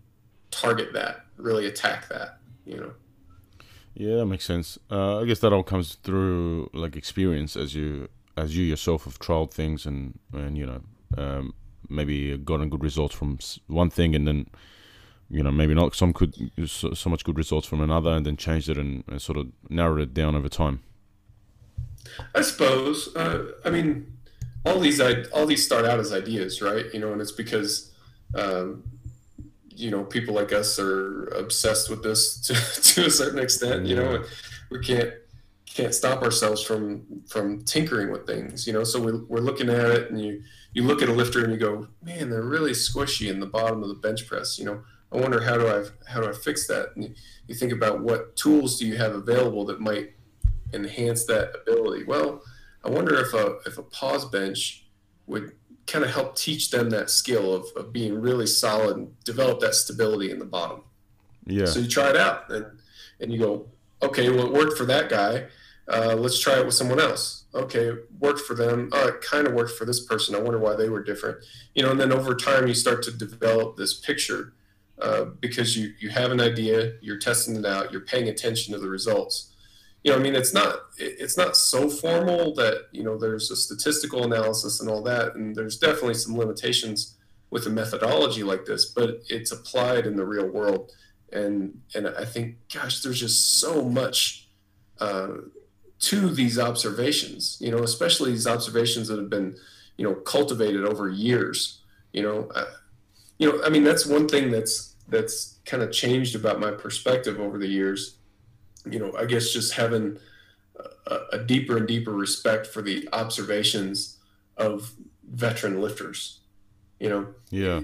target 0.51 0.93
that, 0.93 1.25
really 1.37 1.65
attack 1.65 2.07
that, 2.09 2.37
you 2.65 2.77
know. 2.77 2.93
Yeah, 3.95 4.17
that 4.17 4.25
makes 4.25 4.45
sense. 4.45 4.79
Uh, 4.89 5.19
I 5.19 5.25
guess 5.25 5.39
that 5.39 5.53
all 5.53 5.63
comes 5.63 5.95
through 5.95 6.69
like 6.73 6.95
experience 6.95 7.55
as 7.55 7.75
you 7.75 8.09
as 8.35 8.57
you 8.57 8.65
yourself 8.65 9.05
have 9.05 9.19
trialed 9.19 9.51
things 9.51 9.85
and 9.85 10.17
and 10.33 10.57
you 10.57 10.65
know 10.65 10.81
um, 11.17 11.53
maybe 11.89 12.37
gotten 12.37 12.69
good 12.69 12.83
results 12.83 13.15
from 13.15 13.39
one 13.67 13.89
thing 13.89 14.15
and 14.15 14.27
then 14.27 14.47
you 15.29 15.41
know 15.43 15.51
maybe 15.51 15.73
not 15.73 15.95
some 15.95 16.13
could 16.13 16.35
so, 16.65 16.93
so 16.93 17.09
much 17.09 17.23
good 17.23 17.37
results 17.37 17.67
from 17.67 17.81
another 17.81 18.11
and 18.11 18.25
then 18.25 18.37
changed 18.37 18.69
it 18.69 18.77
and, 18.77 19.03
and 19.07 19.21
sort 19.21 19.37
of 19.37 19.47
narrowed 19.69 20.01
it 20.01 20.13
down 20.13 20.35
over 20.35 20.49
time. 20.49 20.81
I 22.35 22.41
suppose. 22.41 23.15
Uh, 23.15 23.53
I 23.65 23.69
mean, 23.69 24.13
all 24.65 24.79
these 24.79 25.01
I 25.01 25.23
all 25.33 25.45
these 25.45 25.65
start 25.65 25.85
out 25.85 25.99
as 25.99 26.13
ideas, 26.13 26.61
right? 26.61 26.85
You 26.93 26.99
know, 26.99 27.11
and 27.11 27.21
it's 27.21 27.31
because 27.31 27.91
um, 28.35 28.83
you 29.69 29.89
know 29.91 30.03
people 30.03 30.35
like 30.35 30.51
us 30.51 30.79
are 30.79 31.25
obsessed 31.27 31.89
with 31.89 32.03
this 32.03 32.39
to, 32.47 32.53
to 32.93 33.07
a 33.07 33.11
certain 33.11 33.39
extent. 33.39 33.85
You 33.85 33.95
know, 33.95 34.23
we 34.69 34.79
can't 34.79 35.13
can't 35.73 35.93
stop 35.93 36.21
ourselves 36.21 36.61
from 36.61 37.03
from 37.27 37.63
tinkering 37.63 38.11
with 38.11 38.27
things. 38.27 38.67
You 38.67 38.73
know, 38.73 38.83
so 38.83 39.01
we, 39.01 39.11
we're 39.27 39.39
looking 39.39 39.69
at 39.69 39.85
it, 39.85 40.11
and 40.11 40.21
you 40.21 40.43
you 40.73 40.83
look 40.83 41.01
at 41.01 41.09
a 41.09 41.13
lifter 41.13 41.43
and 41.43 41.51
you 41.53 41.59
go, 41.59 41.87
man, 42.01 42.29
they're 42.29 42.43
really 42.43 42.71
squishy 42.71 43.29
in 43.29 43.39
the 43.39 43.45
bottom 43.45 43.81
of 43.81 43.89
the 43.89 43.95
bench 43.95 44.27
press. 44.27 44.57
You 44.59 44.65
know, 44.65 44.83
I 45.11 45.17
wonder 45.17 45.41
how 45.41 45.57
do 45.57 45.67
I 45.67 45.83
how 46.07 46.21
do 46.21 46.29
I 46.29 46.33
fix 46.33 46.67
that? 46.67 46.89
And 46.95 47.05
you, 47.05 47.15
you 47.47 47.55
think 47.55 47.71
about 47.71 48.01
what 48.01 48.35
tools 48.35 48.79
do 48.79 48.85
you 48.85 48.97
have 48.97 49.13
available 49.13 49.65
that 49.65 49.79
might 49.79 50.13
enhance 50.73 51.25
that 51.25 51.53
ability. 51.61 52.03
Well, 52.03 52.41
I 52.83 52.89
wonder 52.89 53.19
if 53.19 53.33
a 53.33 53.57
if 53.65 53.77
a 53.77 53.83
pause 53.83 54.25
bench 54.25 54.85
would 55.27 55.53
kind 55.85 56.05
of 56.05 56.11
help 56.11 56.35
teach 56.35 56.71
them 56.71 56.89
that 56.91 57.09
skill 57.09 57.53
of, 57.53 57.65
of 57.75 57.91
being 57.91 58.19
really 58.19 58.47
solid 58.47 58.97
and 58.97 59.23
develop 59.23 59.59
that 59.59 59.75
stability 59.75 60.31
in 60.31 60.39
the 60.39 60.45
bottom. 60.45 60.81
Yeah. 61.45 61.65
So 61.65 61.79
you 61.79 61.87
try 61.87 62.09
it 62.09 62.17
out 62.17 62.49
and 62.51 62.65
and 63.19 63.31
you 63.31 63.39
go, 63.39 63.67
okay, 64.01 64.29
well 64.29 64.45
it 64.47 64.53
worked 64.53 64.77
for 64.77 64.85
that 64.85 65.09
guy. 65.09 65.45
Uh, 65.87 66.15
let's 66.15 66.39
try 66.39 66.59
it 66.59 66.65
with 66.65 66.75
someone 66.75 66.99
else. 66.99 67.45
Okay, 67.53 67.91
worked 68.19 68.39
for 68.41 68.55
them. 68.55 68.89
Oh, 68.93 69.07
it 69.07 69.21
kind 69.21 69.47
of 69.47 69.53
worked 69.53 69.77
for 69.77 69.85
this 69.85 70.05
person. 70.05 70.33
I 70.33 70.39
wonder 70.39 70.59
why 70.59 70.75
they 70.75 70.89
were 70.89 71.03
different. 71.03 71.37
You 71.75 71.83
know, 71.83 71.91
and 71.91 71.99
then 71.99 72.11
over 72.11 72.35
time 72.35 72.67
you 72.67 72.73
start 72.73 73.03
to 73.03 73.11
develop 73.11 73.77
this 73.77 73.93
picture 73.93 74.53
uh, 75.01 75.25
because 75.25 75.77
you 75.77 75.93
you 75.99 76.09
have 76.09 76.31
an 76.31 76.41
idea, 76.41 76.93
you're 77.01 77.19
testing 77.19 77.55
it 77.55 77.65
out, 77.65 77.91
you're 77.91 78.01
paying 78.01 78.29
attention 78.29 78.73
to 78.73 78.79
the 78.79 78.89
results 78.89 79.53
you 80.03 80.11
know, 80.11 80.17
I 80.17 80.21
mean, 80.21 80.35
it's 80.35 80.53
not 80.53 80.79
it's 80.97 81.37
not 81.37 81.55
so 81.55 81.89
formal 81.89 82.53
that 82.55 82.87
you 82.91 83.03
know 83.03 83.17
there's 83.17 83.49
a 83.51 83.55
statistical 83.55 84.25
analysis 84.25 84.81
and 84.81 84.89
all 84.89 85.01
that, 85.03 85.35
and 85.35 85.55
there's 85.55 85.77
definitely 85.77 86.15
some 86.15 86.37
limitations 86.37 87.15
with 87.49 87.67
a 87.67 87.69
methodology 87.69 88.43
like 88.43 88.65
this, 88.65 88.85
but 88.85 89.21
it's 89.29 89.51
applied 89.51 90.05
in 90.05 90.17
the 90.17 90.25
real 90.25 90.47
world, 90.47 90.91
and 91.31 91.79
and 91.95 92.07
I 92.07 92.25
think, 92.25 92.57
gosh, 92.73 93.01
there's 93.01 93.19
just 93.19 93.59
so 93.59 93.85
much 93.85 94.49
uh, 94.99 95.35
to 96.03 96.29
these 96.29 96.59
observations, 96.59 97.57
you 97.59 97.71
know, 97.71 97.83
especially 97.83 98.31
these 98.31 98.47
observations 98.47 99.07
that 99.07 99.17
have 99.17 99.29
been, 99.29 99.55
you 99.97 100.07
know, 100.07 100.15
cultivated 100.15 100.85
over 100.85 101.09
years, 101.09 101.81
you 102.11 102.21
know, 102.21 102.49
uh, 102.55 102.65
you 103.39 103.51
know, 103.51 103.63
I 103.63 103.69
mean, 103.69 103.83
that's 103.83 104.05
one 104.05 104.27
thing 104.27 104.51
that's 104.51 104.95
that's 105.07 105.59
kind 105.65 105.83
of 105.83 105.91
changed 105.91 106.35
about 106.35 106.59
my 106.59 106.71
perspective 106.71 107.39
over 107.39 107.57
the 107.57 107.67
years 107.67 108.17
you 108.89 108.99
know, 108.99 109.13
I 109.17 109.25
guess 109.25 109.51
just 109.51 109.73
having 109.73 110.19
a, 111.07 111.17
a 111.33 111.39
deeper 111.39 111.77
and 111.77 111.87
deeper 111.87 112.11
respect 112.11 112.67
for 112.67 112.81
the 112.81 113.07
observations 113.13 114.17
of 114.57 114.93
veteran 115.29 115.81
lifters. 115.81 116.39
You 116.99 117.09
know, 117.09 117.27
yeah. 117.49 117.81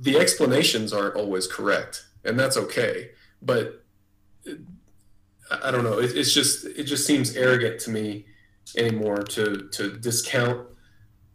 The 0.00 0.18
explanations 0.18 0.92
aren't 0.92 1.14
always 1.14 1.46
correct, 1.46 2.04
and 2.24 2.38
that's 2.38 2.56
okay. 2.56 3.10
But 3.40 3.84
I 5.62 5.70
don't 5.70 5.84
know. 5.84 5.98
It, 5.98 6.16
it's 6.16 6.32
just 6.32 6.64
it 6.64 6.84
just 6.84 7.06
seems 7.06 7.36
arrogant 7.36 7.80
to 7.80 7.90
me 7.90 8.26
anymore 8.76 9.22
to 9.22 9.68
to 9.72 9.96
discount 9.98 10.66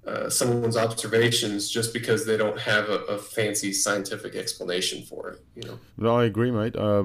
uh, 0.05 0.29
someone's 0.29 0.77
observations 0.77 1.69
just 1.69 1.93
because 1.93 2.25
they 2.25 2.37
don't 2.37 2.59
have 2.59 2.89
a, 2.89 2.99
a, 3.05 3.17
fancy 3.17 3.71
scientific 3.71 4.33
explanation 4.35 5.03
for 5.03 5.29
it. 5.29 5.41
You 5.55 5.63
know. 5.69 5.79
No, 5.97 6.17
I 6.17 6.25
agree, 6.25 6.51
mate. 6.51 6.75
Uh, 6.75 7.03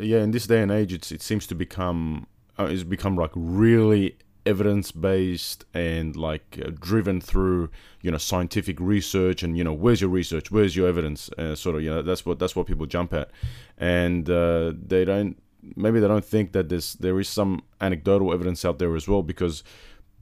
yeah, 0.00 0.18
in 0.18 0.30
this 0.30 0.46
day 0.46 0.62
and 0.62 0.70
age, 0.70 0.92
it's 0.92 1.10
it 1.10 1.22
seems 1.22 1.46
to 1.48 1.54
become 1.54 2.26
uh, 2.58 2.66
it's 2.70 2.84
become 2.84 3.16
like 3.16 3.30
really 3.34 4.16
evidence 4.46 4.92
based 4.92 5.64
and 5.74 6.16
like 6.16 6.58
uh, 6.64 6.70
driven 6.80 7.20
through 7.20 7.68
you 8.00 8.10
know 8.10 8.16
scientific 8.16 8.78
research 8.80 9.42
and 9.42 9.58
you 9.58 9.64
know 9.64 9.74
where's 9.74 10.00
your 10.00 10.08
research 10.08 10.50
where's 10.50 10.74
your 10.74 10.88
evidence 10.88 11.28
uh, 11.36 11.54
sort 11.54 11.76
of 11.76 11.82
you 11.82 11.90
know 11.90 12.00
that's 12.00 12.24
what 12.24 12.38
that's 12.38 12.56
what 12.56 12.66
people 12.66 12.86
jump 12.86 13.12
at 13.12 13.30
and 13.76 14.30
uh, 14.30 14.72
they 14.74 15.04
don't 15.04 15.36
maybe 15.76 16.00
they 16.00 16.08
don't 16.08 16.24
think 16.24 16.52
that 16.52 16.68
there's 16.68 16.94
there 16.94 17.18
is 17.18 17.28
some 17.28 17.62
anecdotal 17.80 18.32
evidence 18.32 18.64
out 18.64 18.78
there 18.78 18.94
as 18.96 19.08
well 19.08 19.22
because 19.22 19.62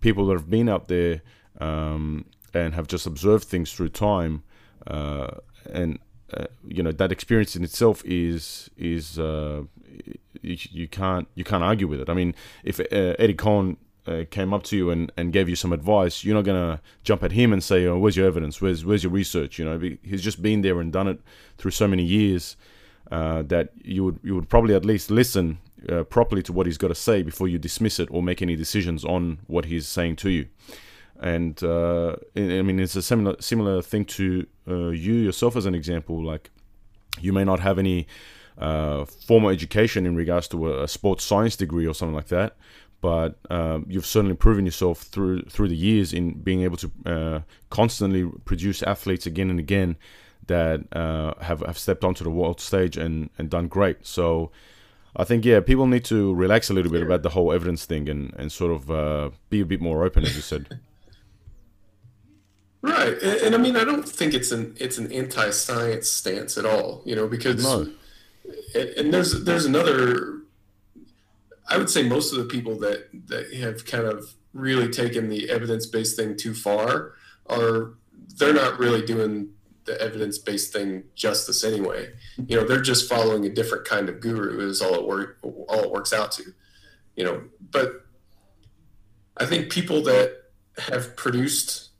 people 0.00 0.26
that 0.26 0.34
have 0.34 0.50
been 0.50 0.68
out 0.68 0.88
there 0.88 1.22
um, 1.60 2.24
and 2.54 2.74
have 2.74 2.86
just 2.86 3.06
observed 3.06 3.44
things 3.44 3.72
through 3.72 3.88
time 3.88 4.42
uh, 4.86 5.28
and 5.72 5.98
uh, 6.34 6.44
you 6.66 6.82
know 6.82 6.92
that 6.92 7.12
experience 7.12 7.54
in 7.56 7.62
itself 7.62 8.02
is 8.04 8.70
is 8.76 9.18
uh, 9.18 9.62
you, 10.42 10.88
can't 10.88 11.28
you 11.34 11.44
can't 11.44 11.62
argue 11.62 11.86
with 11.86 12.00
it. 12.00 12.08
I 12.08 12.14
mean, 12.14 12.34
if 12.64 12.80
uh, 12.80 12.84
Eddie 12.90 13.34
Coan 13.34 13.76
uh, 14.06 14.24
came 14.30 14.52
up 14.52 14.62
to 14.64 14.76
you 14.76 14.90
and, 14.90 15.12
and 15.16 15.32
gave 15.32 15.48
you 15.48 15.56
some 15.56 15.72
advice, 15.72 16.24
you're 16.24 16.34
not 16.34 16.44
gonna 16.44 16.80
jump 17.04 17.22
at 17.22 17.32
him 17.32 17.52
and 17.52 17.62
say, 17.62 17.86
"Oh, 17.86 17.98
where's 17.98 18.16
your 18.16 18.26
evidence? 18.26 18.60
Where's 18.60 18.84
where's 18.84 19.04
your 19.04 19.12
research?" 19.12 19.58
You 19.58 19.64
know, 19.64 19.96
he's 20.02 20.22
just 20.22 20.42
been 20.42 20.62
there 20.62 20.80
and 20.80 20.92
done 20.92 21.08
it 21.08 21.20
through 21.58 21.72
so 21.72 21.86
many 21.86 22.02
years 22.02 22.56
uh, 23.10 23.42
that 23.42 23.70
you 23.82 24.04
would 24.04 24.20
you 24.22 24.34
would 24.34 24.48
probably 24.48 24.74
at 24.74 24.84
least 24.84 25.10
listen 25.10 25.58
uh, 25.88 26.02
properly 26.04 26.42
to 26.42 26.52
what 26.52 26.66
he's 26.66 26.78
got 26.78 26.88
to 26.88 26.94
say 26.94 27.22
before 27.22 27.48
you 27.48 27.58
dismiss 27.58 27.98
it 27.98 28.08
or 28.10 28.22
make 28.22 28.42
any 28.42 28.56
decisions 28.56 29.04
on 29.04 29.38
what 29.46 29.66
he's 29.66 29.86
saying 29.86 30.16
to 30.16 30.30
you 30.30 30.46
and 31.20 31.62
uh, 31.62 32.16
I 32.36 32.62
mean 32.62 32.80
it's 32.80 32.96
a 32.96 33.02
similar 33.02 33.36
similar 33.40 33.82
thing 33.82 34.04
to 34.06 34.46
uh, 34.68 34.88
you 34.88 35.14
yourself 35.14 35.56
as 35.56 35.66
an 35.66 35.74
example. 35.74 36.22
Like 36.24 36.50
you 37.20 37.32
may 37.32 37.44
not 37.44 37.60
have 37.60 37.78
any 37.78 38.06
uh, 38.58 39.04
formal 39.04 39.50
education 39.50 40.06
in 40.06 40.16
regards 40.16 40.48
to 40.48 40.72
a, 40.72 40.84
a, 40.84 40.88
sports 40.88 41.24
science 41.24 41.56
degree 41.56 41.86
or 41.86 41.94
something 41.94 42.14
like 42.14 42.28
that, 42.28 42.56
but 43.00 43.38
um, 43.50 43.84
you've 43.88 44.06
certainly 44.06 44.36
proven 44.36 44.64
yourself 44.64 45.02
through 45.02 45.42
through 45.44 45.68
the 45.68 45.76
years 45.76 46.12
in 46.12 46.40
being 46.40 46.62
able 46.62 46.76
to 46.76 46.90
uh, 47.06 47.40
constantly 47.70 48.26
produce 48.44 48.82
athletes 48.82 49.26
again 49.26 49.50
and 49.50 49.58
again 49.58 49.96
that 50.46 50.80
uh, 50.92 51.34
have 51.40 51.60
have 51.60 51.78
stepped 51.78 52.04
onto 52.04 52.24
the 52.24 52.30
world 52.30 52.60
stage 52.60 52.96
and 52.96 53.30
and 53.38 53.50
done 53.50 53.68
great. 53.68 54.06
So. 54.06 54.50
I 55.18 55.24
think 55.24 55.46
yeah, 55.46 55.60
people 55.60 55.86
need 55.86 56.04
to 56.04 56.34
relax 56.34 56.68
a 56.68 56.74
little 56.74 56.92
bit 56.92 57.00
about 57.00 57.22
the 57.22 57.30
whole 57.30 57.50
evidence 57.50 57.86
thing 57.86 58.06
and, 58.10 58.34
and 58.36 58.52
sort 58.52 58.70
of 58.70 58.90
uh, 58.90 59.30
be 59.48 59.62
a 59.62 59.64
bit 59.64 59.80
more 59.80 60.04
open, 60.04 60.24
as 60.24 60.36
you 60.36 60.42
said. 60.42 60.78
Right, 62.82 63.20
and, 63.20 63.40
and, 63.40 63.54
I 63.54 63.58
mean, 63.58 63.76
I 63.76 63.84
don't 63.84 64.08
think 64.08 64.32
it's 64.32 64.52
an 64.52 64.76
it's 64.78 64.98
an 64.98 65.10
anti-science 65.10 66.08
stance 66.08 66.56
at 66.56 66.64
all, 66.64 67.02
you 67.04 67.16
know, 67.16 67.26
because 67.26 67.64
no. 67.64 67.90
and, 68.74 69.12
there's 69.12 69.42
there's 69.42 69.64
another. 69.64 70.42
I 71.68 71.78
would 71.78 71.90
say 71.90 72.08
most 72.08 72.32
of 72.32 72.38
the 72.38 72.44
people 72.44 72.78
that 72.80 73.08
that 73.26 73.52
have 73.54 73.86
kind 73.86 74.04
of 74.04 74.34
really 74.52 74.88
taken 74.88 75.28
the 75.28 75.50
evidence-based 75.50 76.16
thing 76.16 76.36
too 76.36 76.54
far 76.54 77.14
are 77.48 77.94
they're 78.36 78.54
not 78.54 78.78
really 78.78 79.04
doing 79.04 79.48
the 79.86 80.00
evidence-based 80.00 80.72
thing 80.72 81.04
justice 81.14 81.64
anyway. 81.64 82.12
You 82.46 82.56
know, 82.56 82.66
they're 82.66 82.82
just 82.82 83.08
following 83.08 83.46
a 83.46 83.48
different 83.48 83.84
kind 83.84 84.08
of 84.08 84.20
guru 84.20 84.68
is 84.68 84.82
all 84.82 84.94
it 84.94 85.06
work 85.06 85.38
all 85.42 85.84
it 85.84 85.90
works 85.90 86.12
out 86.12 86.32
to. 86.32 86.44
You 87.16 87.24
know, 87.24 87.44
but 87.70 88.06
I 89.36 89.46
think 89.46 89.70
people 89.70 90.02
that 90.02 90.42
have 90.78 91.16
produced 91.16 91.90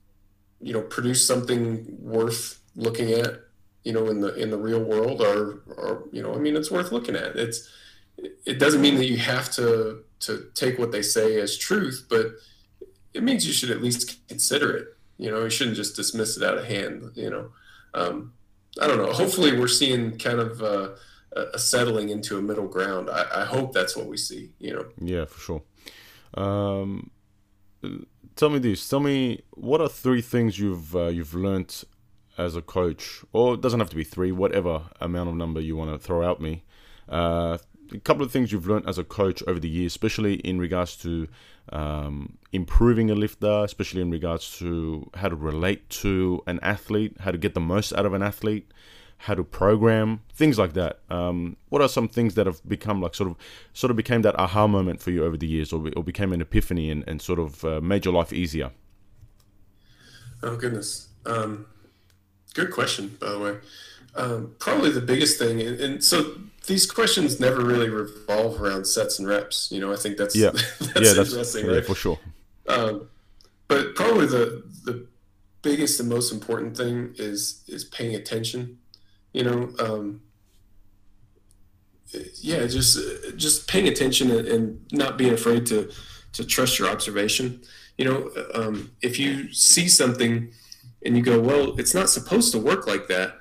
you 0.60 0.72
know 0.72 0.82
produce 0.82 1.26
something 1.26 1.86
worth 2.00 2.60
looking 2.74 3.12
at 3.12 3.40
you 3.84 3.92
know 3.92 4.06
in 4.08 4.20
the 4.20 4.34
in 4.34 4.50
the 4.50 4.58
real 4.58 4.82
world 4.82 5.20
are 5.20 5.62
are 5.78 6.04
you 6.12 6.22
know 6.22 6.34
i 6.34 6.38
mean 6.38 6.56
it's 6.56 6.70
worth 6.70 6.92
looking 6.92 7.14
at 7.14 7.36
it's 7.36 7.70
it 8.44 8.58
doesn't 8.58 8.80
mean 8.80 8.96
that 8.96 9.06
you 9.06 9.16
have 9.16 9.50
to 9.50 10.02
to 10.20 10.50
take 10.54 10.78
what 10.78 10.92
they 10.92 11.02
say 11.02 11.40
as 11.40 11.56
truth 11.56 12.06
but 12.08 12.26
it 13.14 13.22
means 13.22 13.46
you 13.46 13.52
should 13.52 13.70
at 13.70 13.82
least 13.82 14.26
consider 14.28 14.76
it 14.76 14.88
you 15.18 15.30
know 15.30 15.44
you 15.44 15.50
shouldn't 15.50 15.76
just 15.76 15.96
dismiss 15.96 16.36
it 16.36 16.42
out 16.42 16.58
of 16.58 16.64
hand 16.64 17.10
you 17.14 17.30
know 17.30 17.48
um, 17.96 18.32
i 18.80 18.86
don't 18.86 18.98
know. 18.98 19.12
Hopefully 19.12 19.58
we're 19.58 19.68
seeing 19.68 20.18
kind 20.18 20.38
of 20.38 20.62
uh, 20.62 20.88
a 21.54 21.58
settling 21.58 22.10
into 22.10 22.38
a 22.38 22.42
middle 22.42 22.68
ground. 22.68 23.08
I, 23.10 23.42
I 23.42 23.44
hope 23.44 23.72
that's 23.72 23.96
what 23.96 24.06
we 24.06 24.16
see 24.16 24.52
you 24.58 24.74
know? 24.74 24.86
Yeah 25.00 25.24
for 25.24 25.40
sure. 25.40 25.62
Um, 26.34 27.10
tell 28.36 28.50
me 28.50 28.58
this. 28.58 28.88
Tell 28.88 29.00
me 29.00 29.42
what 29.52 29.80
are 29.80 29.88
three 29.88 30.22
things 30.22 30.58
you've 30.58 30.94
uh, 30.94 31.08
you've 31.08 31.34
learned 31.34 31.84
as 32.38 32.54
a 32.54 32.62
coach, 32.62 33.22
or 33.32 33.54
it 33.54 33.60
doesn't 33.60 33.80
have 33.80 33.90
to 33.90 33.96
be 33.96 34.04
three, 34.04 34.30
whatever 34.30 34.82
amount 35.00 35.28
of 35.30 35.34
number 35.34 35.60
you 35.60 35.76
want 35.76 35.90
to 35.90 35.98
throw 35.98 36.28
out 36.28 36.40
me. 36.40 36.64
Uh, 37.08 37.56
a 37.92 37.98
couple 37.98 38.24
of 38.24 38.32
things 38.32 38.52
you've 38.52 38.66
learned 38.66 38.88
as 38.88 38.98
a 38.98 39.04
coach 39.04 39.42
over 39.46 39.58
the 39.58 39.68
years, 39.68 39.92
especially 39.92 40.34
in 40.34 40.58
regards 40.58 40.96
to 40.98 41.28
um, 41.70 42.38
improving 42.52 43.10
a 43.10 43.14
lifter, 43.14 43.64
especially 43.64 44.02
in 44.02 44.10
regards 44.10 44.58
to 44.58 45.10
how 45.14 45.28
to 45.28 45.36
relate 45.36 45.88
to 45.90 46.42
an 46.46 46.60
athlete, 46.62 47.16
how 47.20 47.30
to 47.30 47.38
get 47.38 47.54
the 47.54 47.60
most 47.60 47.92
out 47.92 48.06
of 48.06 48.14
an 48.14 48.22
athlete, 48.22 48.70
how 49.18 49.34
to 49.34 49.44
program, 49.44 50.20
things 50.32 50.58
like 50.58 50.74
that. 50.74 51.00
Um, 51.10 51.56
what 51.68 51.82
are 51.82 51.88
some 51.88 52.08
things 52.08 52.34
that 52.34 52.46
have 52.46 52.66
become 52.68 53.00
like 53.00 53.14
sort 53.14 53.30
of 53.30 53.36
sort 53.72 53.90
of 53.90 53.96
became 53.96 54.22
that 54.22 54.38
aha 54.38 54.66
moment 54.66 55.00
for 55.00 55.10
you 55.10 55.24
over 55.24 55.36
the 55.36 55.46
years, 55.46 55.72
or, 55.72 55.90
or 55.96 56.04
became 56.04 56.32
an 56.32 56.40
epiphany 56.40 56.90
and, 56.90 57.04
and 57.08 57.20
sort 57.20 57.38
of 57.38 57.64
uh, 57.64 57.80
made 57.80 58.04
your 58.04 58.14
life 58.14 58.32
easier? 58.32 58.70
Oh 60.42 60.56
goodness, 60.56 61.08
um, 61.24 61.66
good 62.54 62.70
question. 62.70 63.16
By 63.18 63.30
the 63.30 63.38
way, 63.38 63.56
um, 64.14 64.54
probably 64.58 64.90
the 64.90 65.00
biggest 65.00 65.38
thing, 65.38 65.60
and, 65.60 65.80
and, 65.80 66.04
so 66.04 66.36
these 66.66 66.90
questions 66.90 67.40
never 67.40 67.64
really 67.64 67.88
revolve 67.88 68.60
around 68.60 68.86
sets 68.86 69.18
and 69.18 69.28
reps. 69.28 69.70
You 69.70 69.80
know, 69.80 69.92
I 69.92 69.96
think 69.96 70.16
that's 70.16 70.36
yeah, 70.36 70.50
that's 70.52 70.80
yeah, 70.80 71.12
that's, 71.12 71.30
interesting, 71.30 71.70
yeah, 71.70 71.80
for 71.80 71.94
sure. 71.94 72.18
Um, 72.68 73.08
but 73.68 73.94
probably 73.94 74.26
the 74.26 74.62
the 74.84 75.06
biggest 75.62 76.00
and 76.00 76.08
most 76.08 76.32
important 76.32 76.76
thing 76.76 77.14
is 77.16 77.62
is 77.68 77.84
paying 77.84 78.14
attention. 78.14 78.78
You 79.32 79.44
know, 79.44 79.72
um, 79.78 80.22
yeah, 82.40 82.66
just 82.66 82.98
just 83.36 83.68
paying 83.68 83.88
attention 83.88 84.30
and, 84.30 84.48
and, 84.48 84.86
not 84.92 85.18
being 85.18 85.32
afraid 85.32 85.66
to 85.66 85.90
to 86.32 86.44
trust 86.44 86.78
your 86.78 86.88
observation. 86.88 87.62
You 87.98 88.04
know, 88.04 88.30
um, 88.54 88.92
if 89.02 89.18
you 89.18 89.52
see 89.52 89.88
something 89.88 90.50
and 91.04 91.16
you 91.16 91.22
go, 91.22 91.40
well, 91.40 91.78
it's 91.78 91.94
not 91.94 92.10
supposed 92.10 92.52
to 92.52 92.58
work 92.58 92.86
like 92.86 93.08
that, 93.08 93.38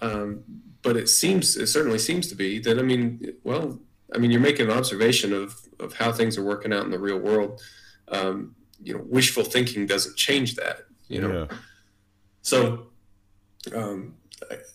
um, 0.00 0.44
but 0.88 0.96
it 0.96 1.10
seems 1.10 1.54
it 1.58 1.66
certainly 1.66 1.98
seems 1.98 2.28
to 2.28 2.34
be. 2.34 2.58
that 2.60 2.78
I 2.78 2.82
mean, 2.82 3.34
well, 3.44 3.78
I 4.14 4.16
mean, 4.16 4.30
you're 4.30 4.40
making 4.40 4.70
an 4.70 4.72
observation 4.72 5.34
of 5.34 5.54
of 5.78 5.92
how 5.92 6.10
things 6.12 6.38
are 6.38 6.42
working 6.42 6.72
out 6.72 6.86
in 6.86 6.90
the 6.90 6.98
real 6.98 7.18
world. 7.18 7.60
Um, 8.10 8.54
you 8.82 8.94
know, 8.94 9.04
wishful 9.04 9.44
thinking 9.44 9.84
doesn't 9.84 10.16
change 10.16 10.54
that. 10.54 10.86
You 11.08 11.20
know, 11.20 11.32
yeah. 11.40 11.56
so 12.40 12.86
um, 13.76 14.14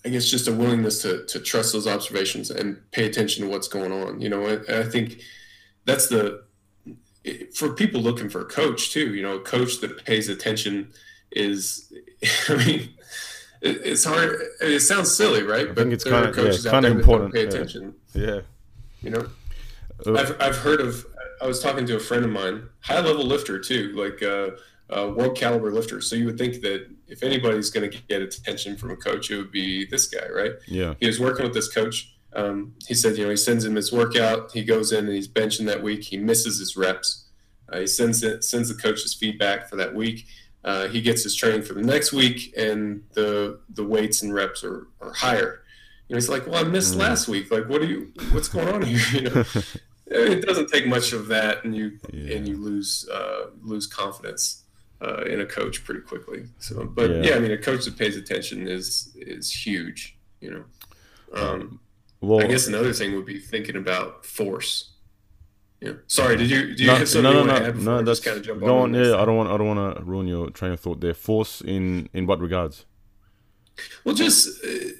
I 0.05 0.09
guess 0.09 0.29
just 0.29 0.47
a 0.47 0.53
willingness 0.53 1.01
to 1.01 1.25
to 1.25 1.39
trust 1.39 1.73
those 1.73 1.87
observations 1.87 2.51
and 2.51 2.79
pay 2.91 3.07
attention 3.07 3.43
to 3.43 3.49
what's 3.49 3.67
going 3.67 3.91
on. 3.91 4.21
You 4.21 4.29
know, 4.29 4.45
I, 4.45 4.81
I 4.81 4.83
think 4.83 5.19
that's 5.85 6.09
the 6.09 6.43
for 7.55 7.73
people 7.73 8.01
looking 8.01 8.29
for 8.29 8.41
a 8.41 8.45
coach 8.45 8.91
too. 8.91 9.15
You 9.15 9.23
know, 9.23 9.37
a 9.37 9.41
coach 9.41 9.81
that 9.81 10.05
pays 10.05 10.29
attention 10.29 10.93
is, 11.31 11.91
I 12.49 12.55
mean, 12.63 12.89
it, 13.63 13.81
it's 13.83 14.03
hard. 14.03 14.39
It 14.61 14.81
sounds 14.81 15.15
silly, 15.15 15.43
right? 15.43 15.69
I 15.69 15.73
think 15.73 15.93
it's 15.93 16.03
kind 16.03 16.25
of 16.25 16.35
yeah, 16.37 16.71
kind 16.71 16.85
of 16.85 16.95
important. 16.97 17.33
Pay 17.33 17.45
attention. 17.45 17.95
Yeah. 18.13 18.25
yeah. 18.25 18.39
You 19.01 19.09
know, 19.09 19.27
uh, 20.05 20.13
I've 20.13 20.41
I've 20.41 20.57
heard 20.57 20.81
of. 20.81 21.05
I 21.41 21.47
was 21.47 21.61
talking 21.61 21.85
to 21.87 21.95
a 21.95 21.99
friend 21.99 22.23
of 22.23 22.31
mine, 22.31 22.69
high 22.81 22.99
level 22.99 23.25
lifter 23.25 23.59
too, 23.59 23.93
like. 23.95 24.21
Uh, 24.21 24.57
uh, 24.89 25.11
world 25.15 25.35
caliber 25.35 25.71
lifter. 25.71 26.01
So 26.01 26.15
you 26.15 26.25
would 26.25 26.37
think 26.37 26.61
that 26.61 26.87
if 27.07 27.23
anybody's 27.23 27.69
going 27.69 27.89
to 27.89 27.97
get 28.09 28.21
attention 28.21 28.75
from 28.75 28.91
a 28.91 28.95
coach, 28.95 29.31
it 29.31 29.37
would 29.37 29.51
be 29.51 29.85
this 29.85 30.07
guy, 30.07 30.27
right? 30.29 30.51
Yeah. 30.67 30.93
He 30.99 31.07
was 31.07 31.19
working 31.19 31.43
with 31.43 31.53
this 31.53 31.73
coach. 31.73 32.15
Um, 32.33 32.73
he 32.87 32.93
said, 32.93 33.17
you 33.17 33.23
know, 33.23 33.29
he 33.29 33.37
sends 33.37 33.63
him 33.63 33.75
his 33.75 33.91
workout. 33.91 34.51
He 34.51 34.63
goes 34.63 34.91
in 34.91 35.05
and 35.05 35.13
he's 35.13 35.27
benching 35.27 35.65
that 35.67 35.83
week. 35.83 36.03
He 36.03 36.17
misses 36.17 36.59
his 36.59 36.75
reps. 36.75 37.25
Uh, 37.69 37.79
he 37.79 37.87
sends 37.87 38.23
it, 38.23 38.43
sends 38.43 38.69
the 38.69 38.81
coach 38.81 39.01
his 39.03 39.13
feedback 39.13 39.69
for 39.69 39.75
that 39.77 39.93
week. 39.93 40.25
Uh, 40.63 40.87
he 40.87 41.01
gets 41.01 41.23
his 41.23 41.35
training 41.35 41.61
for 41.61 41.73
the 41.73 41.81
next 41.81 42.13
week, 42.13 42.53
and 42.57 43.03
the 43.13 43.59
the 43.69 43.83
weights 43.83 44.21
and 44.21 44.33
reps 44.33 44.63
are, 44.63 44.87
are 45.01 45.13
higher. 45.13 45.63
You 46.07 46.15
know, 46.15 46.17
he's 46.17 46.29
like, 46.29 46.47
"Well, 46.47 46.55
I 46.55 46.67
missed 46.67 46.95
mm. 46.95 46.99
last 46.99 47.27
week. 47.27 47.51
Like, 47.51 47.67
what 47.67 47.81
are 47.81 47.85
you? 47.85 48.13
What's 48.31 48.47
going 48.47 48.69
on 48.69 48.81
here?" 48.83 48.99
You 49.13 49.21
know, 49.29 49.43
it 50.07 50.45
doesn't 50.45 50.69
take 50.69 50.87
much 50.87 51.11
of 51.11 51.27
that, 51.27 51.63
and 51.63 51.75
you 51.75 51.99
yeah. 52.11 52.35
and 52.35 52.47
you 52.47 52.57
lose 52.57 53.07
uh, 53.11 53.47
lose 53.61 53.87
confidence 53.87 54.63
uh, 55.01 55.23
in 55.23 55.41
a 55.41 55.45
coach 55.45 55.83
pretty 55.83 56.01
quickly. 56.01 56.45
So, 56.59 56.85
but 56.85 57.09
yeah. 57.09 57.21
yeah. 57.23 57.35
I 57.35 57.39
mean, 57.39 57.51
a 57.51 57.57
coach 57.57 57.85
that 57.85 57.97
pays 57.97 58.15
attention 58.15 58.67
is 58.67 59.11
is 59.15 59.51
huge. 59.51 60.17
You 60.39 60.51
know, 60.51 60.63
um, 61.41 61.79
well, 62.21 62.41
I 62.41 62.47
guess 62.47 62.67
another 62.67 62.93
thing 62.93 63.15
would 63.15 63.25
be 63.25 63.39
thinking 63.39 63.75
about 63.75 64.25
force. 64.25 64.92
Yeah. 65.83 65.91
Sorry, 66.07 66.37
did 66.37 66.49
you 66.49 66.75
do 66.75 66.83
you 66.83 66.87
no, 66.87 66.95
have 66.95 67.09
something 67.09 67.33
no, 67.33 67.43
no, 67.43 67.71
no, 67.71 67.71
no, 67.71 68.01
that's 68.03 68.21
kind 68.21 68.37
of 68.37 68.43
jump 68.43 68.61
go 68.61 68.77
on. 68.79 68.93
Yeah, 68.93 69.17
I 69.17 69.25
don't 69.25 69.35
want 69.35 69.49
I 69.49 69.57
don't 69.57 69.67
want 69.67 69.97
to 69.97 70.03
ruin 70.03 70.27
your 70.27 70.49
train 70.49 70.71
of 70.71 70.79
thought 70.79 71.01
there. 71.01 71.13
Force 71.13 71.59
in 71.59 72.07
in 72.13 72.25
what 72.25 72.39
regards? 72.39 72.85
Well, 74.05 74.15
just 74.15 74.63
uh, 74.63 74.91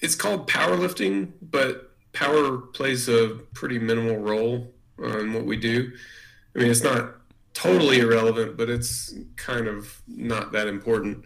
it's 0.00 0.16
called 0.16 0.48
powerlifting, 0.48 1.32
but 1.40 1.92
power 2.12 2.58
plays 2.58 3.08
a 3.08 3.38
pretty 3.54 3.78
minimal 3.78 4.16
role 4.16 4.74
in 4.98 5.32
what 5.32 5.44
we 5.44 5.56
do. 5.56 5.92
I 6.56 6.58
mean, 6.58 6.70
it's 6.72 6.82
not 6.82 7.14
totally 7.54 8.00
irrelevant, 8.00 8.56
but 8.56 8.68
it's 8.68 9.14
kind 9.36 9.68
of 9.68 10.02
not 10.08 10.50
that 10.52 10.66
important. 10.66 11.24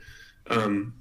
Um, 0.49 0.93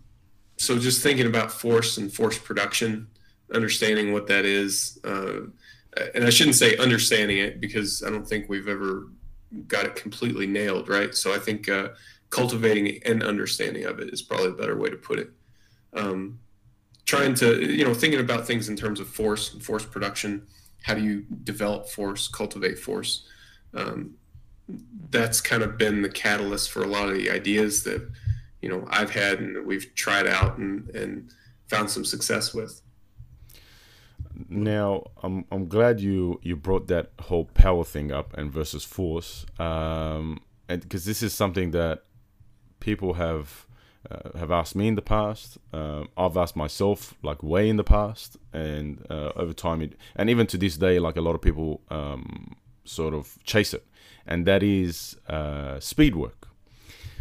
so 0.55 0.79
just 0.79 1.03
thinking 1.03 1.25
about 1.25 1.51
force 1.51 1.97
and 1.97 2.13
force 2.13 2.37
production, 2.37 3.07
understanding 3.53 4.13
what 4.13 4.27
that 4.27 4.45
is, 4.45 4.99
uh, 5.03 5.47
and 6.13 6.23
I 6.23 6.29
shouldn't 6.29 6.55
say 6.55 6.77
understanding 6.77 7.37
it 7.37 7.59
because 7.59 8.03
I 8.03 8.09
don't 8.09 8.27
think 8.27 8.49
we've 8.49 8.67
ever 8.67 9.07
got 9.67 9.85
it 9.85 9.95
completely 9.95 10.47
nailed, 10.47 10.89
right? 10.89 11.13
So 11.15 11.33
I 11.33 11.39
think 11.39 11.67
uh, 11.67 11.89
cultivating 12.29 13.01
an 13.05 13.23
understanding 13.23 13.85
of 13.85 13.99
it 13.99 14.13
is 14.13 14.21
probably 14.21 14.49
a 14.49 14.53
better 14.53 14.77
way 14.77 14.89
to 14.89 14.95
put 14.95 15.19
it. 15.19 15.31
Um, 15.93 16.39
trying 17.05 17.33
to, 17.35 17.59
you 17.59 17.83
know, 17.83 17.93
thinking 17.93 18.19
about 18.19 18.45
things 18.45 18.69
in 18.69 18.75
terms 18.75 18.99
of 18.99 19.07
force 19.07 19.53
and 19.53 19.63
force 19.63 19.83
production. 19.83 20.45
How 20.83 20.93
do 20.93 21.03
you 21.03 21.25
develop 21.43 21.89
force, 21.89 22.27
cultivate 22.27 22.77
force? 22.77 23.25
Um, 23.73 24.15
that's 25.09 25.41
kind 25.41 25.63
of 25.63 25.77
been 25.77 26.03
the 26.03 26.09
catalyst 26.09 26.69
for 26.69 26.83
a 26.83 26.87
lot 26.87 27.09
of 27.09 27.15
the 27.15 27.31
ideas 27.31 27.83
that 27.83 28.07
you 28.61 28.69
know 28.69 28.85
I've 28.89 29.09
had 29.09 29.39
and 29.39 29.55
that 29.55 29.65
we've 29.65 29.93
tried 29.95 30.27
out 30.27 30.59
and 30.59 30.87
and 30.89 31.31
found 31.67 31.89
some 31.89 32.05
success 32.05 32.53
with. 32.53 32.81
Now, 34.47 35.05
I'm 35.23 35.45
I'm 35.51 35.67
glad 35.67 35.99
you 35.99 36.39
you 36.43 36.55
brought 36.55 36.87
that 36.87 37.11
whole 37.21 37.45
power 37.45 37.83
thing 37.83 38.11
up 38.11 38.37
and 38.37 38.51
versus 38.51 38.85
force, 38.85 39.45
um, 39.59 40.41
and 40.67 40.81
because 40.81 41.05
this 41.05 41.21
is 41.21 41.33
something 41.33 41.71
that 41.71 42.03
people 42.79 43.15
have 43.15 43.65
uh, 44.09 44.37
have 44.37 44.51
asked 44.51 44.75
me 44.75 44.87
in 44.87 44.95
the 44.95 45.01
past. 45.01 45.57
Uh, 45.73 46.05
I've 46.17 46.37
asked 46.37 46.55
myself 46.55 47.15
like 47.21 47.43
way 47.43 47.67
in 47.69 47.77
the 47.77 47.83
past, 47.83 48.37
and 48.53 49.05
uh, 49.09 49.31
over 49.35 49.53
time, 49.53 49.81
it, 49.81 49.95
and 50.15 50.29
even 50.29 50.47
to 50.47 50.57
this 50.57 50.77
day, 50.77 50.99
like 50.99 51.17
a 51.17 51.21
lot 51.21 51.35
of 51.35 51.41
people 51.41 51.81
um, 51.89 52.55
sort 52.85 53.13
of 53.13 53.37
chase 53.43 53.73
it 53.73 53.85
and 54.29 54.45
that 54.45 54.63
is 54.63 55.17
uh, 55.27 55.79
speed 55.79 56.15
work. 56.15 56.48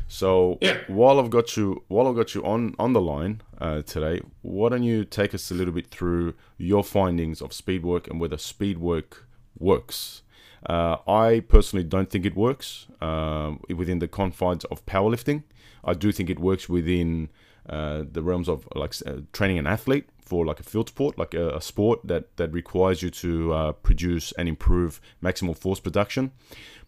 So 0.09 0.57
yeah. 0.63 0.79
while 0.89 1.21
I've 1.21 1.31
got 1.31 1.57
you 1.57 1.85
while 1.89 2.09
I've 2.09 2.17
got 2.17 2.35
you 2.35 2.45
on 2.45 2.75
on 2.79 2.95
the 2.95 3.01
line 3.01 3.43
uh, 3.61 3.83
today, 3.83 4.23
why 4.43 4.71
don't 4.71 4.83
you 4.83 5.05
take 5.05 5.35
us 5.35 5.51
a 5.51 5.55
little 5.55 5.75
bit 5.75 5.91
through 5.91 6.35
your 6.57 6.83
findings 6.83 7.41
of 7.43 7.53
speed 7.53 7.85
work 7.85 8.09
and 8.09 8.19
whether 8.19 8.39
speed 8.39 8.79
work 8.79 9.27
works? 9.59 10.23
Uh, 10.67 10.97
I 11.07 11.41
personally 11.41 11.85
don't 11.85 12.11
think 12.11 12.27
it 12.27 12.35
works 12.35 12.87
um, 13.01 13.61
within 13.69 14.01
the 14.01 14.09
confines 14.09 14.65
of 14.65 14.85
powerlifting. 14.87 15.45
I 15.85 15.95
do 15.95 16.11
think 16.11 16.31
it 16.31 16.41
works 16.41 16.69
within 16.69 17.29
uh, 17.69 18.05
the 18.11 18.23
realms 18.23 18.49
of 18.49 18.69
like 18.75 18.95
uh, 19.07 19.21
training 19.33 19.59
an 19.59 19.67
athlete 19.67 20.09
for 20.21 20.45
like 20.45 20.61
a 20.61 20.63
field 20.63 20.89
sport, 20.89 21.19
like 21.19 21.35
a, 21.35 21.57
a 21.57 21.61
sport 21.61 22.01
that 22.05 22.37
that 22.37 22.53
requires 22.53 23.03
you 23.03 23.11
to 23.11 23.53
uh, 23.53 23.73
produce 23.73 24.33
and 24.33 24.49
improve 24.49 25.01
maximal 25.23 25.57
force 25.57 25.81
production. 25.81 26.33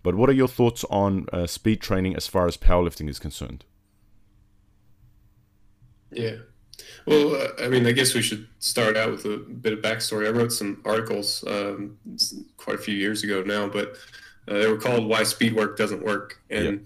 But 0.03 0.15
what 0.15 0.31
are 0.31 0.35
your 0.35 0.49
thoughts 0.49 0.85
on 0.91 1.27
uh, 1.33 1.47
speed 1.47 1.81
training 1.81 2.17
as 2.17 2.27
far 2.27 2.47
as 2.47 2.57
powerlifting 2.57 3.09
is 3.09 3.19
concerned? 3.19 3.65
Yeah. 6.11 6.37
Well, 7.07 7.35
uh, 7.35 7.49
I 7.65 7.69
mean, 7.69 7.87
I 7.87 7.93
guess 7.93 8.15
we 8.15 8.23
should 8.23 8.47
start 8.59 8.97
out 8.97 9.11
with 9.11 9.25
a 9.25 9.37
bit 9.37 9.73
of 9.73 9.81
backstory. 9.81 10.27
I 10.27 10.31
wrote 10.31 10.53
some 10.53 10.81
articles 10.85 11.45
um, 11.47 11.99
quite 12.57 12.77
a 12.77 12.83
few 12.83 12.95
years 12.95 13.23
ago 13.23 13.43
now, 13.43 13.69
but 13.69 13.97
uh, 14.49 14.55
they 14.55 14.67
were 14.67 14.79
called 14.79 15.07
"Why 15.07 15.23
Speed 15.23 15.55
Work 15.55 15.77
Doesn't 15.77 16.03
Work," 16.03 16.41
and 16.51 16.65
yep. 16.65 16.81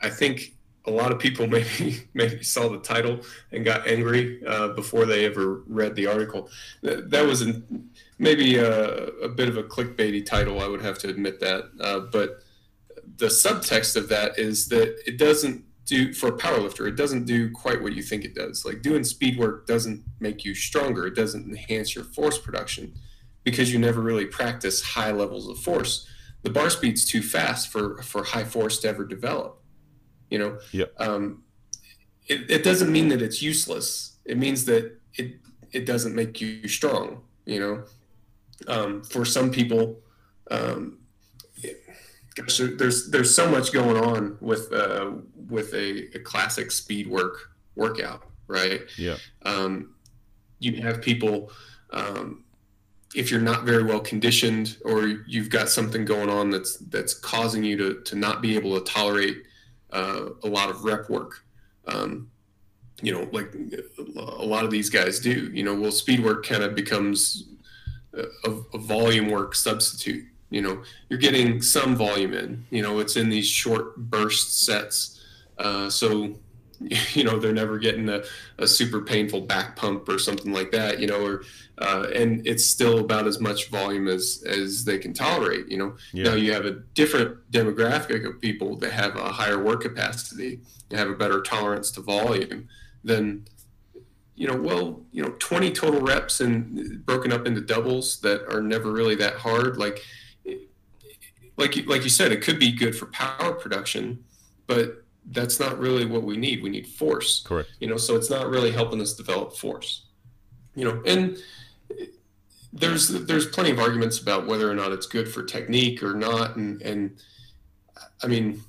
I 0.00 0.10
think 0.10 0.54
a 0.90 0.94
lot 0.94 1.12
of 1.12 1.18
people 1.18 1.46
maybe 1.56 2.02
maybe 2.14 2.42
saw 2.42 2.68
the 2.68 2.78
title 2.78 3.20
and 3.52 3.64
got 3.64 3.86
angry 3.86 4.44
uh, 4.46 4.68
before 4.68 5.06
they 5.06 5.24
ever 5.24 5.62
read 5.66 5.94
the 5.94 6.06
article. 6.06 6.48
That, 6.82 7.10
that 7.10 7.26
was 7.26 7.42
an, 7.42 7.90
maybe 8.18 8.56
a, 8.56 9.06
a, 9.06 9.28
bit 9.28 9.48
of 9.48 9.56
a 9.56 9.62
clickbaity 9.62 10.26
title. 10.26 10.60
I 10.60 10.68
would 10.68 10.82
have 10.82 10.98
to 10.98 11.08
admit 11.08 11.40
that, 11.40 11.70
uh, 11.80 12.00
but 12.00 12.42
the 13.16 13.26
subtext 13.26 13.96
of 13.96 14.08
that 14.08 14.38
is 14.38 14.68
that 14.68 14.96
it 15.06 15.18
doesn't 15.18 15.64
do 15.86 16.12
for 16.12 16.28
a 16.28 16.32
powerlifter 16.32 16.86
it 16.86 16.94
doesn't 16.94 17.24
do 17.24 17.50
quite 17.50 17.82
what 17.82 17.94
you 17.94 18.02
think 18.02 18.24
it 18.24 18.34
does 18.34 18.64
like 18.64 18.80
doing 18.80 19.02
speed 19.02 19.36
work 19.36 19.66
doesn't 19.66 20.04
make 20.20 20.44
you 20.44 20.54
stronger 20.54 21.06
it 21.06 21.16
doesn't 21.16 21.48
enhance 21.48 21.96
your 21.96 22.04
force 22.04 22.38
production 22.38 22.94
because 23.42 23.72
you 23.72 23.78
never 23.78 24.00
really 24.00 24.26
practice 24.26 24.82
high 24.82 25.10
levels 25.10 25.48
of 25.48 25.58
force 25.58 26.06
the 26.42 26.50
bar 26.50 26.70
speed's 26.70 27.04
too 27.04 27.22
fast 27.22 27.68
for 27.68 28.00
for 28.02 28.22
high 28.22 28.44
force 28.44 28.78
to 28.78 28.88
ever 28.88 29.04
develop 29.04 29.59
you 30.30 30.38
know 30.38 30.58
yeah 30.72 30.86
um, 30.98 31.42
it, 32.26 32.50
it 32.50 32.64
doesn't 32.64 32.90
mean 32.90 33.08
that 33.08 33.20
it's 33.20 33.42
useless 33.42 34.16
it 34.24 34.38
means 34.38 34.64
that 34.64 34.96
it 35.14 35.34
it 35.72 35.84
doesn't 35.86 36.14
make 36.14 36.40
you 36.40 36.66
strong 36.68 37.20
you 37.44 37.60
know 37.60 37.84
um, 38.68 39.02
for 39.02 39.24
some 39.24 39.50
people, 39.50 40.00
um, 40.50 40.98
gosh, 42.34 42.60
there's 42.76 43.10
there's 43.10 43.34
so 43.34 43.50
much 43.50 43.72
going 43.72 44.02
on 44.02 44.36
with 44.40 44.72
uh, 44.72 45.12
with 45.48 45.72
a, 45.74 46.16
a, 46.16 46.20
classic 46.20 46.70
speed 46.70 47.06
work 47.06 47.50
workout, 47.74 48.24
right? 48.46 48.82
Yeah. 48.98 49.16
Um, 49.42 49.94
you 50.58 50.82
have 50.82 51.00
people 51.00 51.50
um, 51.92 52.44
if 53.14 53.30
you're 53.30 53.40
not 53.40 53.64
very 53.64 53.82
well 53.82 54.00
conditioned 54.00 54.76
or 54.84 55.06
you've 55.26 55.50
got 55.50 55.68
something 55.68 56.04
going 56.04 56.28
on 56.28 56.50
that's 56.50 56.76
that's 56.76 57.14
causing 57.14 57.64
you 57.64 57.76
to 57.76 58.00
to 58.02 58.16
not 58.16 58.42
be 58.42 58.56
able 58.56 58.78
to 58.78 58.84
tolerate 58.92 59.44
uh, 59.92 60.30
a 60.42 60.48
lot 60.48 60.70
of 60.70 60.84
rep 60.84 61.08
work. 61.10 61.44
Um, 61.86 62.30
you 63.02 63.12
know, 63.12 63.28
like 63.32 63.54
a 64.16 64.44
lot 64.44 64.64
of 64.64 64.70
these 64.70 64.90
guys 64.90 65.20
do. 65.20 65.50
You 65.52 65.62
know, 65.62 65.74
well, 65.74 65.90
speed 65.90 66.22
work 66.22 66.44
kind 66.44 66.62
of 66.62 66.74
becomes 66.74 67.48
a, 68.14 68.50
a 68.74 68.78
volume 68.78 69.30
work 69.30 69.54
substitute. 69.54 70.26
You 70.50 70.62
know, 70.62 70.82
you're 71.08 71.18
getting 71.18 71.62
some 71.62 71.96
volume 71.96 72.34
in. 72.34 72.64
You 72.70 72.82
know, 72.82 72.98
it's 72.98 73.16
in 73.16 73.28
these 73.28 73.46
short 73.46 73.96
burst 73.96 74.64
sets. 74.64 75.22
Uh, 75.58 75.88
so 75.88 76.34
you 77.12 77.24
know 77.24 77.38
they're 77.38 77.52
never 77.52 77.78
getting 77.78 78.08
a, 78.08 78.22
a 78.58 78.66
super 78.66 79.02
painful 79.02 79.42
back 79.42 79.76
pump 79.76 80.08
or 80.08 80.18
something 80.18 80.52
like 80.52 80.70
that 80.70 80.98
you 80.98 81.06
know 81.06 81.24
or 81.24 81.42
uh, 81.78 82.06
and 82.14 82.46
it's 82.46 82.66
still 82.66 82.98
about 82.98 83.26
as 83.26 83.38
much 83.38 83.68
volume 83.68 84.08
as 84.08 84.42
as 84.46 84.84
they 84.84 84.96
can 84.96 85.12
tolerate 85.12 85.68
you 85.68 85.76
know 85.76 85.94
yeah. 86.12 86.24
now 86.24 86.34
you 86.34 86.52
have 86.52 86.64
a 86.64 86.72
different 86.94 87.36
demographic 87.50 88.26
of 88.26 88.40
people 88.40 88.76
that 88.76 88.92
have 88.92 89.14
a 89.16 89.30
higher 89.30 89.62
work 89.62 89.82
capacity 89.82 90.60
and 90.88 90.98
have 90.98 91.10
a 91.10 91.14
better 91.14 91.42
tolerance 91.42 91.90
to 91.90 92.00
volume 92.00 92.66
then 93.04 93.44
you 94.34 94.46
know 94.46 94.56
well 94.56 95.02
you 95.12 95.22
know 95.22 95.34
20 95.38 95.70
total 95.72 96.00
reps 96.00 96.40
and 96.40 97.04
broken 97.04 97.30
up 97.30 97.46
into 97.46 97.60
doubles 97.60 98.20
that 98.22 98.42
are 98.50 98.62
never 98.62 98.90
really 98.90 99.14
that 99.14 99.34
hard 99.34 99.76
like 99.76 100.02
like 101.58 101.76
like 101.86 102.04
you 102.04 102.08
said 102.08 102.32
it 102.32 102.40
could 102.40 102.58
be 102.58 102.72
good 102.72 102.96
for 102.96 103.04
power 103.06 103.52
production 103.52 104.24
but 104.66 104.99
that's 105.26 105.60
not 105.60 105.78
really 105.78 106.04
what 106.04 106.22
we 106.22 106.36
need. 106.36 106.62
We 106.62 106.70
need 106.70 106.86
force. 106.86 107.42
Correct. 107.44 107.70
You 107.80 107.88
know, 107.88 107.96
so 107.96 108.16
it's 108.16 108.30
not 108.30 108.48
really 108.48 108.70
helping 108.70 109.00
us 109.00 109.14
develop 109.14 109.56
force. 109.56 110.06
You 110.74 110.84
know, 110.84 111.02
and 111.06 111.36
there's 112.72 113.08
there's 113.08 113.46
plenty 113.46 113.70
of 113.70 113.78
arguments 113.78 114.20
about 114.20 114.46
whether 114.46 114.70
or 114.70 114.74
not 114.74 114.92
it's 114.92 115.06
good 115.06 115.28
for 115.28 115.42
technique 115.42 116.02
or 116.02 116.14
not, 116.14 116.56
and 116.56 116.80
and 116.82 117.22
I 118.22 118.26
mean, 118.26 118.62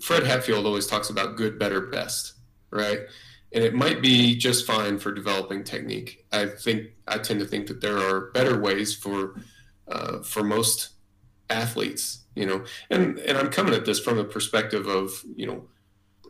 Fred 0.00 0.24
Hatfield 0.24 0.66
always 0.66 0.86
talks 0.86 1.10
about 1.10 1.36
good, 1.36 1.58
better, 1.58 1.80
best, 1.80 2.34
right? 2.70 3.00
And 3.52 3.64
it 3.64 3.74
might 3.74 4.00
be 4.00 4.36
just 4.36 4.66
fine 4.66 4.98
for 4.98 5.10
developing 5.10 5.64
technique. 5.64 6.24
I 6.32 6.46
think 6.46 6.88
I 7.08 7.18
tend 7.18 7.40
to 7.40 7.46
think 7.46 7.66
that 7.66 7.80
there 7.80 7.98
are 7.98 8.30
better 8.30 8.60
ways 8.60 8.94
for 8.94 9.40
uh, 9.88 10.20
for 10.20 10.44
most 10.44 10.90
athletes 11.48 12.19
you 12.34 12.46
know 12.46 12.64
and 12.90 13.18
and 13.18 13.36
i'm 13.36 13.50
coming 13.50 13.74
at 13.74 13.84
this 13.84 14.00
from 14.00 14.16
the 14.16 14.24
perspective 14.24 14.86
of 14.86 15.22
you 15.36 15.46
know 15.46 15.64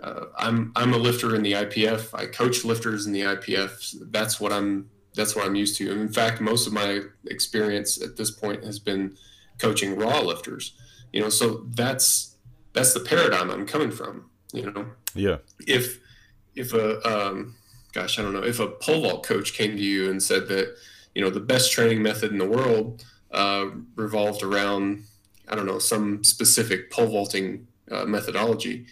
uh, 0.03 0.27
i'm 0.39 0.73
i'm 0.77 0.95
a 0.95 0.99
lifter 0.99 1.35
in 1.35 1.43
the 1.43 1.53
ipf 1.53 2.09
i 2.15 2.27
coach 2.27 2.65
lifters 2.65 3.07
in 3.07 3.13
the 3.13 3.21
ipf 3.23 3.95
that's 4.11 4.41
what 4.41 4.53
i'm 4.53 4.89
that's 5.15 5.35
what 5.35 5.45
i'm 5.45 5.57
used 5.57 5.77
to. 5.77 5.91
And 5.91 6.01
in 6.01 6.09
fact 6.09 6.41
most 6.41 6.67
of 6.67 6.73
my 6.73 7.01
experience 7.27 8.01
at 8.01 8.17
this 8.17 8.31
point 8.31 8.65
has 8.65 8.79
been 8.79 9.17
coaching 9.59 9.97
raw 9.97 10.21
lifters 10.21 10.75
you 11.13 11.21
know 11.21 11.29
so 11.29 11.67
that's 11.75 12.37
that's 12.73 12.95
the 12.95 13.01
paradigm 13.01 13.51
i'm 13.51 13.67
coming 13.67 13.91
from 13.91 14.31
you 14.53 14.71
know. 14.71 14.87
Yeah. 15.15 15.39
If 15.67 16.01
if 16.55 16.73
a 16.73 17.01
um, 17.09 17.57
gosh 17.93 18.19
i 18.19 18.23
don't 18.23 18.33
know 18.33 18.45
if 18.45 18.61
a 18.61 18.69
pole 18.69 19.03
vault 19.03 19.25
coach 19.25 19.55
came 19.55 19.77
to 19.77 19.83
you 19.83 20.11
and 20.11 20.23
said 20.23 20.49
that 20.49 20.75
you 21.15 21.23
know 21.23 21.31
the 21.31 21.41
best 21.41 21.73
training 21.73 22.03
method 22.03 22.31
in 22.33 22.39
the 22.39 22.49
world 22.49 23.05
uh, 23.31 23.67
revolved 23.97 24.43
around 24.43 25.05
I 25.51 25.57
don't 25.57 25.67
know, 25.67 25.79
some 25.79 26.25
specific 26.25 26.91
pole 26.91 27.09
vaulting 27.09 27.67
uh, 27.91 28.05
methodology, 28.05 28.87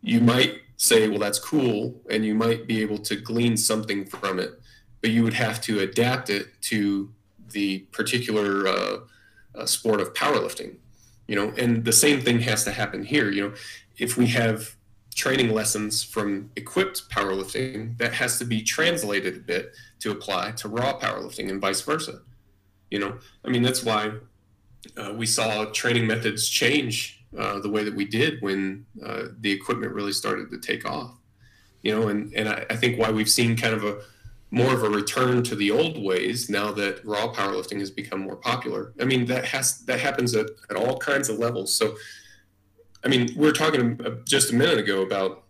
you 0.00 0.20
might 0.20 0.60
say, 0.76 1.08
well, 1.08 1.18
that's 1.18 1.38
cool, 1.38 2.00
and 2.10 2.24
you 2.24 2.34
might 2.34 2.66
be 2.66 2.80
able 2.80 2.98
to 2.98 3.16
glean 3.16 3.56
something 3.56 4.04
from 4.06 4.38
it, 4.38 4.58
but 5.00 5.10
you 5.10 5.22
would 5.22 5.34
have 5.34 5.60
to 5.62 5.80
adapt 5.80 6.30
it 6.30 6.48
to 6.62 7.12
the 7.50 7.80
particular 7.92 8.66
uh, 8.66 8.96
uh, 9.54 9.66
sport 9.66 10.00
of 10.00 10.12
powerlifting. 10.14 10.76
You 11.28 11.36
know, 11.36 11.52
and 11.58 11.84
the 11.84 11.92
same 11.92 12.20
thing 12.20 12.40
has 12.40 12.64
to 12.64 12.72
happen 12.72 13.04
here. 13.04 13.30
You 13.30 13.48
know, 13.48 13.54
if 13.98 14.16
we 14.16 14.26
have 14.28 14.76
training 15.14 15.52
lessons 15.52 16.02
from 16.02 16.50
equipped 16.56 17.08
powerlifting, 17.10 17.98
that 17.98 18.12
has 18.14 18.38
to 18.38 18.44
be 18.44 18.62
translated 18.62 19.36
a 19.36 19.40
bit 19.40 19.74
to 20.00 20.10
apply 20.10 20.52
to 20.52 20.68
raw 20.68 20.98
powerlifting 20.98 21.50
and 21.50 21.60
vice 21.60 21.80
versa. 21.80 22.20
You 22.90 23.00
know, 23.00 23.18
I 23.44 23.48
mean, 23.48 23.62
that's 23.62 23.82
why 23.82 24.12
uh, 24.96 25.12
we 25.12 25.26
saw 25.26 25.64
training 25.66 26.06
methods 26.06 26.48
change 26.48 27.24
uh, 27.38 27.58
the 27.60 27.68
way 27.68 27.84
that 27.84 27.94
we 27.94 28.04
did 28.04 28.40
when 28.40 28.86
uh, 29.04 29.24
the 29.40 29.50
equipment 29.50 29.92
really 29.92 30.12
started 30.12 30.50
to 30.50 30.58
take 30.58 30.88
off. 30.88 31.14
You 31.82 31.94
know, 31.94 32.08
and 32.08 32.32
and 32.34 32.48
I, 32.48 32.64
I, 32.70 32.76
think 32.76 32.98
why 32.98 33.10
we've 33.10 33.28
seen 33.28 33.56
kind 33.56 33.74
of 33.74 33.84
a 33.84 34.00
more 34.50 34.72
of 34.72 34.82
a 34.82 34.88
return 34.88 35.42
to 35.44 35.54
the 35.54 35.70
old 35.70 36.02
ways 36.02 36.48
now 36.48 36.72
that 36.72 37.04
raw 37.04 37.32
powerlifting 37.32 37.78
has 37.80 37.90
become 37.90 38.20
more 38.20 38.36
popular. 38.36 38.92
I 39.00 39.04
mean, 39.04 39.26
that 39.26 39.44
has 39.44 39.80
that 39.80 40.00
happens 40.00 40.34
at, 40.34 40.46
at 40.70 40.76
all 40.76 40.98
kinds 40.98 41.28
of 41.28 41.38
levels. 41.38 41.76
So, 41.76 41.96
I 43.04 43.08
mean, 43.08 43.28
we 43.36 43.48
are 43.48 43.52
talking 43.52 44.00
uh, 44.04 44.16
just 44.24 44.52
a 44.52 44.54
minute 44.54 44.78
ago 44.78 45.02
about 45.02 45.44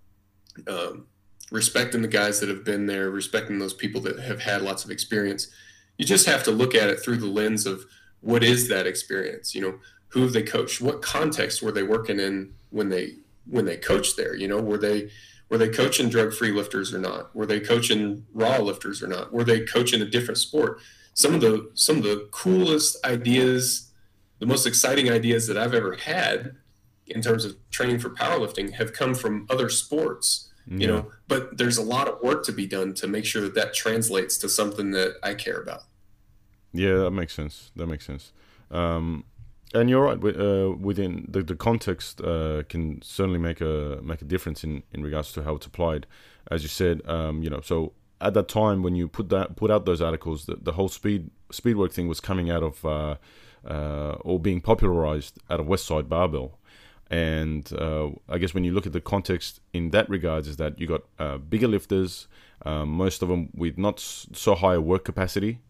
um, 0.68 1.07
respecting 1.51 2.03
the 2.03 2.09
guys 2.09 2.41
that 2.41 2.49
have 2.49 2.64
been 2.64 2.87
there, 2.87 3.11
respecting 3.11 3.59
those 3.59 3.74
people 3.74 4.01
that 4.03 4.18
have 4.18 4.41
had 4.41 4.62
lots 4.62 4.84
of 4.84 4.91
experience. 4.91 5.49
You 5.99 6.05
just 6.05 6.26
have 6.26 6.43
to 6.45 6.51
look 6.51 6.74
at 6.74 6.91
it 6.91 7.01
through 7.01 7.18
the 7.18 7.26
lens 7.26 7.66
of 7.66 7.87
what 8.20 8.42
is 8.42 8.68
that 8.68 8.86
experience? 8.86 9.54
You 9.54 9.60
know, 9.60 9.74
who 10.08 10.22
have 10.22 10.32
they 10.32 10.42
coached? 10.42 10.80
What 10.80 11.02
context 11.02 11.62
were 11.62 11.72
they 11.72 11.82
working 11.82 12.20
in 12.20 12.54
when 12.70 12.88
they 12.88 13.16
when 13.48 13.64
they 13.64 13.76
coached 13.76 14.16
there? 14.16 14.34
You 14.34 14.48
know, 14.48 14.60
were 14.60 14.78
they 14.78 15.10
were 15.48 15.58
they 15.58 15.68
coaching 15.68 16.08
drug 16.08 16.32
free 16.32 16.50
lifters 16.50 16.92
or 16.92 16.98
not? 16.98 17.34
Were 17.34 17.46
they 17.46 17.60
coaching 17.60 18.26
raw 18.32 18.58
lifters 18.58 19.02
or 19.02 19.06
not? 19.06 19.32
Were 19.32 19.44
they 19.44 19.60
coaching 19.60 20.02
a 20.02 20.06
different 20.06 20.38
sport? 20.38 20.80
Some 21.14 21.34
of 21.34 21.40
the 21.40 21.70
some 21.74 21.98
of 21.98 22.02
the 22.02 22.28
coolest 22.30 23.04
ideas, 23.04 23.90
the 24.38 24.46
most 24.46 24.66
exciting 24.66 25.10
ideas 25.10 25.46
that 25.46 25.56
I've 25.56 25.74
ever 25.74 25.94
had 25.94 26.56
in 27.06 27.22
terms 27.22 27.44
of 27.44 27.56
training 27.70 28.00
for 28.00 28.10
powerlifting 28.10 28.72
have 28.72 28.92
come 28.92 29.14
from 29.14 29.46
other 29.48 29.68
sports. 29.68 30.50
You 30.68 30.88
know, 30.88 31.12
but 31.28 31.58
there's 31.58 31.78
a 31.78 31.82
lot 31.82 32.08
of 32.08 32.20
work 32.22 32.44
to 32.46 32.52
be 32.52 32.66
done 32.66 32.92
to 32.94 33.06
make 33.06 33.24
sure 33.24 33.40
that 33.42 33.54
that 33.54 33.72
translates 33.72 34.36
to 34.38 34.48
something 34.48 34.90
that 34.90 35.14
I 35.22 35.34
care 35.34 35.60
about. 35.60 35.82
Yeah, 36.76 36.96
that 36.96 37.10
makes 37.10 37.34
sense. 37.34 37.70
That 37.76 37.86
makes 37.86 38.06
sense. 38.06 38.32
Um, 38.70 39.24
and 39.74 39.90
you're 39.90 40.02
right. 40.02 40.18
Uh, 40.18 40.72
within 40.78 41.26
the, 41.28 41.42
the 41.42 41.56
context 41.56 42.20
uh, 42.20 42.62
can 42.68 43.02
certainly 43.02 43.38
make 43.38 43.60
a 43.60 44.00
make 44.02 44.22
a 44.22 44.24
difference 44.24 44.64
in, 44.64 44.82
in 44.92 45.02
regards 45.02 45.32
to 45.32 45.42
how 45.42 45.56
it's 45.56 45.66
applied. 45.66 46.06
As 46.50 46.62
you 46.62 46.68
said, 46.68 47.02
um, 47.08 47.42
you 47.42 47.50
know, 47.50 47.60
so 47.60 47.92
at 48.20 48.34
that 48.34 48.48
time 48.48 48.82
when 48.82 48.94
you 48.94 49.08
put 49.08 49.28
that 49.30 49.56
put 49.56 49.70
out 49.70 49.84
those 49.84 50.00
articles, 50.00 50.46
the, 50.46 50.56
the 50.56 50.72
whole 50.72 50.88
speed 50.88 51.30
speed 51.50 51.76
work 51.76 51.92
thing 51.92 52.08
was 52.08 52.20
coming 52.20 52.50
out 52.50 52.62
of 52.62 52.84
uh, 52.84 53.16
uh 53.68 54.16
or 54.20 54.38
being 54.38 54.60
popularized 54.60 55.38
out 55.50 55.60
of 55.60 55.66
Westside 55.66 56.08
Barbell. 56.08 56.58
And 57.08 57.72
uh, 57.72 58.10
I 58.28 58.38
guess 58.38 58.52
when 58.52 58.64
you 58.64 58.72
look 58.72 58.86
at 58.86 58.92
the 58.92 59.00
context 59.00 59.60
in 59.72 59.90
that 59.90 60.08
regards, 60.08 60.48
is 60.48 60.56
that 60.56 60.80
you 60.80 60.88
got 60.88 61.02
uh, 61.20 61.38
bigger 61.38 61.68
lifters, 61.68 62.26
um, 62.62 62.88
most 62.88 63.22
of 63.22 63.28
them 63.28 63.50
with 63.54 63.78
not 63.78 64.00
so 64.00 64.56
high 64.56 64.74
a 64.74 64.80
work 64.80 65.04
capacity, 65.04 65.60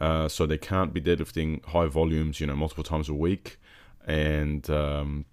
uh, 0.00 0.28
so 0.28 0.46
they 0.46 0.58
can't 0.58 0.92
be 0.92 1.00
deadlifting 1.00 1.64
high 1.66 1.86
volumes, 1.86 2.40
you 2.40 2.46
know, 2.46 2.56
multiple 2.56 2.84
times 2.84 3.08
a 3.08 3.14
week, 3.14 3.58
and 4.06 4.68
um, 4.70 5.24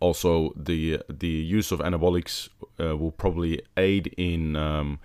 also 0.00 0.52
the 0.56 1.00
the 1.08 1.28
use 1.28 1.72
of 1.72 1.80
anabolics 1.80 2.48
uh, 2.78 2.96
will 2.96 3.10
probably 3.10 3.60
aid 3.76 4.14
in 4.16 4.56
um, 4.56 4.98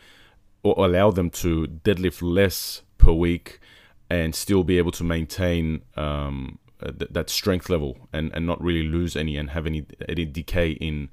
or 0.63 0.85
allow 0.85 1.11
them 1.11 1.29
to 1.29 1.67
deadlift 1.67 2.21
less 2.21 2.81
per 2.97 3.11
week 3.11 3.59
and 4.09 4.35
still 4.35 4.63
be 4.63 4.77
able 4.77 4.91
to 4.91 5.03
maintain 5.03 5.81
um, 5.95 6.59
th- 6.81 7.09
that 7.11 7.29
strength 7.29 7.69
level 7.69 7.97
and, 8.13 8.31
and 8.33 8.45
not 8.45 8.61
really 8.61 8.83
lose 8.83 9.15
any 9.15 9.37
and 9.37 9.51
have 9.51 9.65
any 9.65 9.85
any 10.07 10.25
decay 10.25 10.71
in 10.71 11.09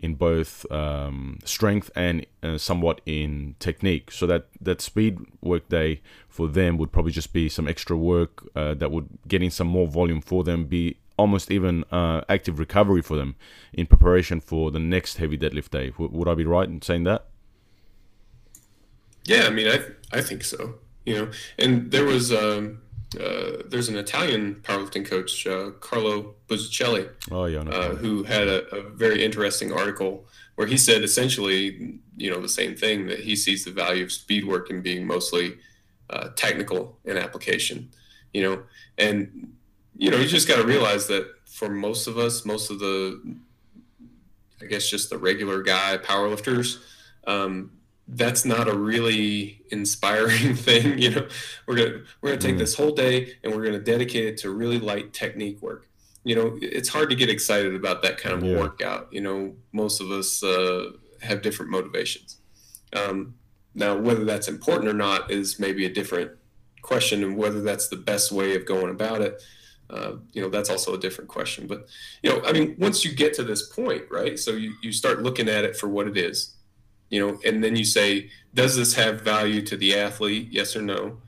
in 0.00 0.14
both 0.14 0.70
um, 0.70 1.38
strength 1.44 1.90
and 1.94 2.26
uh, 2.42 2.58
somewhat 2.58 3.00
in 3.06 3.54
technique. 3.58 4.10
So 4.10 4.26
that 4.26 4.46
that 4.60 4.80
speed 4.80 5.18
work 5.40 5.68
day 5.68 6.00
for 6.28 6.48
them 6.48 6.78
would 6.78 6.92
probably 6.92 7.12
just 7.12 7.32
be 7.32 7.48
some 7.48 7.68
extra 7.68 7.96
work 7.96 8.46
uh, 8.54 8.74
that 8.74 8.90
would 8.90 9.08
get 9.28 9.42
in 9.42 9.50
some 9.50 9.68
more 9.68 9.86
volume 9.86 10.20
for 10.20 10.44
them, 10.44 10.64
be 10.66 10.96
almost 11.16 11.50
even 11.50 11.84
uh, 11.92 12.22
active 12.28 12.58
recovery 12.58 13.02
for 13.02 13.16
them 13.16 13.36
in 13.72 13.86
preparation 13.86 14.40
for 14.40 14.70
the 14.70 14.80
next 14.80 15.18
heavy 15.18 15.38
deadlift 15.38 15.70
day. 15.70 15.90
W- 15.90 16.10
would 16.10 16.28
I 16.28 16.34
be 16.34 16.44
right 16.44 16.68
in 16.68 16.82
saying 16.82 17.04
that? 17.04 17.26
Yeah, 19.24 19.46
I 19.46 19.50
mean, 19.50 19.68
I 19.68 19.80
I 20.12 20.20
think 20.20 20.44
so. 20.44 20.74
You 21.06 21.14
know, 21.14 21.30
and 21.58 21.90
there 21.90 22.04
was 22.04 22.32
um, 22.32 22.80
uh, 23.18 23.62
there's 23.66 23.88
an 23.88 23.96
Italian 23.96 24.56
powerlifting 24.62 25.04
coach, 25.04 25.46
uh, 25.46 25.70
Carlo 25.80 26.34
Buzzichelli, 26.48 27.08
oh, 27.30 27.46
yeah, 27.46 27.62
no 27.62 27.70
uh, 27.70 27.94
who 27.94 28.22
had 28.22 28.48
a, 28.48 28.66
a, 28.74 28.90
very 28.90 29.24
interesting 29.24 29.72
article 29.72 30.26
where 30.54 30.66
he 30.66 30.76
said 30.76 31.02
essentially, 31.02 31.98
you 32.16 32.30
know, 32.30 32.40
the 32.40 32.48
same 32.48 32.74
thing 32.76 33.06
that 33.06 33.20
he 33.20 33.34
sees 33.34 33.64
the 33.64 33.70
value 33.70 34.04
of 34.04 34.12
speed 34.12 34.46
work 34.46 34.70
in 34.70 34.82
being 34.82 35.06
mostly 35.06 35.54
uh, 36.10 36.28
technical 36.36 36.98
in 37.04 37.16
application. 37.16 37.90
you 38.32 38.42
know, 38.42 38.62
and 38.98 39.52
you 39.96 40.10
know, 40.10 40.16
you 40.16 40.26
just 40.26 40.48
got 40.48 40.56
to 40.56 40.66
realize 40.66 41.06
that 41.06 41.26
for 41.44 41.68
most 41.68 42.06
of 42.06 42.18
us, 42.18 42.44
most 42.44 42.70
of 42.70 42.80
the, 42.80 43.36
I 44.60 44.66
guess, 44.66 44.88
just 44.88 45.10
the 45.10 45.18
regular 45.18 45.62
guy 45.62 45.98
powerlifters, 45.98 46.78
um, 47.26 47.70
that's 48.08 48.44
not 48.44 48.68
a 48.68 48.76
really 48.76 49.62
inspiring 49.70 50.54
thing. 50.54 50.98
You 50.98 51.10
know, 51.10 51.28
we're 51.66 51.76
gonna 51.76 52.02
we're 52.20 52.30
gonna 52.30 52.40
take 52.40 52.56
mm. 52.56 52.58
this 52.58 52.74
whole 52.74 52.92
day 52.92 53.34
and 53.42 53.54
we're 53.54 53.64
gonna 53.64 53.80
dedicate 53.80 54.26
it 54.26 54.38
to 54.38 54.50
really 54.50 54.78
light 54.78 55.12
technique 55.12 55.62
work. 55.62 55.88
You 56.22 56.34
know, 56.34 56.58
it's 56.62 56.88
hard 56.88 57.10
to 57.10 57.16
get 57.16 57.28
excited 57.28 57.74
about 57.74 58.02
that 58.02 58.18
kind 58.18 58.34
of 58.34 58.44
yeah. 58.44 58.58
workout. 58.58 59.08
You 59.10 59.20
know, 59.20 59.54
most 59.72 60.00
of 60.00 60.10
us 60.10 60.42
uh, 60.42 60.92
have 61.22 61.42
different 61.42 61.70
motivations. 61.70 62.38
Um, 62.94 63.34
now, 63.74 63.96
whether 63.96 64.24
that's 64.24 64.48
important 64.48 64.88
or 64.88 64.94
not 64.94 65.30
is 65.30 65.58
maybe 65.58 65.84
a 65.84 65.92
different 65.92 66.30
question, 66.82 67.24
and 67.24 67.36
whether 67.36 67.60
that's 67.60 67.88
the 67.88 67.96
best 67.96 68.32
way 68.32 68.54
of 68.54 68.66
going 68.66 68.90
about 68.90 69.20
it. 69.20 69.42
Uh, 69.90 70.16
you 70.32 70.40
know 70.40 70.48
that's 70.48 70.70
also 70.70 70.94
a 70.94 70.98
different 70.98 71.28
question 71.28 71.66
but 71.66 71.86
you 72.22 72.30
know 72.30 72.42
i 72.46 72.52
mean 72.52 72.74
once 72.78 73.04
you 73.04 73.14
get 73.14 73.34
to 73.34 73.44
this 73.44 73.68
point 73.68 74.02
right 74.10 74.38
so 74.38 74.52
you, 74.52 74.72
you 74.82 74.90
start 74.90 75.22
looking 75.22 75.46
at 75.46 75.62
it 75.62 75.76
for 75.76 75.88
what 75.88 76.08
it 76.08 76.16
is 76.16 76.53
you 77.14 77.20
know 77.24 77.38
and 77.46 77.62
then 77.62 77.76
you 77.76 77.84
say 77.84 78.28
does 78.54 78.74
this 78.76 78.94
have 78.94 79.20
value 79.20 79.62
to 79.62 79.76
the 79.76 79.96
athlete? 79.96 80.48
Yes 80.50 80.74
or 80.76 80.82
no. 80.82 81.18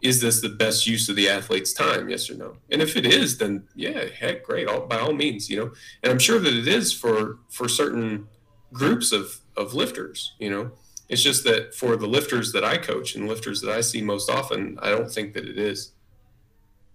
Is 0.00 0.20
this 0.20 0.40
the 0.40 0.48
best 0.48 0.86
use 0.86 1.08
of 1.08 1.14
the 1.16 1.28
athlete's 1.28 1.72
time? 1.72 2.08
Yes 2.08 2.28
or 2.30 2.34
no. 2.34 2.56
And 2.70 2.80
if 2.80 2.96
it 2.96 3.06
is 3.06 3.38
then 3.38 3.64
yeah 3.74 4.04
heck 4.20 4.44
great. 4.44 4.68
All, 4.68 4.86
by 4.86 4.98
all 4.98 5.12
means 5.12 5.50
you 5.50 5.56
know. 5.58 5.72
And 6.02 6.12
i'm 6.12 6.20
sure 6.20 6.38
that 6.38 6.54
it 6.54 6.68
is 6.68 6.92
for 6.92 7.38
for 7.50 7.68
certain 7.68 8.28
groups 8.72 9.10
of 9.12 9.24
of 9.56 9.74
lifters 9.74 10.34
you 10.38 10.50
know. 10.50 10.70
It's 11.08 11.22
just 11.22 11.42
that 11.44 11.74
for 11.74 11.96
the 11.96 12.06
lifters 12.06 12.52
that 12.52 12.64
i 12.64 12.76
coach 12.78 13.16
and 13.16 13.28
lifters 13.28 13.60
that 13.62 13.72
i 13.78 13.80
see 13.80 14.00
most 14.00 14.30
often 14.30 14.78
i 14.80 14.90
don't 14.90 15.10
think 15.10 15.34
that 15.34 15.44
it 15.44 15.58
is. 15.58 15.92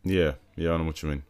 Yeah, 0.04 0.34
yeah, 0.56 0.72
I 0.72 0.78
know 0.78 0.86
what 0.86 1.04
you 1.04 1.10
mean. 1.10 1.24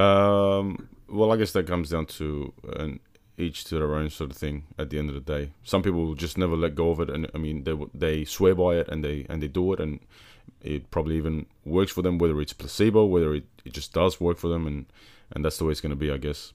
Um, 0.00 0.88
well, 1.08 1.32
I 1.32 1.36
guess 1.36 1.52
that 1.52 1.66
comes 1.66 1.90
down 1.90 2.06
to 2.06 2.52
an 2.76 3.00
each 3.42 3.64
to 3.64 3.78
their 3.78 3.94
own 3.94 4.10
sort 4.10 4.30
of 4.30 4.36
thing. 4.36 4.64
At 4.78 4.90
the 4.90 4.98
end 4.98 5.08
of 5.08 5.14
the 5.14 5.20
day, 5.20 5.52
some 5.64 5.82
people 5.82 6.04
will 6.04 6.14
just 6.14 6.38
never 6.38 6.56
let 6.56 6.74
go 6.74 6.90
of 6.90 7.00
it, 7.00 7.10
and 7.10 7.30
I 7.34 7.38
mean, 7.38 7.64
they 7.64 7.76
they 7.94 8.24
swear 8.24 8.54
by 8.54 8.76
it 8.76 8.88
and 8.88 9.04
they 9.04 9.26
and 9.28 9.42
they 9.42 9.48
do 9.48 9.72
it, 9.72 9.80
and 9.80 10.00
it 10.60 10.90
probably 10.90 11.16
even 11.16 11.46
works 11.64 11.92
for 11.92 12.02
them, 12.02 12.18
whether 12.18 12.40
it's 12.40 12.52
placebo, 12.52 13.04
whether 13.04 13.34
it, 13.34 13.44
it 13.64 13.72
just 13.72 13.92
does 13.92 14.20
work 14.20 14.38
for 14.38 14.48
them, 14.48 14.66
and 14.66 14.86
and 15.32 15.44
that's 15.44 15.58
the 15.58 15.64
way 15.64 15.72
it's 15.72 15.80
going 15.80 15.90
to 15.90 15.96
be, 15.96 16.10
I 16.10 16.18
guess. 16.18 16.52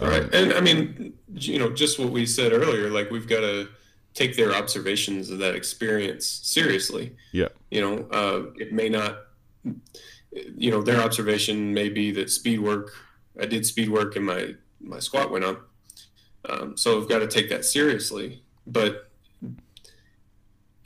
all 0.00 0.08
right 0.08 0.22
um, 0.22 0.30
and 0.32 0.52
I 0.52 0.60
mean, 0.60 1.14
you 1.32 1.58
know, 1.58 1.70
just 1.70 1.98
what 1.98 2.10
we 2.10 2.26
said 2.26 2.52
earlier, 2.52 2.90
like 2.90 3.10
we've 3.10 3.28
got 3.28 3.40
to 3.40 3.68
take 4.12 4.36
their 4.36 4.52
observations 4.52 5.30
of 5.30 5.38
that 5.38 5.54
experience 5.54 6.26
seriously. 6.26 7.14
Yeah. 7.32 7.48
You 7.70 7.80
know, 7.80 8.08
uh, 8.10 8.50
it 8.56 8.72
may 8.72 8.88
not 8.88 9.18
you 10.32 10.70
know, 10.70 10.82
their 10.82 11.00
observation 11.00 11.74
may 11.74 11.88
be 11.88 12.10
that 12.12 12.30
speed 12.30 12.60
work, 12.60 12.92
I 13.40 13.46
did 13.46 13.66
speed 13.66 13.90
work 13.90 14.16
in 14.16 14.24
my, 14.24 14.54
my 14.80 14.98
squat 14.98 15.30
went 15.30 15.44
up. 15.44 15.68
Um, 16.48 16.76
so 16.76 17.00
I've 17.00 17.08
got 17.08 17.18
to 17.18 17.26
take 17.26 17.48
that 17.50 17.64
seriously, 17.64 18.42
but 18.66 19.10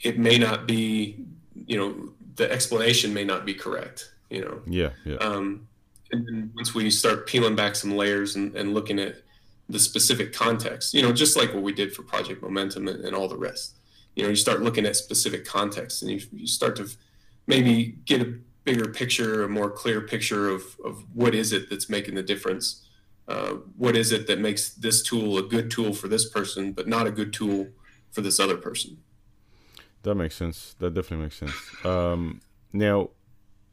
it 0.01 0.19
may 0.19 0.37
not 0.37 0.67
be, 0.67 1.17
you 1.55 1.77
know, 1.77 2.09
the 2.35 2.51
explanation 2.51 3.13
may 3.13 3.23
not 3.23 3.45
be 3.45 3.53
correct, 3.53 4.13
you 4.29 4.41
know? 4.41 4.61
Yeah. 4.67 4.89
Yeah. 5.05 5.15
Um, 5.15 5.67
and 6.11 6.27
then 6.27 6.51
once 6.55 6.75
we 6.75 6.89
start 6.89 7.27
peeling 7.27 7.55
back 7.55 7.75
some 7.75 7.95
layers 7.95 8.35
and, 8.35 8.55
and 8.55 8.73
looking 8.73 8.99
at 8.99 9.15
the 9.69 9.79
specific 9.79 10.33
context, 10.33 10.93
you 10.93 11.01
know, 11.01 11.11
just 11.11 11.35
like 11.37 11.53
what 11.53 11.63
we 11.63 11.73
did 11.73 11.93
for 11.93 12.03
Project 12.03 12.41
Momentum 12.41 12.87
and, 12.87 13.03
and 13.05 13.15
all 13.15 13.27
the 13.27 13.37
rest, 13.37 13.75
you 14.15 14.23
know, 14.23 14.29
you 14.29 14.35
start 14.35 14.61
looking 14.61 14.85
at 14.85 14.95
specific 14.95 15.45
context 15.45 16.01
and 16.01 16.11
you, 16.11 16.21
you 16.31 16.47
start 16.47 16.75
to 16.75 16.89
maybe 17.47 17.97
get 18.05 18.21
a 18.21 18.35
bigger 18.63 18.91
picture, 18.91 19.43
a 19.43 19.49
more 19.49 19.69
clear 19.69 20.01
picture 20.01 20.49
of, 20.49 20.63
of 20.83 21.03
what 21.13 21.33
is 21.33 21.51
it 21.51 21.69
that's 21.69 21.89
making 21.89 22.15
the 22.15 22.23
difference. 22.23 22.85
Uh, 23.27 23.53
what 23.77 23.95
is 23.97 24.11
it 24.11 24.27
that 24.27 24.39
makes 24.39 24.69
this 24.69 25.01
tool 25.01 25.37
a 25.37 25.43
good 25.43 25.71
tool 25.71 25.93
for 25.93 26.07
this 26.07 26.29
person, 26.29 26.73
but 26.73 26.87
not 26.87 27.07
a 27.07 27.11
good 27.11 27.33
tool 27.33 27.67
for 28.11 28.21
this 28.21 28.39
other 28.39 28.57
person? 28.57 28.97
That 30.03 30.15
makes 30.15 30.35
sense. 30.35 30.75
That 30.79 30.93
definitely 30.93 31.23
makes 31.23 31.37
sense. 31.37 31.85
Um, 31.85 32.41
now, 32.71 33.09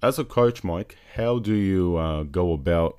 as 0.02 0.18
a 0.18 0.24
coach, 0.24 0.64
Mike, 0.64 0.96
how 1.14 1.38
do 1.38 1.54
you 1.54 1.96
uh, 1.96 2.22
go 2.22 2.52
about 2.52 2.98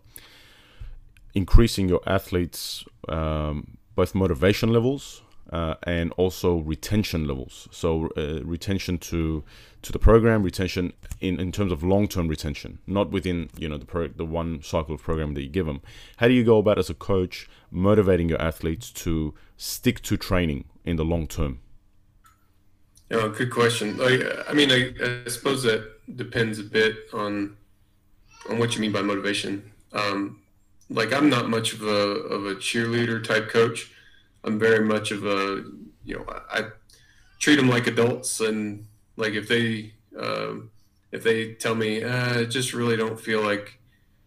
increasing 1.34 1.90
your 1.90 2.02
athletes' 2.06 2.86
um, 3.10 3.78
both 3.96 4.14
motivation 4.14 4.72
levels 4.72 5.24
uh, 5.54 5.76
and 5.84 6.12
also 6.14 6.58
retention 6.58 7.28
levels. 7.28 7.68
So 7.72 8.10
uh, 8.18 8.44
retention 8.44 8.98
to 8.98 9.44
to 9.84 9.92
the 9.92 10.00
program, 10.00 10.42
retention 10.42 10.94
in, 11.20 11.40
in 11.40 11.52
terms 11.52 11.72
of 11.72 11.84
long 11.84 12.08
term 12.08 12.28
retention, 12.28 12.80
not 12.88 13.12
within 13.12 13.50
you 13.56 13.70
know 13.70 13.78
the 13.78 13.86
pro- 13.86 14.08
the 14.08 14.26
one 14.26 14.64
cycle 14.64 14.96
of 14.96 15.04
program 15.04 15.36
that 15.36 15.44
you 15.44 15.50
give 15.50 15.68
them. 15.68 15.82
How 16.18 16.28
do 16.28 16.34
you 16.34 16.44
go 16.44 16.58
about 16.58 16.80
as 16.80 16.90
a 16.90 16.96
coach 16.96 17.48
motivating 17.70 18.30
your 18.30 18.42
athletes 18.42 18.90
to 19.04 19.36
stick 19.56 20.02
to 20.02 20.18
training 20.18 20.66
in 20.84 20.96
the 20.96 21.06
long 21.06 21.28
term? 21.28 21.60
Yeah, 23.12 23.32
good 23.38 23.52
question. 23.52 23.98
Like, 23.98 24.22
I 24.50 24.54
mean, 24.54 24.72
I, 24.72 24.92
I 25.26 25.30
suppose 25.30 25.62
that 25.64 25.88
depends 26.16 26.58
a 26.58 26.64
bit 26.64 26.96
on 27.14 27.56
on 28.50 28.58
what 28.58 28.74
you 28.74 28.82
mean 28.82 28.92
by 28.92 29.04
motivation. 29.04 29.72
Um, 29.92 30.40
like, 30.90 31.14
I'm 31.14 31.30
not 31.30 31.48
much 31.48 31.74
of 31.74 31.84
a 31.84 32.00
of 32.36 32.48
a 32.48 32.56
cheerleader 32.56 33.24
type 33.24 33.50
coach. 33.50 33.92
I'm 34.44 34.60
very 34.60 34.86
much 34.86 35.12
of 35.12 35.26
a 35.26 35.64
you 36.04 36.16
know 36.16 36.26
I, 36.52 36.66
treat 37.40 37.58
them 37.58 37.68
like 37.68 37.88
adults 37.88 38.40
and 38.40 38.86
like 39.18 39.34
if 39.34 39.50
they 39.50 39.94
um, 40.18 40.72
if 41.12 41.24
they 41.24 41.54
tell 41.56 41.76
me 41.76 42.04
uh, 42.04 42.40
I 42.40 42.46
just 42.46 42.74
really 42.74 42.96
don't 42.96 43.20
feel 43.20 43.42
like 43.42 43.80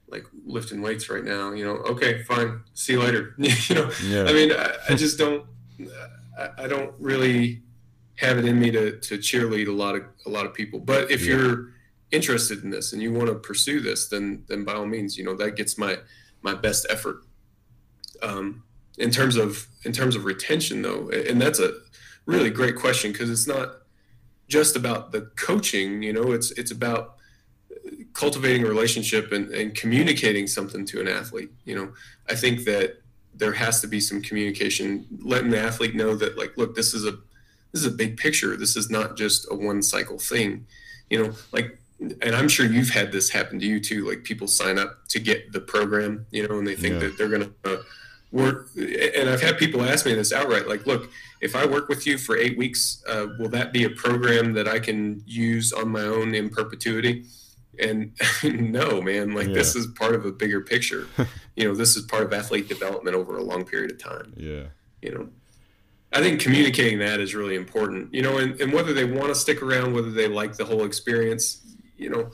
like 0.09 0.25
lifting 0.45 0.83
weights 0.83 1.09
right 1.09 1.25
now 1.25 1.53
you 1.53 1.65
know 1.65 1.77
okay 1.93 2.23
fine 2.23 2.61
see 2.75 2.93
you 2.93 3.01
later 3.01 3.35
you 3.39 3.75
know 3.75 3.91
yeah. 4.05 4.25
I 4.25 4.33
mean 4.33 4.53
I, 4.53 4.77
I 4.91 4.95
just 4.95 5.19
don't 5.19 5.47
I, 6.39 6.65
I, 6.65 6.69
don't 6.69 6.95
really 6.99 7.63
have 8.17 8.39
it 8.39 8.45
in 8.45 8.61
me 8.61 8.71
to 8.71 8.99
to 9.01 9.19
cheerlead 9.19 9.67
a 9.67 9.73
lot 9.73 9.97
of 9.97 10.03
a 10.27 10.31
lot 10.31 10.47
of 10.47 10.55
people 10.55 10.79
but 10.79 11.11
if 11.11 11.25
yeah. 11.25 11.37
you're 11.37 11.73
interested 12.13 12.63
in 12.63 12.71
this 12.71 12.93
and 12.93 13.03
you 13.03 13.13
want 13.13 13.29
to 13.29 13.35
pursue 13.35 13.81
this 13.81 14.09
then 14.09 14.45
then 14.47 14.65
by 14.65 14.75
all 14.75 14.87
means 14.87 15.19
you 15.19 15.25
know 15.25 15.35
that 15.35 15.57
gets 15.57 15.77
my 15.77 15.99
my 16.43 16.55
best 16.55 16.87
effort 16.91 17.25
um, 18.23 18.63
in 18.99 19.11
terms 19.11 19.37
of 19.37 19.67
in 19.85 19.93
terms 19.93 20.17
of 20.17 20.25
retention 20.25 20.83
though 20.83 21.09
and 21.11 21.41
that's 21.41 21.61
a 21.61 21.73
really 22.27 22.51
great 22.51 22.77
question 22.77 23.13
because 23.13 23.31
it's 23.31 23.47
not 23.47 23.77
just 24.49 24.77
about 24.77 25.13
the 25.13 25.23
coaching 25.37 26.03
you 26.03 26.13
know 26.13 26.33
it's 26.33 26.51
it's 26.53 26.71
about 26.71 27.17
cultivating 28.15 28.65
a 28.65 28.69
relationship 28.69 29.33
and, 29.33 29.51
and 29.51 29.75
communicating 29.75 30.47
something 30.47 30.85
to 30.85 31.01
an 31.01 31.09
athlete 31.09 31.51
you 31.65 31.75
know 31.75 31.93
i 32.29 32.35
think 32.35 32.65
that 32.65 33.03
there 33.35 33.53
has 33.53 33.81
to 33.81 33.87
be 33.87 34.01
some 34.01 34.23
communication 34.23 35.07
letting 35.23 35.51
the 35.51 35.61
athlete 35.61 35.95
know 35.95 36.15
that 36.15 36.39
like 36.39 36.57
look 36.57 36.75
this 36.75 36.95
is 36.95 37.05
a 37.05 37.13
this 37.73 37.83
is 37.83 37.87
a 37.87 37.91
big 37.91 38.17
picture 38.17 38.57
this 38.57 38.77
is 38.77 38.91
not 38.91 39.17
just 39.17 39.47
a 39.51 39.55
one 39.55 39.83
cycle 39.83 40.19
thing 40.19 40.67
you 41.11 41.23
know 41.23 41.33
like 41.53 41.79
and 42.23 42.35
i'm 42.35 42.49
sure 42.49 42.67
you've 42.67 42.91
had 42.91 43.13
this 43.13 43.31
happen 43.31 43.59
to 43.59 43.67
you 43.67 43.79
too 43.79 44.09
like 44.09 44.25
people 44.25 44.47
sign 44.47 44.79
up 44.79 45.07
to 45.09 45.19
get 45.19 45.53
the 45.53 45.61
program 45.61 46.27
you 46.31 46.47
know 46.47 46.59
and 46.59 46.67
they 46.67 46.77
think 46.77 46.95
yeah. 46.95 47.01
that 47.01 47.19
they're 47.19 47.29
going 47.29 47.43
to 47.43 47.73
uh, 47.73 47.83
work 48.37 48.69
and 48.77 49.29
i've 49.29 49.43
had 49.43 49.59
people 49.59 49.83
ask 49.83 50.07
me 50.07 50.15
this 50.15 50.33
outright 50.33 50.69
like 50.69 50.87
look 50.87 51.11
if 51.41 51.57
i 51.57 51.65
work 51.65 51.89
with 51.89 52.07
you 52.07 52.17
for 52.19 52.37
eight 52.37 52.57
weeks 52.57 53.03
uh, 53.09 53.27
will 53.39 53.49
that 53.49 53.73
be 53.73 53.85
a 53.85 53.91
program 53.91 54.53
that 54.53 54.69
i 54.69 54.79
can 54.79 55.23
use 55.27 55.73
on 55.73 55.89
my 55.89 56.03
own 56.03 56.35
in 56.35 56.49
perpetuity? 56.51 57.25
And 57.79 58.13
no 58.45 59.03
man 59.03 59.35
like 59.35 59.49
yeah. 59.49 59.55
this 59.55 59.77
is 59.77 59.87
part 59.89 60.15
of 60.15 60.25
a 60.25 60.33
bigger 60.33 60.61
picture. 60.61 61.07
You 61.59 61.67
know 61.67 61.75
this 61.75 61.97
is 61.97 62.05
part 62.05 62.23
of 62.23 62.35
athlete 62.35 62.69
development 62.69 63.17
over 63.17 63.39
a 63.39 63.43
long 63.43 63.65
period 63.65 63.91
of 63.91 63.99
time. 63.99 64.35
Yeah. 64.37 64.65
You 65.01 65.15
know 65.15 65.29
i 66.13 66.21
think 66.21 66.41
communicating 66.41 66.99
that 66.99 67.21
is 67.21 67.35
really 67.35 67.57
important 67.57 68.13
you 68.15 68.23
know 68.23 68.39
and, 68.39 68.61
and 68.61 68.73
whether 68.73 68.93
they 68.93 69.05
want 69.05 69.29
to 69.29 69.35
stick 69.35 69.63
around 69.63 69.93
whether 69.93 70.11
they 70.11 70.29
like 70.29 70.57
the 70.57 70.65
whole 70.65 70.85
experience 70.85 71.63
you 71.97 72.09
know 72.09 72.31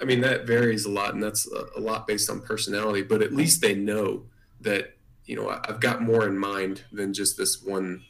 i 0.00 0.04
mean 0.04 0.20
that 0.20 0.46
varies 0.46 0.84
a 0.84 0.90
lot 0.90 1.12
and 1.12 1.22
that's 1.22 1.50
a, 1.52 1.66
a 1.76 1.80
lot 1.80 2.06
based 2.06 2.30
on 2.30 2.40
personality 2.40 3.02
but 3.02 3.20
at 3.22 3.32
least 3.32 3.60
they 3.60 3.74
know 3.74 4.22
that 4.60 4.94
you 5.30 5.36
know 5.36 5.48
I've 5.48 5.78
got 5.78 6.02
more 6.02 6.26
in 6.26 6.36
mind 6.36 6.82
than 6.90 7.14
just 7.14 7.38
this 7.38 7.62
one 7.62 8.02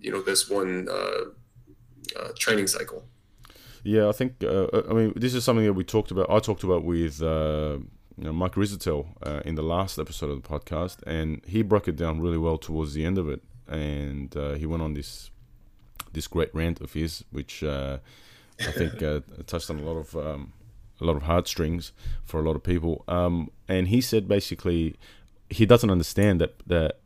you 0.00 0.10
know 0.10 0.22
this 0.22 0.48
one 0.48 0.88
uh, 0.90 1.24
uh, 2.18 2.28
training 2.38 2.66
cycle. 2.66 3.04
Yeah, 3.84 4.08
I 4.08 4.12
think 4.12 4.42
uh, 4.42 4.68
I 4.90 4.94
mean 4.94 5.12
this 5.14 5.34
is 5.34 5.44
something 5.44 5.66
that 5.66 5.74
we 5.74 5.84
talked 5.84 6.10
about. 6.10 6.30
I 6.30 6.38
talked 6.38 6.64
about 6.64 6.82
with 6.82 7.22
uh, 7.22 7.78
you 8.16 8.24
know, 8.24 8.32
Mike 8.32 8.54
Israetel 8.54 9.06
uh, 9.22 9.42
in 9.44 9.54
the 9.54 9.62
last 9.62 9.98
episode 9.98 10.30
of 10.30 10.42
the 10.42 10.48
podcast, 10.48 11.02
and 11.06 11.42
he 11.46 11.60
broke 11.62 11.88
it 11.88 11.96
down 11.96 12.22
really 12.22 12.38
well 12.38 12.56
towards 12.56 12.94
the 12.94 13.04
end 13.04 13.18
of 13.18 13.28
it. 13.28 13.42
And 13.68 14.34
uh, 14.34 14.54
he 14.54 14.64
went 14.64 14.82
on 14.82 14.94
this 14.94 15.30
this 16.14 16.26
great 16.26 16.54
rant 16.54 16.80
of 16.80 16.94
his, 16.94 17.22
which 17.30 17.62
uh, 17.62 17.98
I 18.60 18.72
think 18.72 18.92
touched 19.46 19.68
on 19.68 19.78
a 19.78 19.82
lot 19.82 19.98
of 19.98 20.16
um, 20.16 20.54
a 21.02 21.04
lot 21.04 21.16
of 21.16 21.24
heartstrings 21.24 21.92
for 22.24 22.40
a 22.40 22.42
lot 22.42 22.56
of 22.56 22.62
people. 22.62 23.04
Um, 23.06 23.50
and 23.68 23.88
he 23.88 24.00
said 24.00 24.26
basically 24.26 24.96
he 25.50 25.66
doesn't 25.66 25.90
understand 25.90 26.40
that 26.40 26.54
that 26.66 26.98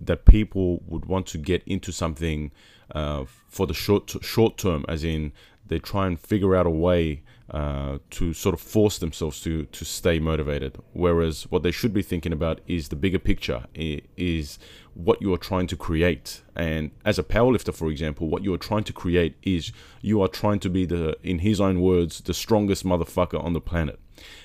that 0.00 0.24
people 0.24 0.82
would 0.86 1.04
want 1.04 1.26
to 1.26 1.38
get 1.38 1.62
into 1.66 1.92
something 1.92 2.50
uh, 2.94 3.24
for 3.48 3.66
the 3.66 3.74
short 3.74 4.12
short 4.22 4.56
term, 4.56 4.84
as 4.88 5.04
in 5.04 5.32
they 5.66 5.78
try 5.78 6.06
and 6.06 6.18
figure 6.18 6.56
out 6.56 6.66
a 6.66 6.70
way 6.70 7.22
uh, 7.50 7.98
to 8.10 8.32
sort 8.32 8.54
of 8.54 8.60
force 8.60 8.98
themselves 8.98 9.40
to 9.40 9.64
to 9.66 9.84
stay 9.84 10.18
motivated. 10.18 10.78
Whereas 10.92 11.44
what 11.50 11.62
they 11.62 11.70
should 11.70 11.92
be 11.92 12.02
thinking 12.02 12.32
about 12.32 12.60
is 12.66 12.88
the 12.88 12.96
bigger 12.96 13.18
picture, 13.18 13.64
is 13.74 14.58
what 14.94 15.22
you 15.22 15.32
are 15.32 15.38
trying 15.38 15.66
to 15.68 15.76
create. 15.76 16.42
And 16.56 16.90
as 17.04 17.18
a 17.18 17.22
powerlifter, 17.22 17.74
for 17.74 17.90
example, 17.90 18.28
what 18.28 18.42
you 18.42 18.52
are 18.52 18.58
trying 18.58 18.84
to 18.84 18.92
create 18.92 19.36
is 19.42 19.72
you 20.00 20.20
are 20.22 20.28
trying 20.28 20.60
to 20.60 20.70
be 20.70 20.84
the, 20.84 21.16
in 21.22 21.38
his 21.38 21.60
own 21.60 21.80
words, 21.80 22.20
the 22.20 22.34
strongest 22.34 22.84
motherfucker 22.84 23.42
on 23.42 23.52
the 23.52 23.60
planet. 23.60 23.98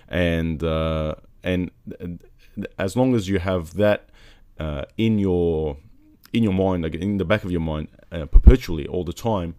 And 0.08 0.64
uh, 0.64 1.16
and 1.44 1.72
as 2.78 2.96
long 2.96 3.16
as 3.16 3.28
you 3.28 3.40
have 3.40 3.74
that 3.76 4.10
uh, 4.60 4.86
in 4.98 5.20
your 5.20 5.78
in 6.34 6.44
your 6.44 6.54
mind, 6.54 6.84
like 6.84 6.96
in 6.96 7.18
the 7.18 7.26
back 7.26 7.44
of 7.44 7.52
your 7.52 7.62
mind, 7.62 7.88
uh, 8.12 8.26
perpetually 8.26 8.86
all 8.88 9.04
the 9.04 9.14
time, 9.14 9.56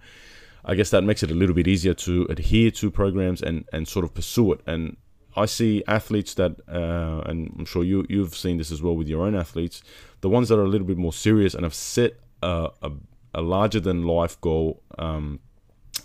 I 0.64 0.74
guess 0.74 0.90
that 0.90 1.04
makes 1.04 1.22
it 1.22 1.30
a 1.30 1.34
little 1.34 1.54
bit 1.54 1.66
easier 1.66 1.94
to 1.94 2.26
adhere 2.28 2.70
to 2.72 2.90
programs 2.90 3.40
and, 3.40 3.64
and 3.72 3.88
sort 3.88 4.04
of 4.04 4.12
pursue 4.12 4.52
it. 4.52 4.60
And 4.66 4.96
I 5.36 5.46
see 5.46 5.82
athletes 5.86 6.34
that, 6.34 6.56
uh, 6.68 7.22
and 7.28 7.54
I'm 7.58 7.64
sure 7.64 7.84
you 7.84 8.04
you've 8.08 8.34
seen 8.34 8.58
this 8.58 8.70
as 8.70 8.82
well 8.82 8.96
with 8.96 9.08
your 9.08 9.24
own 9.24 9.34
athletes, 9.34 9.82
the 10.20 10.28
ones 10.28 10.48
that 10.48 10.58
are 10.58 10.64
a 10.64 10.68
little 10.68 10.86
bit 10.86 10.98
more 10.98 11.12
serious 11.12 11.54
and 11.54 11.62
have 11.64 11.74
set 11.74 12.18
a, 12.42 12.70
a, 12.82 12.90
a 13.34 13.42
larger 13.42 13.80
than 13.80 14.02
life 14.02 14.40
goal 14.40 14.82
um, 14.98 15.40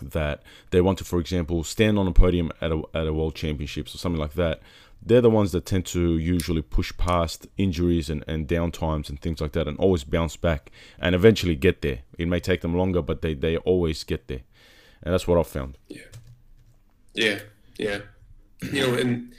that 0.01 0.43
they 0.71 0.81
want 0.81 0.97
to, 0.99 1.03
for 1.03 1.19
example, 1.19 1.63
stand 1.63 1.97
on 1.97 2.07
a 2.07 2.11
podium 2.11 2.51
at 2.61 2.71
a, 2.71 2.81
at 2.93 3.07
a 3.07 3.13
world 3.13 3.35
championships 3.35 3.95
or 3.95 3.97
something 3.97 4.21
like 4.21 4.33
that 4.33 4.61
they're 5.03 5.21
the 5.21 5.29
ones 5.29 5.51
that 5.51 5.65
tend 5.65 5.85
to 5.87 6.17
usually 6.17 6.61
push 6.61 6.95
past 6.95 7.47
injuries 7.57 8.09
and, 8.09 8.23
and 8.27 8.47
downtimes 8.47 9.09
and 9.09 9.19
things 9.19 9.41
like 9.41 9.53
that 9.53 9.67
and 9.67 9.77
always 9.79 10.03
bounce 10.03 10.35
back 10.35 10.71
and 10.99 11.15
eventually 11.15 11.55
get 11.55 11.81
there. 11.81 11.99
It 12.17 12.27
may 12.27 12.39
take 12.39 12.61
them 12.61 12.77
longer, 12.77 13.01
but 13.01 13.21
they, 13.21 13.33
they 13.33 13.57
always 13.57 14.03
get 14.03 14.27
there. 14.27 14.41
And 15.01 15.13
that's 15.13 15.27
what 15.27 15.39
I've 15.39 15.47
found. 15.47 15.77
Yeah. 15.87 16.01
Yeah. 17.15 17.39
Yeah. 17.77 17.99
You 18.71 18.87
know, 18.87 18.93
and 18.93 19.33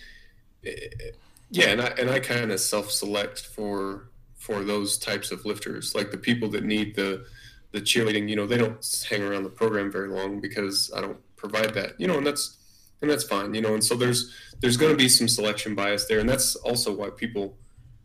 yeah, 1.50 1.68
and 1.68 1.80
I, 1.80 1.86
and 1.98 2.10
I 2.10 2.18
kind 2.18 2.50
of 2.50 2.58
self 2.58 2.90
select 2.90 3.46
for, 3.46 4.08
for 4.34 4.64
those 4.64 4.98
types 4.98 5.30
of 5.30 5.44
lifters, 5.44 5.94
like 5.94 6.10
the 6.10 6.18
people 6.18 6.48
that 6.50 6.64
need 6.64 6.96
the, 6.96 7.24
the 7.70 7.80
cheerleading, 7.80 8.28
you 8.28 8.34
know, 8.34 8.46
they 8.46 8.58
don't 8.58 9.06
hang 9.08 9.22
around 9.22 9.44
the 9.44 9.48
program 9.48 9.92
very 9.92 10.08
long 10.08 10.40
because 10.40 10.90
I 10.96 11.00
don't 11.00 11.18
provide 11.36 11.72
that, 11.74 12.00
you 12.00 12.08
know, 12.08 12.18
and 12.18 12.26
that's, 12.26 12.58
and 13.02 13.10
that's 13.10 13.24
fine, 13.24 13.52
you 13.52 13.60
know. 13.60 13.74
And 13.74 13.84
so 13.84 13.94
there's 13.94 14.32
there's 14.60 14.76
going 14.76 14.92
to 14.92 14.96
be 14.96 15.08
some 15.08 15.28
selection 15.28 15.74
bias 15.74 16.06
there, 16.06 16.20
and 16.20 16.28
that's 16.28 16.54
also 16.56 16.94
why 16.94 17.10
people 17.10 17.58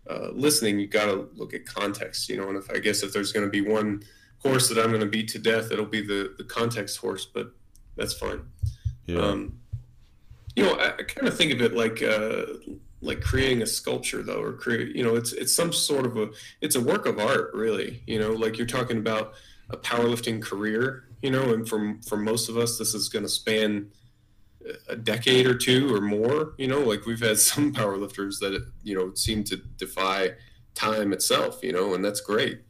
uh, 0.09 0.29
listening, 0.33 0.79
you 0.79 0.87
got 0.87 1.05
to 1.05 1.29
look 1.35 1.53
at 1.53 1.65
context, 1.65 2.29
you 2.29 2.37
know. 2.37 2.49
And 2.49 2.57
if 2.57 2.69
I 2.71 2.79
guess 2.79 3.03
if 3.03 3.13
there's 3.13 3.31
going 3.31 3.45
to 3.45 3.51
be 3.51 3.61
one 3.61 4.03
horse 4.39 4.69
that 4.69 4.77
I'm 4.77 4.89
going 4.89 5.01
to 5.01 5.07
beat 5.07 5.29
to 5.29 5.39
death, 5.39 5.71
it'll 5.71 5.85
be 5.85 6.01
the 6.01 6.33
the 6.37 6.43
context 6.43 6.97
horse, 6.97 7.25
but 7.25 7.51
that's 7.95 8.13
fine. 8.13 8.41
Yeah. 9.05 9.19
Um, 9.19 9.59
you 10.55 10.63
know, 10.63 10.73
I, 10.73 10.89
I 10.89 11.03
kind 11.03 11.27
of 11.27 11.37
think 11.37 11.53
of 11.53 11.61
it 11.61 11.73
like 11.73 12.01
uh, 12.01 12.45
like 13.01 13.21
creating 13.21 13.61
a 13.61 13.67
sculpture, 13.67 14.23
though, 14.23 14.41
or 14.41 14.53
create. 14.53 14.95
You 14.95 15.03
know, 15.03 15.15
it's 15.15 15.33
it's 15.33 15.53
some 15.53 15.71
sort 15.71 16.05
of 16.05 16.17
a 16.17 16.29
it's 16.61 16.75
a 16.75 16.81
work 16.81 17.05
of 17.05 17.19
art, 17.19 17.51
really. 17.53 18.01
You 18.07 18.19
know, 18.19 18.31
like 18.31 18.57
you're 18.57 18.67
talking 18.67 18.97
about 18.97 19.33
a 19.69 19.77
powerlifting 19.77 20.41
career. 20.41 21.03
You 21.21 21.31
know, 21.31 21.53
and 21.53 21.67
for 21.67 21.97
for 22.07 22.17
most 22.17 22.49
of 22.49 22.57
us, 22.57 22.77
this 22.77 22.93
is 22.93 23.09
going 23.09 23.23
to 23.23 23.29
span 23.29 23.91
a 24.87 24.95
decade 24.95 25.45
or 25.45 25.55
two 25.55 25.93
or 25.93 26.01
more. 26.01 26.53
You 26.57 26.67
know, 26.67 26.79
like 26.79 27.05
we've 27.05 27.19
had 27.19 27.39
some 27.51 27.73
powerlifters 27.73 28.39
that 28.39 28.65
you 28.83 28.95
know 28.95 29.13
seem 29.13 29.43
to 29.45 29.57
defy 29.57 30.31
time 30.75 31.13
itself. 31.13 31.59
You 31.63 31.71
know, 31.71 31.93
and 31.93 32.03
that's 32.03 32.21
great. 32.21 32.61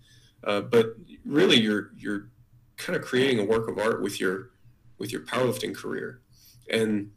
Uh, 0.44 0.62
but 0.62 0.96
really, 1.26 1.60
you're 1.60 1.92
you're 1.98 2.30
kind 2.78 2.96
of 2.96 3.04
creating 3.04 3.40
a 3.40 3.46
work 3.46 3.68
of 3.68 3.78
art 3.78 4.02
with 4.02 4.20
your 4.20 4.52
with 4.98 5.12
your 5.12 5.22
powerlifting 5.22 5.76
career. 5.76 6.22
And 6.70 7.12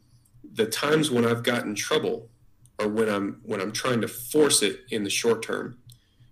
the 0.53 0.65
times 0.65 1.11
when 1.11 1.25
I've 1.25 1.43
gotten 1.43 1.75
trouble 1.75 2.29
are 2.79 2.87
when 2.87 3.09
I'm 3.09 3.39
when 3.43 3.61
I'm 3.61 3.71
trying 3.71 4.01
to 4.01 4.07
force 4.07 4.61
it 4.61 4.81
in 4.89 5.03
the 5.03 5.09
short 5.09 5.41
term. 5.41 5.77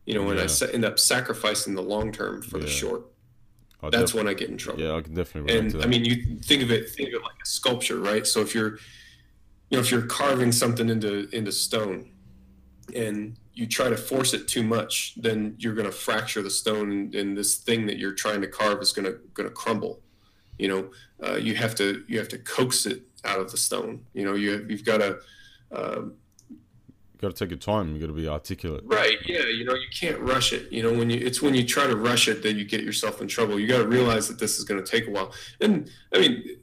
You 0.05 0.15
know, 0.15 0.23
when 0.23 0.37
yeah. 0.37 0.47
I 0.61 0.65
end 0.71 0.85
up 0.85 0.97
sacrificing 0.97 1.75
the 1.75 1.83
long 1.83 2.11
term 2.11 2.41
for 2.41 2.57
yeah. 2.57 2.65
the 2.65 2.69
short. 2.69 3.05
I'll 3.81 3.89
that's 3.89 4.13
when 4.13 4.27
I 4.27 4.33
get 4.33 4.49
in 4.49 4.57
trouble. 4.57 4.81
Yeah, 4.81 4.95
I 4.95 5.01
can 5.01 5.13
definitely. 5.13 5.53
relate 5.53 5.73
And 5.73 5.83
I 5.83 5.87
mean, 5.87 6.03
you 6.03 6.39
think 6.39 6.61
of 6.61 6.71
it, 6.71 6.89
think 6.89 7.09
of 7.09 7.15
it 7.15 7.23
like 7.23 7.35
a 7.41 7.45
sculpture, 7.45 7.99
right? 7.99 8.27
So 8.27 8.41
if 8.41 8.53
you're, 8.53 8.73
you 9.69 9.77
know, 9.77 9.79
if 9.79 9.89
you're 9.89 10.05
carving 10.05 10.51
something 10.51 10.89
into 10.89 11.29
into 11.31 11.51
stone, 11.51 12.11
and 12.93 13.37
you 13.53 13.67
try 13.67 13.89
to 13.89 13.97
force 13.97 14.33
it 14.33 14.47
too 14.47 14.63
much, 14.63 15.13
then 15.17 15.55
you're 15.59 15.73
going 15.73 15.85
to 15.85 15.91
fracture 15.91 16.41
the 16.41 16.49
stone, 16.49 16.91
and, 16.91 17.15
and, 17.15 17.37
this 17.37 17.57
thing 17.57 17.85
that 17.85 17.97
you're 17.97 18.13
trying 18.13 18.41
to 18.41 18.47
carve 18.47 18.81
is 18.81 18.91
going 18.91 19.05
to 19.05 19.19
going 19.33 19.47
to 19.47 19.55
crumble. 19.55 20.01
You 20.57 20.67
know, 20.67 20.91
uh, 21.25 21.35
you 21.35 21.55
have 21.55 21.73
to 21.75 22.03
you 22.07 22.19
have 22.19 22.29
to 22.29 22.37
coax 22.37 22.85
it 22.85 23.03
out 23.23 23.39
of 23.39 23.51
the 23.51 23.57
stone. 23.57 24.05
You 24.13 24.25
know, 24.25 24.35
you 24.35 24.65
you've 24.67 24.83
got 24.83 24.97
to 24.97 25.19
uh, 25.71 26.01
got 27.21 27.35
to 27.35 27.43
take 27.43 27.49
your 27.49 27.59
time. 27.59 27.93
You 27.93 27.99
got 27.99 28.07
to 28.07 28.13
be 28.13 28.27
articulate. 28.27 28.83
Right. 28.85 29.17
Yeah. 29.25 29.45
You 29.45 29.65
know, 29.65 29.73
you 29.73 29.87
can't 29.93 30.19
rush 30.19 30.53
it. 30.53 30.71
You 30.71 30.83
know, 30.83 30.93
when 30.93 31.09
you 31.09 31.19
it's 31.19 31.41
when 31.41 31.53
you 31.53 31.65
try 31.65 31.87
to 31.87 31.95
rush 31.95 32.27
it 32.27 32.41
that 32.43 32.53
you 32.53 32.65
get 32.65 32.83
yourself 32.83 33.21
in 33.21 33.27
trouble. 33.27 33.59
You 33.59 33.67
got 33.67 33.79
to 33.79 33.87
realize 33.87 34.27
that 34.27 34.39
this 34.39 34.57
is 34.57 34.63
going 34.63 34.83
to 34.83 34.89
take 34.89 35.07
a 35.07 35.11
while. 35.11 35.33
And 35.59 35.89
I 36.13 36.19
mean, 36.19 36.57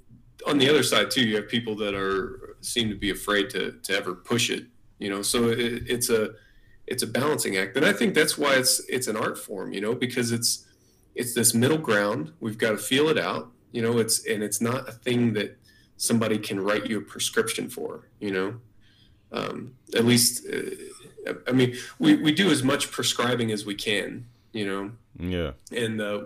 on 0.46 0.58
the 0.58 0.68
other 0.68 0.82
side 0.82 1.10
too, 1.10 1.22
you 1.22 1.36
have 1.36 1.48
people 1.48 1.76
that 1.76 1.94
are 1.94 2.56
seem 2.60 2.88
to 2.88 2.94
be 2.94 3.10
afraid 3.10 3.50
to 3.50 3.72
to 3.82 3.96
ever 3.96 4.14
push 4.14 4.50
it. 4.50 4.66
You 4.98 5.10
know, 5.10 5.22
so 5.22 5.50
it, 5.50 5.84
it's 5.86 6.08
a 6.08 6.30
it's 6.86 7.02
a 7.02 7.06
balancing 7.06 7.56
act, 7.56 7.76
and 7.76 7.84
I 7.84 7.92
think 7.92 8.14
that's 8.14 8.38
why 8.38 8.54
it's 8.54 8.80
it's 8.88 9.08
an 9.08 9.16
art 9.16 9.38
form. 9.38 9.72
You 9.72 9.80
know, 9.80 9.94
because 9.94 10.32
it's 10.32 10.66
it's 11.14 11.34
this 11.34 11.52
middle 11.54 11.78
ground. 11.78 12.32
We've 12.40 12.58
got 12.58 12.70
to 12.70 12.78
feel 12.78 13.08
it 13.08 13.18
out. 13.18 13.52
You 13.72 13.82
know, 13.82 13.98
it's 13.98 14.26
and 14.26 14.42
it's 14.42 14.60
not 14.60 14.88
a 14.88 14.92
thing 14.92 15.34
that 15.34 15.58
somebody 15.98 16.38
can 16.38 16.60
write 16.60 16.86
you 16.86 16.98
a 16.98 17.02
prescription 17.02 17.68
for. 17.68 18.08
You 18.20 18.30
know 18.30 18.60
um, 19.32 19.74
at 19.94 20.04
least 20.04 20.46
uh, 20.46 21.34
i 21.46 21.52
mean 21.52 21.74
we, 21.98 22.16
we 22.16 22.32
do 22.32 22.50
as 22.50 22.62
much 22.62 22.90
prescribing 22.90 23.50
as 23.50 23.66
we 23.66 23.74
can 23.74 24.24
you 24.56 24.66
know? 24.66 24.90
Yeah. 25.18 25.52
And 25.70 26.00
uh, 26.00 26.22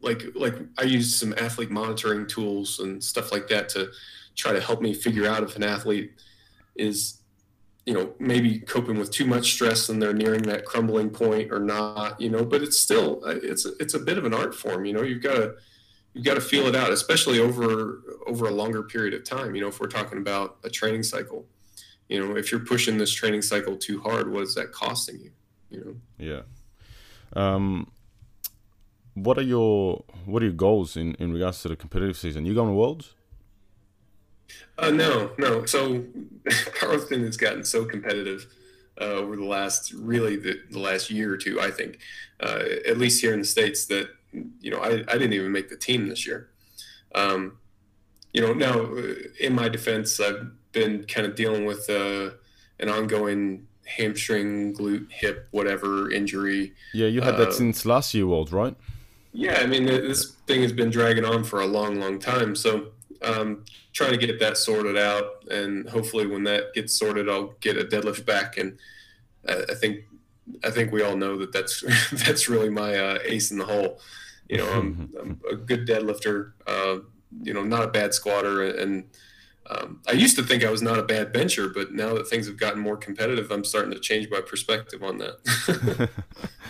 like 0.00 0.22
like 0.34 0.54
i 0.78 0.82
use 0.82 1.14
some 1.14 1.34
athlete 1.36 1.70
monitoring 1.70 2.26
tools 2.26 2.80
and 2.80 3.02
stuff 3.02 3.30
like 3.30 3.46
that 3.48 3.68
to 3.70 3.90
try 4.34 4.52
to 4.52 4.60
help 4.60 4.80
me 4.80 4.94
figure 4.94 5.28
out 5.28 5.44
if 5.44 5.54
an 5.54 5.62
athlete 5.62 6.12
is 6.74 7.18
you 7.86 7.94
know 7.94 8.12
maybe 8.18 8.58
coping 8.58 8.98
with 8.98 9.10
too 9.10 9.26
much 9.26 9.52
stress 9.52 9.88
and 9.88 10.00
they're 10.00 10.12
nearing 10.12 10.42
that 10.42 10.64
crumbling 10.64 11.10
point 11.10 11.52
or 11.52 11.58
not 11.58 12.20
you 12.20 12.30
know? 12.30 12.44
But 12.44 12.62
it's 12.62 12.78
still 12.78 13.22
uh, 13.24 13.38
it's 13.42 13.64
it's 13.64 13.94
a 13.94 14.00
bit 14.00 14.18
of 14.18 14.24
an 14.24 14.34
art 14.34 14.54
form 14.54 14.84
you 14.84 14.92
know? 14.92 15.02
You've 15.02 15.22
got 15.22 15.34
to 15.34 15.54
you've 16.14 16.24
got 16.24 16.34
to 16.34 16.40
feel 16.40 16.66
it 16.66 16.76
out 16.76 16.90
especially 16.92 17.38
over 17.40 18.02
over 18.26 18.46
a 18.46 18.52
longer 18.52 18.82
period 18.82 19.14
of 19.14 19.24
time 19.24 19.54
you 19.54 19.60
know? 19.60 19.68
If 19.68 19.80
we're 19.80 19.88
talking 19.88 20.18
about 20.18 20.58
a 20.64 20.70
training 20.70 21.02
cycle 21.02 21.46
you 22.12 22.24
know 22.24 22.36
if 22.36 22.50
you're 22.50 22.60
pushing 22.60 22.98
this 22.98 23.12
training 23.12 23.42
cycle 23.42 23.76
too 23.76 24.00
hard 24.00 24.30
what 24.32 24.42
is 24.42 24.54
that 24.54 24.72
costing 24.72 25.18
you 25.20 25.30
you 25.72 25.80
know? 25.84 25.96
Yeah. 26.18 26.42
Um 27.34 27.90
what 29.14 29.38
are 29.38 29.42
your 29.42 30.04
what 30.26 30.42
are 30.42 30.46
your 30.46 30.54
goals 30.54 30.96
in 30.96 31.14
in 31.14 31.32
regards 31.32 31.62
to 31.62 31.68
the 31.68 31.76
competitive 31.76 32.16
season? 32.16 32.46
You 32.46 32.54
going 32.54 32.68
to 32.68 32.74
worlds? 32.74 33.14
Uh, 34.78 34.90
no 34.90 35.32
no. 35.38 35.64
So 35.64 36.04
powerlifting 36.44 37.24
has 37.24 37.36
gotten 37.36 37.64
so 37.64 37.84
competitive 37.84 38.46
uh, 39.00 39.04
over 39.04 39.36
the 39.36 39.44
last 39.44 39.92
really 39.92 40.36
the, 40.36 40.60
the 40.70 40.78
last 40.78 41.10
year 41.10 41.32
or 41.32 41.36
two 41.38 41.58
i 41.58 41.70
think 41.70 41.98
uh, 42.40 42.62
at 42.86 42.98
least 42.98 43.22
here 43.22 43.32
in 43.32 43.38
the 43.38 43.46
states 43.46 43.86
that 43.86 44.08
you 44.60 44.70
know 44.70 44.78
I, 44.78 45.02
I 45.08 45.18
didn't 45.18 45.32
even 45.32 45.52
make 45.52 45.68
the 45.68 45.76
team 45.76 46.08
this 46.08 46.26
year. 46.26 46.50
Um, 47.14 47.58
you 48.32 48.40
know 48.40 48.52
now 48.52 48.80
uh, 48.80 49.14
in 49.40 49.54
my 49.54 49.68
defense 49.68 50.18
i've 50.20 50.50
been 50.72 51.04
kind 51.04 51.26
of 51.26 51.34
dealing 51.34 51.64
with 51.64 51.88
uh, 51.88 52.30
an 52.80 52.88
ongoing 52.88 53.66
hamstring, 53.84 54.74
glute, 54.74 55.10
hip, 55.10 55.48
whatever 55.50 56.10
injury. 56.10 56.72
Yeah, 56.94 57.06
you 57.06 57.20
had 57.20 57.36
that 57.36 57.48
uh, 57.48 57.52
since 57.52 57.84
last 57.84 58.14
year, 58.14 58.26
World, 58.26 58.52
right? 58.52 58.76
Yeah, 59.32 59.60
I 59.60 59.66
mean 59.66 59.86
this 59.86 60.32
thing 60.46 60.62
has 60.62 60.72
been 60.72 60.90
dragging 60.90 61.24
on 61.24 61.44
for 61.44 61.60
a 61.60 61.66
long, 61.66 61.98
long 61.98 62.18
time. 62.18 62.54
So 62.54 62.88
um, 63.22 63.64
trying 63.92 64.12
to 64.12 64.18
get 64.18 64.38
that 64.40 64.56
sorted 64.56 64.96
out, 64.96 65.44
and 65.50 65.88
hopefully 65.88 66.26
when 66.26 66.44
that 66.44 66.74
gets 66.74 66.94
sorted, 66.94 67.28
I'll 67.28 67.54
get 67.60 67.76
a 67.76 67.84
deadlift 67.84 68.26
back. 68.26 68.56
And 68.56 68.78
I, 69.48 69.64
I 69.70 69.74
think 69.74 70.00
I 70.64 70.70
think 70.70 70.92
we 70.92 71.02
all 71.02 71.16
know 71.16 71.36
that 71.38 71.52
that's 71.52 71.82
that's 72.26 72.48
really 72.48 72.70
my 72.70 72.96
uh, 72.96 73.18
ace 73.24 73.50
in 73.50 73.58
the 73.58 73.64
hole. 73.64 74.00
You 74.48 74.58
know, 74.58 74.70
I'm, 74.70 75.10
I'm 75.20 75.40
a 75.50 75.56
good 75.56 75.86
deadlifter. 75.86 76.52
Uh, 76.66 76.98
you 77.42 77.54
know, 77.54 77.64
not 77.64 77.84
a 77.84 77.88
bad 77.88 78.12
squatter, 78.12 78.62
and 78.62 79.04
um, 79.70 80.00
I 80.08 80.12
used 80.12 80.36
to 80.36 80.42
think 80.42 80.64
I 80.64 80.70
was 80.70 80.82
not 80.82 80.98
a 80.98 81.02
bad 81.02 81.32
bencher, 81.32 81.68
but 81.68 81.92
now 81.92 82.14
that 82.14 82.28
things 82.28 82.46
have 82.46 82.56
gotten 82.56 82.80
more 82.80 82.96
competitive, 82.96 83.50
I'm 83.50 83.64
starting 83.64 83.92
to 83.92 84.00
change 84.00 84.28
my 84.30 84.40
perspective 84.40 85.02
on 85.02 85.18
that. 85.18 86.08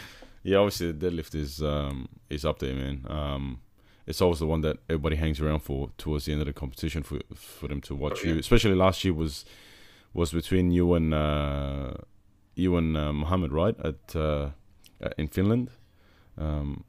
yeah, 0.42 0.58
obviously 0.58 0.92
the 0.92 1.10
deadlift 1.10 1.34
is 1.34 1.62
um, 1.62 2.08
is 2.28 2.44
up 2.44 2.58
there, 2.58 2.74
man. 2.74 3.06
Um, 3.08 3.60
it's 4.06 4.20
always 4.20 4.40
the 4.40 4.46
one 4.46 4.60
that 4.62 4.78
everybody 4.88 5.16
hangs 5.16 5.40
around 5.40 5.60
for 5.60 5.90
towards 5.96 6.24
the 6.26 6.32
end 6.32 6.42
of 6.42 6.46
the 6.46 6.52
competition 6.52 7.02
for 7.02 7.20
for 7.34 7.68
them 7.68 7.80
to 7.82 7.94
watch 7.94 8.20
oh, 8.22 8.26
yeah. 8.26 8.34
you. 8.34 8.40
Especially 8.40 8.74
last 8.74 9.04
year 9.04 9.14
was 9.14 9.44
was 10.12 10.32
between 10.32 10.70
you 10.70 10.92
and 10.94 11.14
uh, 11.14 11.94
you 12.54 12.76
and 12.76 12.96
uh, 12.96 13.12
Muhammad, 13.12 13.52
right? 13.52 13.76
At 13.82 14.14
uh, 14.14 14.50
in 15.16 15.28
Finland. 15.28 15.70
Um, 16.36 16.84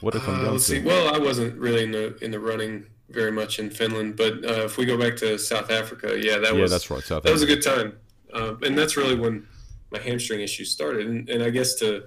what 0.00 0.12
did 0.12 0.22
come 0.22 0.40
uh, 0.40 0.44
down 0.44 0.54
to? 0.54 0.60
See. 0.60 0.80
Well, 0.80 1.14
I 1.14 1.18
wasn't 1.18 1.56
really 1.58 1.84
in 1.84 1.92
the 1.92 2.16
in 2.22 2.30
the 2.30 2.40
running 2.40 2.86
very 3.08 3.30
much 3.32 3.58
in 3.58 3.70
Finland. 3.70 4.16
But 4.16 4.44
uh, 4.44 4.64
if 4.64 4.76
we 4.78 4.84
go 4.84 4.98
back 4.98 5.16
to 5.16 5.38
South 5.38 5.70
Africa, 5.70 6.18
yeah, 6.20 6.38
that 6.38 6.54
yeah, 6.54 6.60
was 6.60 6.70
that's 6.70 6.90
right. 6.90 7.02
South 7.02 7.22
that 7.22 7.32
was 7.32 7.42
a 7.42 7.46
good 7.46 7.62
time, 7.62 7.94
uh, 8.32 8.56
and 8.62 8.76
that's 8.76 8.96
really 8.96 9.14
when 9.14 9.46
my 9.90 9.98
hamstring 9.98 10.40
issues 10.40 10.70
started. 10.70 11.06
And, 11.06 11.28
and 11.28 11.42
I 11.42 11.50
guess 11.50 11.74
to 11.76 12.04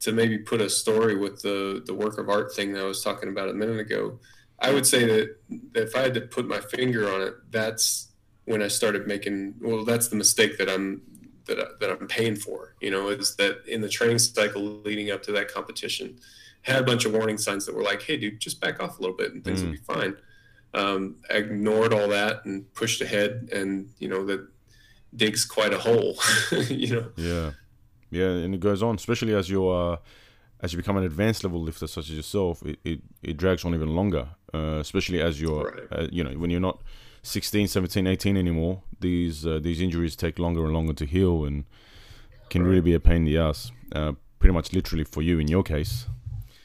to 0.00 0.12
maybe 0.12 0.36
put 0.38 0.60
a 0.60 0.68
story 0.68 1.16
with 1.16 1.40
the 1.42 1.82
the 1.86 1.94
work 1.94 2.18
of 2.18 2.28
art 2.28 2.54
thing 2.54 2.72
that 2.72 2.80
I 2.82 2.86
was 2.86 3.02
talking 3.02 3.28
about 3.28 3.48
a 3.48 3.54
minute 3.54 3.78
ago, 3.78 4.18
I 4.58 4.72
would 4.72 4.86
say 4.86 5.04
that, 5.06 5.36
that 5.72 5.82
if 5.88 5.96
I 5.96 6.00
had 6.00 6.14
to 6.14 6.22
put 6.22 6.46
my 6.46 6.60
finger 6.60 7.10
on 7.12 7.22
it, 7.22 7.34
that's 7.50 8.08
when 8.44 8.62
I 8.62 8.68
started 8.68 9.06
making. 9.06 9.54
Well, 9.60 9.84
that's 9.84 10.08
the 10.08 10.16
mistake 10.16 10.58
that 10.58 10.68
I'm 10.68 11.02
that 11.46 11.58
I, 11.58 11.64
that 11.80 11.90
I'm 11.90 12.06
paying 12.06 12.36
for. 12.36 12.74
You 12.80 12.90
know, 12.90 13.08
is 13.08 13.36
that 13.36 13.66
in 13.66 13.80
the 13.80 13.88
training 13.88 14.18
cycle 14.18 14.62
leading 14.84 15.10
up 15.10 15.22
to 15.24 15.32
that 15.32 15.48
competition, 15.52 16.18
had 16.62 16.82
a 16.82 16.84
bunch 16.84 17.04
of 17.06 17.12
warning 17.12 17.38
signs 17.38 17.64
that 17.66 17.74
were 17.74 17.82
like, 17.82 18.02
"Hey, 18.02 18.16
dude, 18.18 18.38
just 18.40 18.60
back 18.60 18.82
off 18.82 18.98
a 18.98 19.00
little 19.00 19.16
bit, 19.16 19.32
and 19.32 19.42
things 19.42 19.60
Mm. 19.62 19.64
will 19.64 19.72
be 19.72 19.78
fine." 19.78 20.16
Um, 20.74 21.16
ignored 21.28 21.92
all 21.92 22.08
that 22.08 22.44
and 22.46 22.72
pushed 22.74 23.00
ahead, 23.02 23.50
and 23.52 23.90
you 23.98 24.08
know 24.08 24.24
that 24.26 24.46
digs 25.14 25.44
quite 25.44 25.74
a 25.74 25.78
hole. 25.78 26.16
you 26.68 26.94
know, 26.94 27.08
Yeah, 27.16 27.50
yeah, 28.10 28.28
and 28.44 28.54
it 28.54 28.60
goes 28.60 28.82
on, 28.82 28.94
especially 28.94 29.34
as 29.34 29.50
you're 29.50 29.92
uh, 29.92 29.96
as 30.60 30.72
you 30.72 30.78
become 30.78 30.96
an 30.96 31.04
advanced 31.04 31.44
level 31.44 31.60
lifter 31.60 31.86
such 31.86 32.08
as 32.10 32.16
yourself. 32.16 32.62
It 32.64 32.78
it, 32.84 33.00
it 33.22 33.36
drags 33.36 33.64
on 33.64 33.74
even 33.74 33.94
longer, 33.94 34.28
uh, 34.54 34.78
especially 34.80 35.20
as 35.20 35.40
you're 35.40 35.64
Right. 35.64 35.98
uh, 36.04 36.08
you 36.10 36.24
know 36.24 36.32
when 36.38 36.48
you're 36.50 36.60
not 36.60 36.80
16, 37.22 37.68
17, 37.68 38.06
18 38.06 38.36
anymore. 38.38 38.82
These 39.00 39.44
uh, 39.46 39.58
these 39.62 39.80
injuries 39.80 40.16
take 40.16 40.38
longer 40.38 40.64
and 40.64 40.72
longer 40.72 40.94
to 40.94 41.04
heal, 41.04 41.44
and 41.44 41.64
can 42.48 42.62
really 42.64 42.80
be 42.80 42.94
a 42.94 43.00
pain 43.00 43.16
in 43.16 43.24
the 43.24 43.36
ass. 43.38 43.70
Uh, 43.94 44.12
pretty 44.38 44.54
much 44.54 44.72
literally 44.72 45.04
for 45.04 45.20
you 45.22 45.38
in 45.38 45.48
your 45.48 45.62
case. 45.62 46.06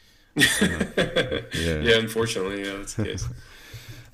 yeah. 0.36 1.42
Yeah. 1.52 1.98
unfortunately, 1.98 2.62
yeah, 2.64 2.76
that's 2.78 2.94
the 2.94 3.04
case. 3.04 3.28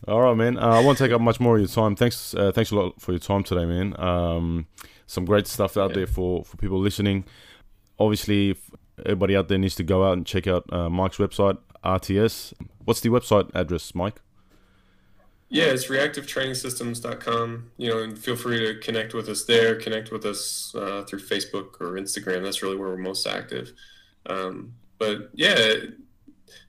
All 0.06 0.20
right, 0.20 0.36
man. 0.36 0.58
Uh, 0.58 0.68
I 0.68 0.80
won't 0.84 0.98
take 0.98 1.12
up 1.12 1.20
much 1.20 1.40
more 1.40 1.54
of 1.56 1.60
your 1.60 1.68
time. 1.68 1.96
Thanks, 1.96 2.34
uh, 2.34 2.52
thanks 2.52 2.70
a 2.70 2.76
lot 2.76 3.00
for 3.00 3.12
your 3.12 3.18
time 3.18 3.42
today, 3.42 3.64
man. 3.64 3.98
Um, 3.98 4.66
some 5.06 5.24
great 5.24 5.46
stuff 5.46 5.76
out 5.76 5.90
Yeah. 5.90 5.96
there 5.96 6.06
for, 6.06 6.44
for 6.44 6.56
people 6.58 6.78
listening. 6.78 7.24
Obviously, 7.98 8.56
everybody 8.98 9.34
out 9.36 9.48
there 9.48 9.58
needs 9.58 9.76
to 9.76 9.82
go 9.84 10.04
out 10.04 10.12
and 10.14 10.26
check 10.26 10.46
out 10.46 10.64
uh, 10.72 10.90
Mike's 10.90 11.16
website, 11.16 11.56
RTS. 11.84 12.52
What's 12.84 13.00
the 13.00 13.08
website 13.08 13.50
address, 13.54 13.94
Mike? 13.94 14.20
Yeah, 15.48 15.64
it's 15.66 15.86
reactivetrainingsystems.com. 15.86 17.70
You 17.78 17.88
know, 17.88 18.02
and 18.02 18.18
feel 18.18 18.36
free 18.36 18.58
to 18.58 18.78
connect 18.80 19.14
with 19.14 19.28
us 19.28 19.44
there. 19.44 19.76
Connect 19.76 20.10
with 20.10 20.24
us 20.26 20.74
uh, 20.74 21.04
through 21.04 21.20
Facebook 21.20 21.80
or 21.80 21.92
Instagram. 21.92 22.42
That's 22.42 22.62
really 22.62 22.76
where 22.76 22.88
we're 22.90 22.96
most 22.96 23.26
active. 23.26 23.72
Um, 24.26 24.74
but 24.98 25.30
yeah, 25.34 25.74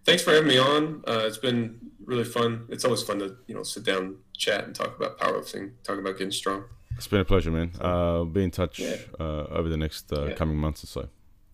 thanks 0.05 0.23
for 0.23 0.31
having 0.31 0.47
me 0.47 0.57
on. 0.57 1.03
Uh, 1.07 1.23
it's 1.25 1.37
been 1.37 1.79
really 2.05 2.23
fun. 2.23 2.65
It's 2.69 2.85
always 2.85 3.01
fun 3.03 3.19
to 3.19 3.35
you 3.47 3.55
know 3.55 3.63
sit 3.63 3.83
down, 3.83 4.17
chat, 4.37 4.63
and 4.65 4.75
talk 4.75 4.95
about 4.95 5.17
powerlifting, 5.19 5.71
talk 5.83 5.99
about 5.99 6.17
getting 6.17 6.31
strong. 6.31 6.65
It's 6.97 7.07
been 7.07 7.19
a 7.19 7.25
pleasure, 7.25 7.51
man. 7.51 7.71
Uh, 7.79 8.23
be 8.23 8.43
in 8.43 8.51
touch 8.51 8.79
Yeah. 8.79 8.97
uh, 9.19 9.47
over 9.49 9.67
the 9.67 9.77
next 9.77 10.13
uh, 10.13 10.27
Yeah. 10.27 10.33
coming 10.35 10.57
months 10.57 10.83
or 10.83 10.87
so. 10.87 11.09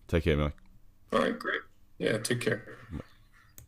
Take 0.06 0.24
care, 0.24 0.36
Mike. 0.36 0.54
All 1.12 1.18
right, 1.18 1.36
great. 1.36 1.60
Yeah, 1.98 2.18
take 2.18 2.40
care. 2.40 2.64